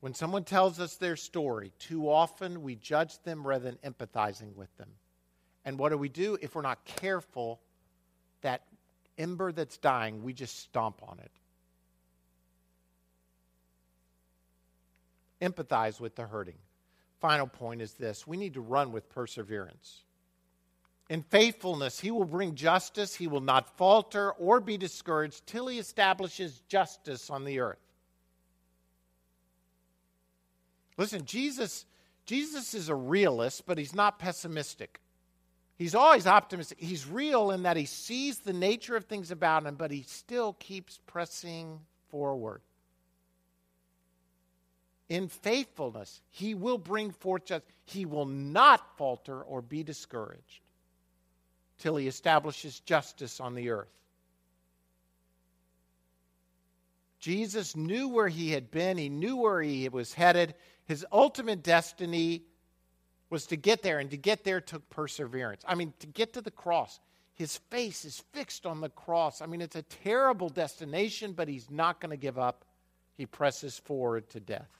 When 0.00 0.14
someone 0.14 0.44
tells 0.44 0.80
us 0.80 0.96
their 0.96 1.16
story, 1.16 1.72
too 1.78 2.10
often 2.10 2.62
we 2.62 2.76
judge 2.76 3.18
them 3.22 3.46
rather 3.46 3.70
than 3.70 3.92
empathizing 3.92 4.54
with 4.56 4.74
them. 4.78 4.88
And 5.64 5.78
what 5.78 5.90
do 5.90 5.98
we 5.98 6.08
do? 6.08 6.38
If 6.40 6.54
we're 6.54 6.62
not 6.62 6.84
careful, 6.86 7.60
that 8.40 8.62
ember 9.18 9.52
that's 9.52 9.76
dying, 9.76 10.22
we 10.22 10.32
just 10.32 10.58
stomp 10.58 11.02
on 11.06 11.18
it. 11.18 11.30
Empathize 15.40 16.00
with 16.00 16.16
the 16.16 16.26
hurting 16.26 16.58
final 17.20 17.46
point 17.46 17.82
is 17.82 17.92
this 17.94 18.26
we 18.26 18.36
need 18.36 18.54
to 18.54 18.60
run 18.60 18.92
with 18.92 19.08
perseverance. 19.08 20.02
In 21.08 21.22
faithfulness, 21.22 21.98
he 21.98 22.12
will 22.12 22.24
bring 22.24 22.54
justice. 22.54 23.16
He 23.16 23.26
will 23.26 23.40
not 23.40 23.76
falter 23.76 24.30
or 24.32 24.60
be 24.60 24.76
discouraged 24.76 25.44
till 25.44 25.66
he 25.66 25.78
establishes 25.78 26.62
justice 26.68 27.30
on 27.30 27.44
the 27.44 27.58
earth. 27.58 27.80
Listen, 30.96 31.24
Jesus, 31.24 31.84
Jesus 32.26 32.74
is 32.74 32.88
a 32.88 32.94
realist, 32.94 33.66
but 33.66 33.76
he's 33.76 33.94
not 33.94 34.20
pessimistic. 34.20 35.00
He's 35.76 35.96
always 35.96 36.28
optimistic. 36.28 36.78
He's 36.78 37.08
real 37.08 37.50
in 37.50 37.64
that 37.64 37.76
he 37.76 37.86
sees 37.86 38.38
the 38.38 38.52
nature 38.52 38.94
of 38.94 39.06
things 39.06 39.32
about 39.32 39.66
him, 39.66 39.74
but 39.74 39.90
he 39.90 40.02
still 40.02 40.52
keeps 40.60 41.00
pressing 41.06 41.80
forward 42.10 42.60
in 45.10 45.26
faithfulness, 45.28 46.22
he 46.30 46.54
will 46.54 46.78
bring 46.78 47.10
forth 47.10 47.44
justice. 47.44 47.68
He 47.84 48.06
will 48.06 48.26
not 48.26 48.96
falter 48.96 49.42
or 49.42 49.60
be 49.60 49.82
discouraged 49.82 50.60
till 51.78 51.96
he 51.96 52.06
establishes 52.06 52.78
justice 52.80 53.40
on 53.40 53.56
the 53.56 53.70
earth. 53.70 53.90
Jesus 57.18 57.76
knew 57.76 58.08
where 58.08 58.28
he 58.28 58.52
had 58.52 58.70
been, 58.70 58.96
he 58.96 59.08
knew 59.08 59.36
where 59.36 59.60
he 59.60 59.88
was 59.88 60.14
headed. 60.14 60.54
His 60.86 61.04
ultimate 61.12 61.62
destiny 61.62 62.44
was 63.30 63.46
to 63.46 63.56
get 63.56 63.82
there, 63.82 63.98
and 63.98 64.10
to 64.10 64.16
get 64.16 64.44
there 64.44 64.60
took 64.60 64.88
perseverance. 64.90 65.62
I 65.66 65.74
mean, 65.74 65.92
to 65.98 66.06
get 66.06 66.34
to 66.34 66.40
the 66.40 66.50
cross, 66.50 67.00
his 67.34 67.58
face 67.70 68.04
is 68.04 68.22
fixed 68.32 68.64
on 68.64 68.80
the 68.80 68.88
cross. 68.88 69.42
I 69.42 69.46
mean, 69.46 69.60
it's 69.60 69.76
a 69.76 69.82
terrible 69.82 70.48
destination, 70.48 71.32
but 71.32 71.48
he's 71.48 71.68
not 71.70 72.00
going 72.00 72.10
to 72.10 72.16
give 72.16 72.38
up. 72.38 72.64
He 73.16 73.26
presses 73.26 73.78
forward 73.78 74.28
to 74.30 74.40
death. 74.40 74.79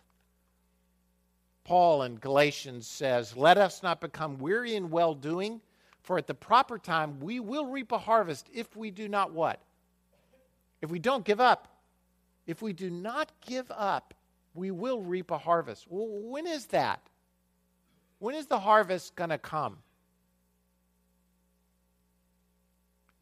Paul 1.64 2.02
in 2.02 2.16
Galatians 2.16 2.86
says, 2.86 3.36
Let 3.36 3.58
us 3.58 3.82
not 3.82 4.00
become 4.00 4.38
weary 4.38 4.74
in 4.74 4.90
well 4.90 5.14
doing, 5.14 5.60
for 6.02 6.18
at 6.18 6.26
the 6.26 6.34
proper 6.34 6.78
time 6.78 7.20
we 7.20 7.40
will 7.40 7.66
reap 7.66 7.92
a 7.92 7.98
harvest 7.98 8.48
if 8.52 8.76
we 8.76 8.90
do 8.90 9.08
not 9.08 9.32
what? 9.32 9.60
If 10.80 10.90
we 10.90 10.98
don't 10.98 11.24
give 11.24 11.40
up. 11.40 11.68
If 12.46 12.62
we 12.62 12.72
do 12.72 12.90
not 12.90 13.30
give 13.46 13.70
up, 13.70 14.14
we 14.54 14.70
will 14.70 15.02
reap 15.02 15.30
a 15.30 15.38
harvest. 15.38 15.86
Well, 15.88 16.08
when 16.08 16.46
is 16.46 16.66
that? 16.66 17.00
When 18.18 18.34
is 18.34 18.46
the 18.46 18.58
harvest 18.58 19.14
going 19.14 19.30
to 19.30 19.38
come? 19.38 19.78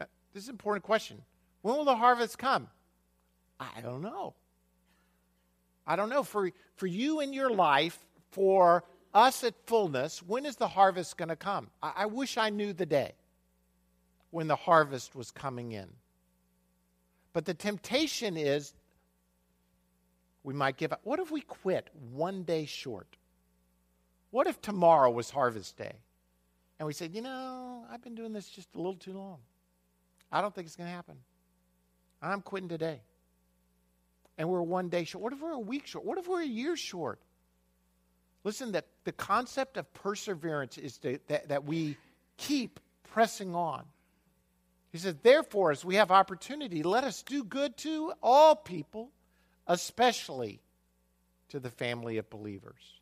Uh, 0.01 0.07
this 0.33 0.45
is 0.45 0.49
an 0.49 0.55
important 0.55 0.85
question. 0.85 1.21
When 1.63 1.77
will 1.77 1.85
the 1.85 1.97
harvest 1.97 2.39
come? 2.39 2.69
I 3.61 3.81
don't 3.83 4.03
know. 4.03 4.35
I 5.87 5.97
don't 5.97 6.09
know. 6.09 6.23
For, 6.23 6.51
for 6.77 6.87
you 6.87 7.21
in 7.21 7.33
your 7.33 7.51
life, 7.51 7.99
for 8.31 8.85
us 9.15 9.43
at 9.45 9.55
fullness, 9.67 10.23
when 10.23 10.47
is 10.47 10.57
the 10.57 10.69
harvest 10.69 11.17
going 11.17 11.29
to 11.29 11.37
come? 11.37 11.71
I, 11.83 11.93
I 11.97 12.07
wish 12.07 12.37
I 12.37 12.51
knew 12.51 12.73
the 12.73 12.87
day 12.87 13.13
when 14.31 14.47
the 14.47 14.57
harvest 14.57 15.15
was 15.15 15.31
coming 15.31 15.73
in. 15.73 15.89
But 17.33 17.45
the 17.45 17.55
temptation 17.55 18.37
is 18.37 18.75
we 20.43 20.55
might 20.55 20.77
give 20.77 20.93
up. 20.93 21.01
What 21.05 21.21
if 21.21 21.31
we 21.31 21.41
quit 21.41 21.89
one 22.13 22.43
day 22.43 22.67
short? 22.67 23.17
What 24.31 24.47
if 24.47 24.61
tomorrow 24.61 25.11
was 25.11 25.31
harvest 25.31 25.77
day? 25.77 25.93
And 26.79 26.87
we 26.87 26.93
said, 26.93 27.15
you 27.15 27.23
know, 27.23 27.85
I've 27.91 28.03
been 28.03 28.15
doing 28.15 28.33
this 28.33 28.49
just 28.49 28.69
a 28.75 28.79
little 28.79 28.95
too 28.95 29.13
long. 29.13 29.39
I 30.31 30.41
don't 30.41 30.55
think 30.55 30.67
it's 30.67 30.77
going 30.77 30.89
to 30.89 30.95
happen. 30.95 31.17
I'm 32.23 32.43
quitting 32.43 32.69
today. 32.69 33.01
And 34.37 34.49
we're 34.49 34.63
one 34.63 34.89
day 34.89 35.05
short. 35.05 35.23
What 35.23 35.33
if 35.33 35.41
we're 35.41 35.53
a 35.53 35.59
week 35.59 35.87
short? 35.87 36.05
What 36.05 36.19
if 36.19 36.29
we're 36.29 36.43
a 36.43 36.47
year 36.47 36.77
short? 36.77 37.21
Listen, 38.45 38.73
that 38.73 38.87
the 39.05 39.13
concept 39.13 39.77
of 39.77 39.93
perseverance 39.95 40.79
is 40.79 40.99
to, 40.99 41.19
that, 41.29 41.49
that 41.49 41.65
we 41.65 41.97
keep 42.37 42.81
pressing 43.13 43.55
on. 43.55 43.85
He 44.91 44.99
says, 44.99 45.17
therefore, 45.23 45.71
as 45.71 45.85
we 45.85 45.97
have 45.97 46.11
opportunity, 46.11 46.83
let 46.83 47.05
us 47.05 47.23
do 47.23 47.45
good 47.45 47.77
to 47.79 48.13
all 48.23 48.57
people, 48.57 49.11
especially 49.67 50.61
to 51.51 51.61
the 51.61 51.71
family 51.71 52.17
of 52.19 52.31
believers. 52.31 52.99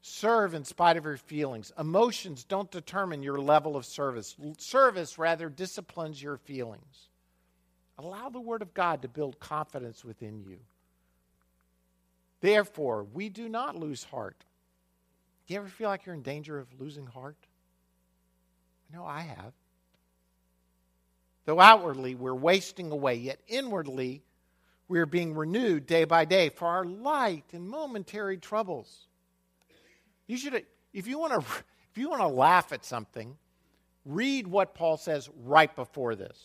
Serve 0.00 0.54
in 0.54 0.64
spite 0.64 0.96
of 0.96 1.04
your 1.04 1.16
feelings. 1.16 1.72
Emotions 1.78 2.44
don't 2.44 2.70
determine 2.70 3.22
your 3.22 3.38
level 3.40 3.76
of 3.76 3.84
service. 3.84 4.36
Service 4.58 5.18
rather 5.18 5.48
disciplines 5.48 6.22
your 6.22 6.36
feelings. 6.38 7.08
Allow 7.98 8.28
the 8.28 8.40
Word 8.40 8.62
of 8.62 8.74
God 8.74 9.02
to 9.02 9.08
build 9.08 9.38
confidence 9.40 10.04
within 10.04 10.40
you. 10.40 10.58
Therefore, 12.40 13.04
we 13.12 13.28
do 13.28 13.48
not 13.48 13.76
lose 13.76 14.04
heart. 14.04 14.44
Do 15.46 15.54
you 15.54 15.60
ever 15.60 15.68
feel 15.68 15.88
like 15.88 16.06
you're 16.06 16.14
in 16.14 16.22
danger 16.22 16.58
of 16.58 16.68
losing 16.78 17.06
heart? 17.06 17.36
I 18.92 18.96
know 18.96 19.04
I 19.04 19.20
have. 19.20 19.52
Though 21.46 21.60
outwardly 21.60 22.14
we're 22.14 22.34
wasting 22.34 22.90
away, 22.90 23.14
yet 23.14 23.40
inwardly 23.48 24.22
we 24.88 24.98
are 24.98 25.06
being 25.06 25.34
renewed 25.34 25.86
day 25.86 26.04
by 26.04 26.24
day 26.24 26.50
for 26.50 26.68
our 26.68 26.84
light 26.84 27.44
and 27.52 27.68
momentary 27.68 28.36
troubles. 28.36 29.06
You 30.26 30.36
should, 30.36 30.64
if 30.92 31.06
you 31.06 31.18
want 31.18 31.32
to, 31.32 31.38
if 31.90 31.96
you 31.96 32.10
want 32.10 32.20
to 32.20 32.28
laugh 32.28 32.72
at 32.72 32.84
something, 32.84 33.36
read 34.04 34.46
what 34.46 34.74
Paul 34.74 34.96
says 34.96 35.28
right 35.44 35.74
before 35.74 36.14
this. 36.14 36.38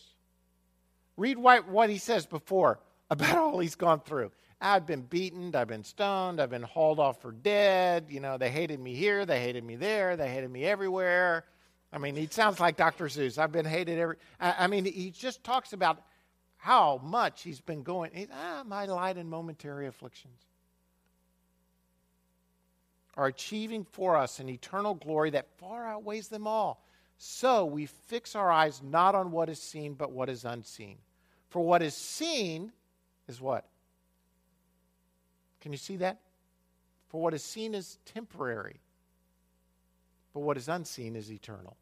Read 1.16 1.38
what, 1.38 1.68
what 1.68 1.90
he 1.90 1.98
says 1.98 2.26
before 2.26 2.80
about 3.10 3.36
all 3.36 3.58
he's 3.58 3.76
gone 3.76 4.00
through. 4.00 4.32
I've 4.64 4.86
been 4.86 5.02
beaten, 5.02 5.54
I've 5.54 5.68
been 5.68 5.84
stoned, 5.84 6.40
I've 6.40 6.48
been 6.48 6.62
hauled 6.62 6.98
off 6.98 7.20
for 7.20 7.32
dead. 7.32 8.06
You 8.08 8.20
know, 8.20 8.38
they 8.38 8.50
hated 8.50 8.80
me 8.80 8.94
here, 8.94 9.26
they 9.26 9.38
hated 9.38 9.62
me 9.62 9.76
there, 9.76 10.16
they 10.16 10.30
hated 10.30 10.50
me 10.50 10.64
everywhere. 10.64 11.44
I 11.92 11.98
mean, 11.98 12.16
he 12.16 12.26
sounds 12.30 12.58
like 12.58 12.78
Dr. 12.78 13.04
Seuss. 13.04 13.36
I've 13.36 13.52
been 13.52 13.66
hated 13.66 13.98
every. 13.98 14.16
I, 14.40 14.54
I 14.60 14.66
mean, 14.66 14.86
he 14.86 15.10
just 15.10 15.44
talks 15.44 15.74
about 15.74 16.02
how 16.56 16.98
much 17.04 17.42
he's 17.42 17.60
been 17.60 17.82
going. 17.82 18.10
He, 18.14 18.26
ah, 18.32 18.62
my 18.66 18.86
light 18.86 19.18
and 19.18 19.28
momentary 19.28 19.86
afflictions 19.86 20.40
are 23.18 23.26
achieving 23.26 23.84
for 23.92 24.16
us 24.16 24.40
an 24.40 24.48
eternal 24.48 24.94
glory 24.94 25.28
that 25.30 25.46
far 25.58 25.86
outweighs 25.86 26.28
them 26.28 26.46
all. 26.46 26.82
So 27.18 27.66
we 27.66 27.84
fix 27.84 28.34
our 28.34 28.50
eyes 28.50 28.82
not 28.82 29.14
on 29.14 29.30
what 29.30 29.50
is 29.50 29.60
seen, 29.60 29.92
but 29.92 30.10
what 30.10 30.30
is 30.30 30.46
unseen. 30.46 30.96
For 31.50 31.62
what 31.62 31.82
is 31.82 31.94
seen 31.94 32.72
is 33.28 33.42
what? 33.42 33.66
Can 35.64 35.72
you 35.72 35.78
see 35.78 35.96
that? 35.96 36.18
For 37.08 37.22
what 37.22 37.32
is 37.32 37.42
seen 37.42 37.74
is 37.74 37.96
temporary, 38.04 38.82
but 40.34 40.40
what 40.40 40.58
is 40.58 40.68
unseen 40.68 41.16
is 41.16 41.32
eternal. 41.32 41.78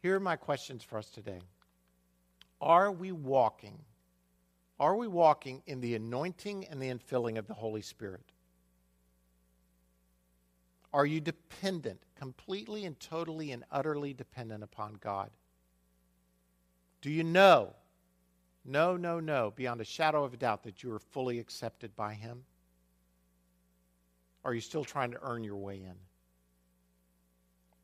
Here 0.00 0.16
are 0.16 0.20
my 0.20 0.36
questions 0.36 0.82
for 0.82 0.96
us 0.96 1.10
today. 1.10 1.40
Are 2.62 2.90
we 2.90 3.12
walking? 3.12 3.78
Are 4.80 4.96
we 4.96 5.06
walking 5.06 5.62
in 5.66 5.82
the 5.82 5.94
anointing 5.94 6.66
and 6.70 6.80
the 6.80 6.88
infilling 6.88 7.36
of 7.36 7.46
the 7.46 7.54
Holy 7.54 7.82
Spirit? 7.82 8.24
Are 10.94 11.04
you 11.04 11.20
dependent, 11.20 12.00
completely 12.18 12.86
and 12.86 12.98
totally 12.98 13.52
and 13.52 13.62
utterly 13.70 14.14
dependent 14.14 14.64
upon 14.64 14.94
God? 15.02 15.28
Do 17.02 17.10
you 17.10 17.24
know 17.24 17.74
no, 18.68 18.96
no, 18.96 19.18
no, 19.18 19.52
beyond 19.56 19.80
a 19.80 19.84
shadow 19.84 20.24
of 20.24 20.34
a 20.34 20.36
doubt 20.36 20.64
that 20.64 20.82
you 20.82 20.92
are 20.92 20.98
fully 20.98 21.38
accepted 21.38 21.96
by 21.96 22.14
Him? 22.14 22.44
Are 24.44 24.54
you 24.54 24.60
still 24.60 24.84
trying 24.84 25.10
to 25.12 25.18
earn 25.22 25.42
your 25.42 25.56
way 25.56 25.76
in? 25.76 25.94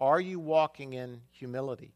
Are 0.00 0.20
you 0.20 0.38
walking 0.38 0.92
in 0.92 1.22
humility? 1.30 1.94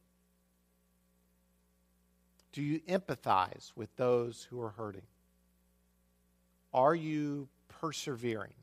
Do 2.52 2.62
you 2.62 2.80
empathize 2.80 3.72
with 3.76 3.94
those 3.96 4.46
who 4.48 4.60
are 4.60 4.70
hurting? 4.70 5.06
Are 6.72 6.94
you 6.94 7.48
persevering 7.68 8.54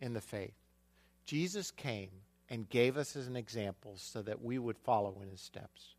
in 0.00 0.14
the 0.14 0.20
faith? 0.20 0.54
Jesus 1.26 1.70
came 1.70 2.10
and 2.48 2.68
gave 2.68 2.96
us 2.96 3.16
as 3.16 3.26
an 3.26 3.36
example 3.36 3.94
so 3.96 4.22
that 4.22 4.42
we 4.42 4.58
would 4.58 4.78
follow 4.78 5.20
in 5.22 5.28
his 5.28 5.40
steps. 5.40 5.95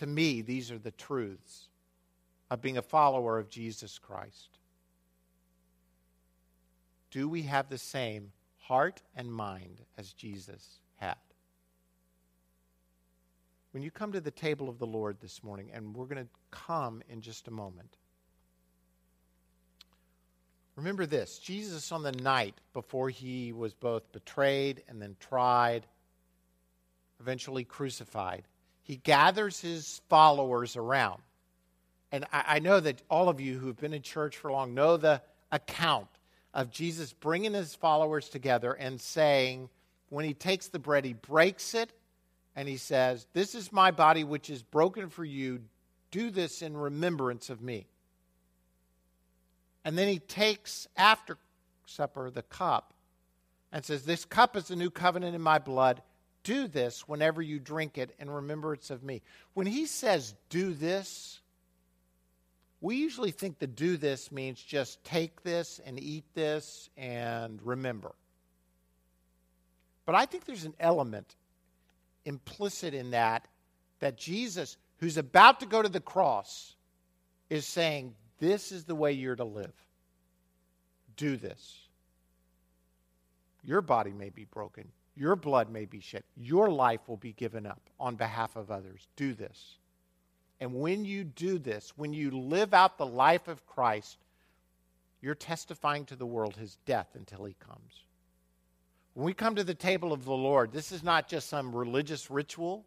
To 0.00 0.06
me, 0.06 0.40
these 0.40 0.70
are 0.70 0.78
the 0.78 0.92
truths 0.92 1.68
of 2.50 2.62
being 2.62 2.78
a 2.78 2.82
follower 2.82 3.38
of 3.38 3.50
Jesus 3.50 3.98
Christ. 3.98 4.48
Do 7.10 7.28
we 7.28 7.42
have 7.42 7.68
the 7.68 7.76
same 7.76 8.32
heart 8.60 9.02
and 9.14 9.30
mind 9.30 9.82
as 9.98 10.14
Jesus 10.14 10.80
had? 10.96 11.18
When 13.72 13.82
you 13.82 13.90
come 13.90 14.12
to 14.12 14.22
the 14.22 14.30
table 14.30 14.70
of 14.70 14.78
the 14.78 14.86
Lord 14.86 15.18
this 15.20 15.44
morning, 15.44 15.68
and 15.70 15.94
we're 15.94 16.06
going 16.06 16.24
to 16.24 16.30
come 16.50 17.02
in 17.10 17.20
just 17.20 17.46
a 17.46 17.50
moment, 17.50 17.98
remember 20.76 21.04
this 21.04 21.38
Jesus, 21.38 21.92
on 21.92 22.02
the 22.02 22.12
night 22.12 22.54
before 22.72 23.10
he 23.10 23.52
was 23.52 23.74
both 23.74 24.10
betrayed 24.12 24.82
and 24.88 25.02
then 25.02 25.16
tried, 25.20 25.86
eventually 27.20 27.64
crucified, 27.64 28.44
he 28.82 28.96
gathers 28.96 29.60
his 29.60 30.00
followers 30.08 30.76
around. 30.76 31.22
And 32.12 32.24
I, 32.32 32.44
I 32.46 32.58
know 32.58 32.80
that 32.80 33.02
all 33.08 33.28
of 33.28 33.40
you 33.40 33.58
who 33.58 33.68
have 33.68 33.78
been 33.78 33.94
in 33.94 34.02
church 34.02 34.36
for 34.36 34.50
long 34.50 34.74
know 34.74 34.96
the 34.96 35.22
account 35.52 36.08
of 36.52 36.70
Jesus 36.70 37.12
bringing 37.12 37.54
his 37.54 37.74
followers 37.74 38.28
together 38.28 38.72
and 38.72 39.00
saying, 39.00 39.68
when 40.10 40.24
he 40.24 40.34
takes 40.34 40.68
the 40.68 40.78
bread, 40.78 41.04
he 41.04 41.14
breaks 41.14 41.74
it 41.74 41.92
and 42.54 42.68
he 42.68 42.76
says, 42.76 43.26
This 43.32 43.54
is 43.54 43.72
my 43.72 43.90
body 43.90 44.24
which 44.24 44.50
is 44.50 44.62
broken 44.62 45.08
for 45.08 45.24
you. 45.24 45.60
Do 46.10 46.30
this 46.30 46.62
in 46.62 46.76
remembrance 46.76 47.48
of 47.48 47.62
me. 47.62 47.86
And 49.84 49.96
then 49.96 50.08
he 50.08 50.18
takes 50.18 50.88
after 50.96 51.38
supper 51.86 52.30
the 52.30 52.42
cup 52.42 52.92
and 53.72 53.84
says, 53.84 54.04
This 54.04 54.24
cup 54.24 54.56
is 54.56 54.68
the 54.68 54.76
new 54.76 54.90
covenant 54.90 55.34
in 55.34 55.40
my 55.40 55.58
blood. 55.58 56.02
Do 56.42 56.68
this 56.68 57.06
whenever 57.06 57.42
you 57.42 57.58
drink 57.58 57.98
it 57.98 58.14
in 58.18 58.30
remembrance 58.30 58.90
of 58.90 59.02
me. 59.02 59.22
When 59.54 59.66
he 59.66 59.86
says 59.86 60.34
do 60.48 60.72
this, 60.72 61.40
we 62.80 62.96
usually 62.96 63.30
think 63.30 63.58
the 63.58 63.66
do 63.66 63.96
this 63.96 64.32
means 64.32 64.60
just 64.60 65.04
take 65.04 65.42
this 65.42 65.80
and 65.84 66.00
eat 66.00 66.24
this 66.34 66.88
and 66.96 67.60
remember. 67.62 68.14
But 70.06 70.14
I 70.14 70.24
think 70.26 70.44
there's 70.44 70.64
an 70.64 70.74
element 70.80 71.36
implicit 72.24 72.94
in 72.94 73.10
that 73.10 73.46
that 74.00 74.16
Jesus, 74.16 74.76
who's 74.98 75.18
about 75.18 75.60
to 75.60 75.66
go 75.66 75.80
to 75.82 75.88
the 75.88 76.00
cross 76.00 76.74
is 77.48 77.66
saying, 77.66 78.14
This 78.38 78.72
is 78.72 78.84
the 78.84 78.94
way 78.94 79.12
you're 79.12 79.36
to 79.36 79.44
live. 79.44 79.74
Do 81.16 81.36
this. 81.36 81.78
Your 83.62 83.82
body 83.82 84.12
may 84.12 84.30
be 84.30 84.46
broken, 84.46 84.88
your 85.20 85.36
blood 85.36 85.68
may 85.68 85.84
be 85.84 86.00
shed, 86.00 86.22
your 86.34 86.70
life 86.70 87.06
will 87.06 87.18
be 87.18 87.34
given 87.34 87.66
up 87.66 87.90
on 88.00 88.16
behalf 88.16 88.56
of 88.56 88.70
others. 88.70 89.06
Do 89.16 89.34
this. 89.34 89.76
And 90.60 90.80
when 90.80 91.04
you 91.04 91.24
do 91.24 91.58
this, 91.58 91.92
when 91.94 92.14
you 92.14 92.30
live 92.30 92.72
out 92.72 92.96
the 92.96 93.04
life 93.04 93.46
of 93.46 93.66
Christ, 93.66 94.16
you're 95.20 95.34
testifying 95.34 96.06
to 96.06 96.16
the 96.16 96.24
world 96.24 96.56
his 96.56 96.78
death 96.86 97.08
until 97.14 97.44
he 97.44 97.54
comes. 97.60 98.04
When 99.12 99.26
we 99.26 99.34
come 99.34 99.56
to 99.56 99.64
the 99.64 99.74
table 99.74 100.14
of 100.14 100.24
the 100.24 100.32
Lord, 100.32 100.72
this 100.72 100.90
is 100.90 101.02
not 101.02 101.28
just 101.28 101.50
some 101.50 101.76
religious 101.76 102.30
ritual. 102.30 102.86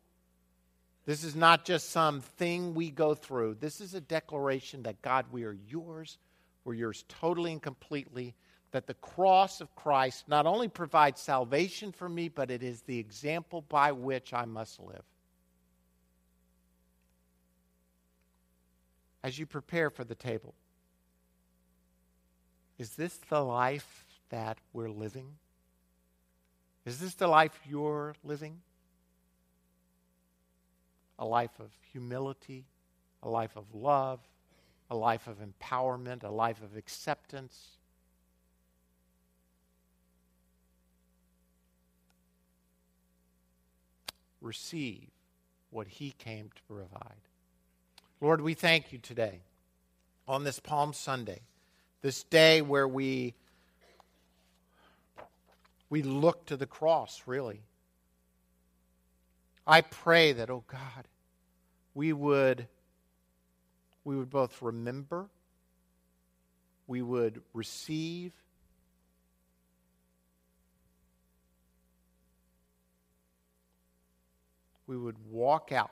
This 1.06 1.24
is 1.24 1.36
not 1.36 1.66
just 1.66 1.92
some 1.92 2.22
thing 2.22 2.74
we 2.74 2.90
go 2.90 3.14
through. 3.14 3.58
This 3.60 3.80
is 3.80 3.94
a 3.94 4.02
declaration 4.02 4.82
that 4.84 5.04
God, 5.04 5.28
we 5.32 5.44
are 5.44 5.56
yours. 5.68 6.18
We're 6.66 6.74
yours 6.74 7.06
totally 7.08 7.52
and 7.52 7.62
completely. 7.62 8.34
That 8.74 8.88
the 8.88 8.96
cross 8.96 9.62
of 9.62 9.74
Christ 9.76 10.28
not 10.28 10.46
only 10.46 10.68
provides 10.68 11.22
salvation 11.22 11.92
for 11.92 12.10
me, 12.10 12.28
but 12.28 12.52
it 12.52 12.62
is 12.62 12.82
the 12.82 13.00
example 13.00 13.62
by 13.62 13.92
which 13.92 14.34
I 14.34 14.46
must 14.46 14.80
live. 14.80 15.06
As 19.24 19.40
you 19.40 19.46
prepare 19.46 19.90
for 19.90 20.04
the 20.04 20.16
table, 20.16 20.54
is 22.78 22.96
this 22.96 23.18
the 23.30 23.42
life 23.42 24.06
that 24.30 24.58
we're 24.74 24.90
living? 24.90 25.28
Is 26.86 27.00
this 27.00 27.14
the 27.14 27.28
life 27.28 27.58
you're 27.70 28.16
living? 28.24 28.60
A 31.20 31.26
life 31.26 31.60
of 31.60 31.70
humility, 31.92 32.66
a 33.22 33.30
life 33.30 33.56
of 33.56 33.66
love, 33.74 34.20
a 34.90 34.96
life 34.96 35.28
of 35.28 35.38
empowerment, 35.38 36.24
a 36.24 36.30
life 36.30 36.62
of 36.64 36.76
acceptance. 36.76 37.78
Receive 44.44 45.08
what 45.72 45.88
He 45.88 46.14
came 46.20 46.52
to 46.56 46.62
provide. 46.72 47.22
Lord, 48.22 48.42
we 48.42 48.54
thank 48.54 48.94
you 48.94 49.00
today 49.00 49.40
on 50.28 50.44
this 50.44 50.60
Palm 50.60 50.94
Sunday, 50.94 51.42
this 52.02 52.24
day 52.24 52.62
where 52.62 52.88
we 52.88 53.34
we 55.90 56.02
look 56.02 56.46
to 56.48 56.58
the 56.58 56.66
cross, 56.66 57.24
really. 57.26 57.62
I 59.66 59.82
pray 59.82 60.34
that, 60.34 60.50
oh 60.50 60.64
God, 60.68 61.08
we 61.94 62.12
would, 62.12 62.68
we 64.04 64.18
would 64.18 64.30
both 64.30 64.62
remember, 64.62 65.28
we 66.88 67.02
would 67.02 67.42
receive, 67.54 68.34
we 74.88 74.98
would 74.98 75.18
walk 75.30 75.72
out 75.72 75.92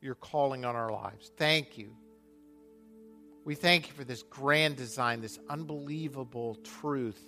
your 0.00 0.14
calling 0.14 0.64
on 0.64 0.76
our 0.76 0.92
lives. 0.92 1.30
Thank 1.36 1.78
you 1.78 1.96
we 3.44 3.54
thank 3.54 3.88
you 3.88 3.92
for 3.92 4.04
this 4.04 4.22
grand 4.22 4.76
design, 4.76 5.20
this 5.20 5.38
unbelievable 5.50 6.56
truth 6.80 7.22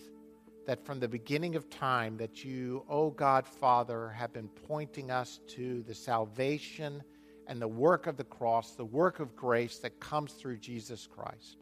that 0.66 0.84
from 0.84 0.98
the 0.98 1.08
beginning 1.08 1.56
of 1.56 1.68
time 1.68 2.16
that 2.16 2.42
you, 2.42 2.84
oh 2.88 3.10
God 3.10 3.46
Father, 3.46 4.08
have 4.08 4.32
been 4.32 4.48
pointing 4.48 5.10
us 5.10 5.40
to 5.48 5.82
the 5.82 5.94
salvation 5.94 7.02
and 7.46 7.60
the 7.60 7.68
work 7.68 8.06
of 8.06 8.16
the 8.16 8.24
cross, 8.24 8.74
the 8.74 8.84
work 8.84 9.20
of 9.20 9.36
grace 9.36 9.78
that 9.80 10.00
comes 10.00 10.32
through 10.32 10.56
Jesus 10.56 11.06
Christ. 11.06 11.58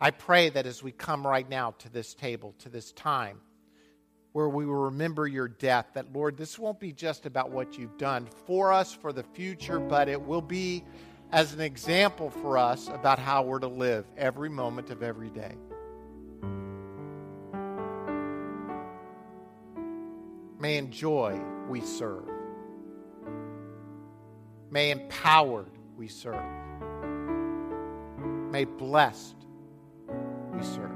I 0.00 0.10
pray 0.10 0.48
that 0.48 0.66
as 0.66 0.82
we 0.82 0.92
come 0.92 1.26
right 1.26 1.48
now 1.48 1.72
to 1.80 1.90
this 1.90 2.14
table, 2.14 2.54
to 2.60 2.70
this 2.70 2.92
time, 2.92 3.40
where 4.32 4.48
we 4.48 4.66
will 4.66 4.74
remember 4.74 5.26
your 5.26 5.48
death, 5.48 5.86
that 5.94 6.12
Lord, 6.12 6.36
this 6.36 6.58
won't 6.58 6.78
be 6.78 6.92
just 6.92 7.26
about 7.26 7.50
what 7.50 7.78
you've 7.78 7.96
done 7.98 8.28
for 8.46 8.72
us 8.72 8.92
for 8.92 9.12
the 9.12 9.22
future, 9.22 9.80
but 9.80 10.08
it 10.08 10.20
will 10.20 10.42
be 10.42 10.84
as 11.32 11.52
an 11.52 11.60
example 11.60 12.30
for 12.30 12.56
us 12.56 12.88
about 12.88 13.18
how 13.18 13.42
we're 13.42 13.58
to 13.58 13.68
live 13.68 14.06
every 14.16 14.48
moment 14.48 14.90
of 14.90 15.02
every 15.02 15.30
day. 15.30 15.54
May 20.58 20.76
in 20.76 20.90
joy 20.90 21.40
we 21.68 21.80
serve. 21.80 22.28
May 24.70 24.90
empowered 24.90 25.70
we 25.96 26.08
serve. 26.08 26.44
May 28.50 28.64
blessed 28.64 29.36
we 30.52 30.62
serve. 30.62 30.87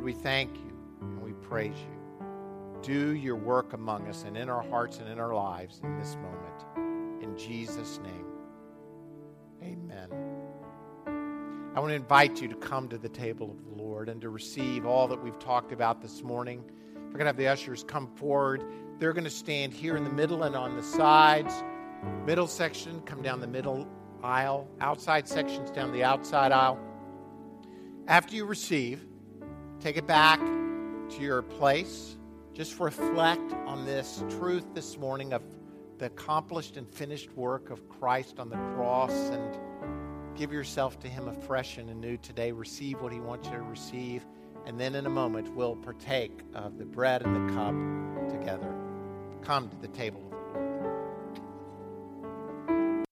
Lord, 0.00 0.16
we 0.16 0.22
thank 0.22 0.56
you 0.56 0.72
and 1.02 1.20
we 1.20 1.32
praise 1.34 1.76
you. 1.76 2.26
Do 2.80 3.10
your 3.10 3.36
work 3.36 3.74
among 3.74 4.08
us 4.08 4.24
and 4.26 4.34
in 4.34 4.48
our 4.48 4.62
hearts 4.62 4.96
and 4.96 5.06
in 5.06 5.20
our 5.20 5.34
lives 5.34 5.78
in 5.84 5.98
this 5.98 6.16
moment. 6.16 7.22
In 7.22 7.36
Jesus' 7.36 8.00
name, 8.02 8.24
amen. 9.62 10.08
I 11.76 11.80
want 11.80 11.90
to 11.90 11.96
invite 11.96 12.40
you 12.40 12.48
to 12.48 12.54
come 12.54 12.88
to 12.88 12.96
the 12.96 13.10
table 13.10 13.50
of 13.50 13.62
the 13.62 13.82
Lord 13.82 14.08
and 14.08 14.22
to 14.22 14.30
receive 14.30 14.86
all 14.86 15.06
that 15.06 15.22
we've 15.22 15.38
talked 15.38 15.70
about 15.70 16.00
this 16.00 16.22
morning. 16.22 16.64
We're 16.94 17.18
going 17.18 17.18
to 17.18 17.26
have 17.26 17.36
the 17.36 17.48
ushers 17.48 17.84
come 17.84 18.06
forward. 18.16 18.64
They're 19.00 19.12
going 19.12 19.24
to 19.24 19.30
stand 19.30 19.74
here 19.74 19.98
in 19.98 20.04
the 20.04 20.08
middle 20.08 20.44
and 20.44 20.56
on 20.56 20.76
the 20.76 20.82
sides. 20.82 21.62
Middle 22.24 22.46
section, 22.46 23.02
come 23.02 23.20
down 23.20 23.40
the 23.40 23.46
middle 23.46 23.86
aisle. 24.22 24.66
Outside 24.80 25.28
sections, 25.28 25.70
down 25.70 25.92
the 25.92 26.04
outside 26.04 26.52
aisle. 26.52 26.78
After 28.06 28.34
you 28.34 28.46
receive, 28.46 29.04
take 29.80 29.96
it 29.96 30.06
back 30.06 30.38
to 30.40 31.20
your 31.20 31.40
place. 31.40 32.16
Just 32.52 32.78
reflect 32.80 33.52
on 33.66 33.86
this 33.86 34.22
truth 34.28 34.66
this 34.74 34.98
morning 34.98 35.32
of 35.32 35.42
the 35.98 36.06
accomplished 36.06 36.76
and 36.76 36.86
finished 36.92 37.34
work 37.34 37.70
of 37.70 37.88
Christ 37.88 38.38
on 38.38 38.50
the 38.50 38.56
cross 38.74 39.12
and 39.12 39.58
give 40.36 40.52
yourself 40.52 41.00
to 41.00 41.08
Him 41.08 41.28
afresh 41.28 41.78
and 41.78 41.88
anew 41.88 42.18
today. 42.18 42.52
Receive 42.52 43.00
what 43.00 43.12
He 43.12 43.20
wants 43.20 43.48
you 43.48 43.54
to 43.54 43.62
receive. 43.62 44.26
And 44.66 44.78
then 44.78 44.94
in 44.94 45.06
a 45.06 45.10
moment, 45.10 45.54
we'll 45.54 45.76
partake 45.76 46.40
of 46.54 46.76
the 46.76 46.84
bread 46.84 47.22
and 47.22 47.48
the 47.48 47.54
cup 47.54 47.74
together. 48.30 48.74
Come 49.42 49.70
to 49.70 49.76
the 49.76 49.88
table 49.88 50.29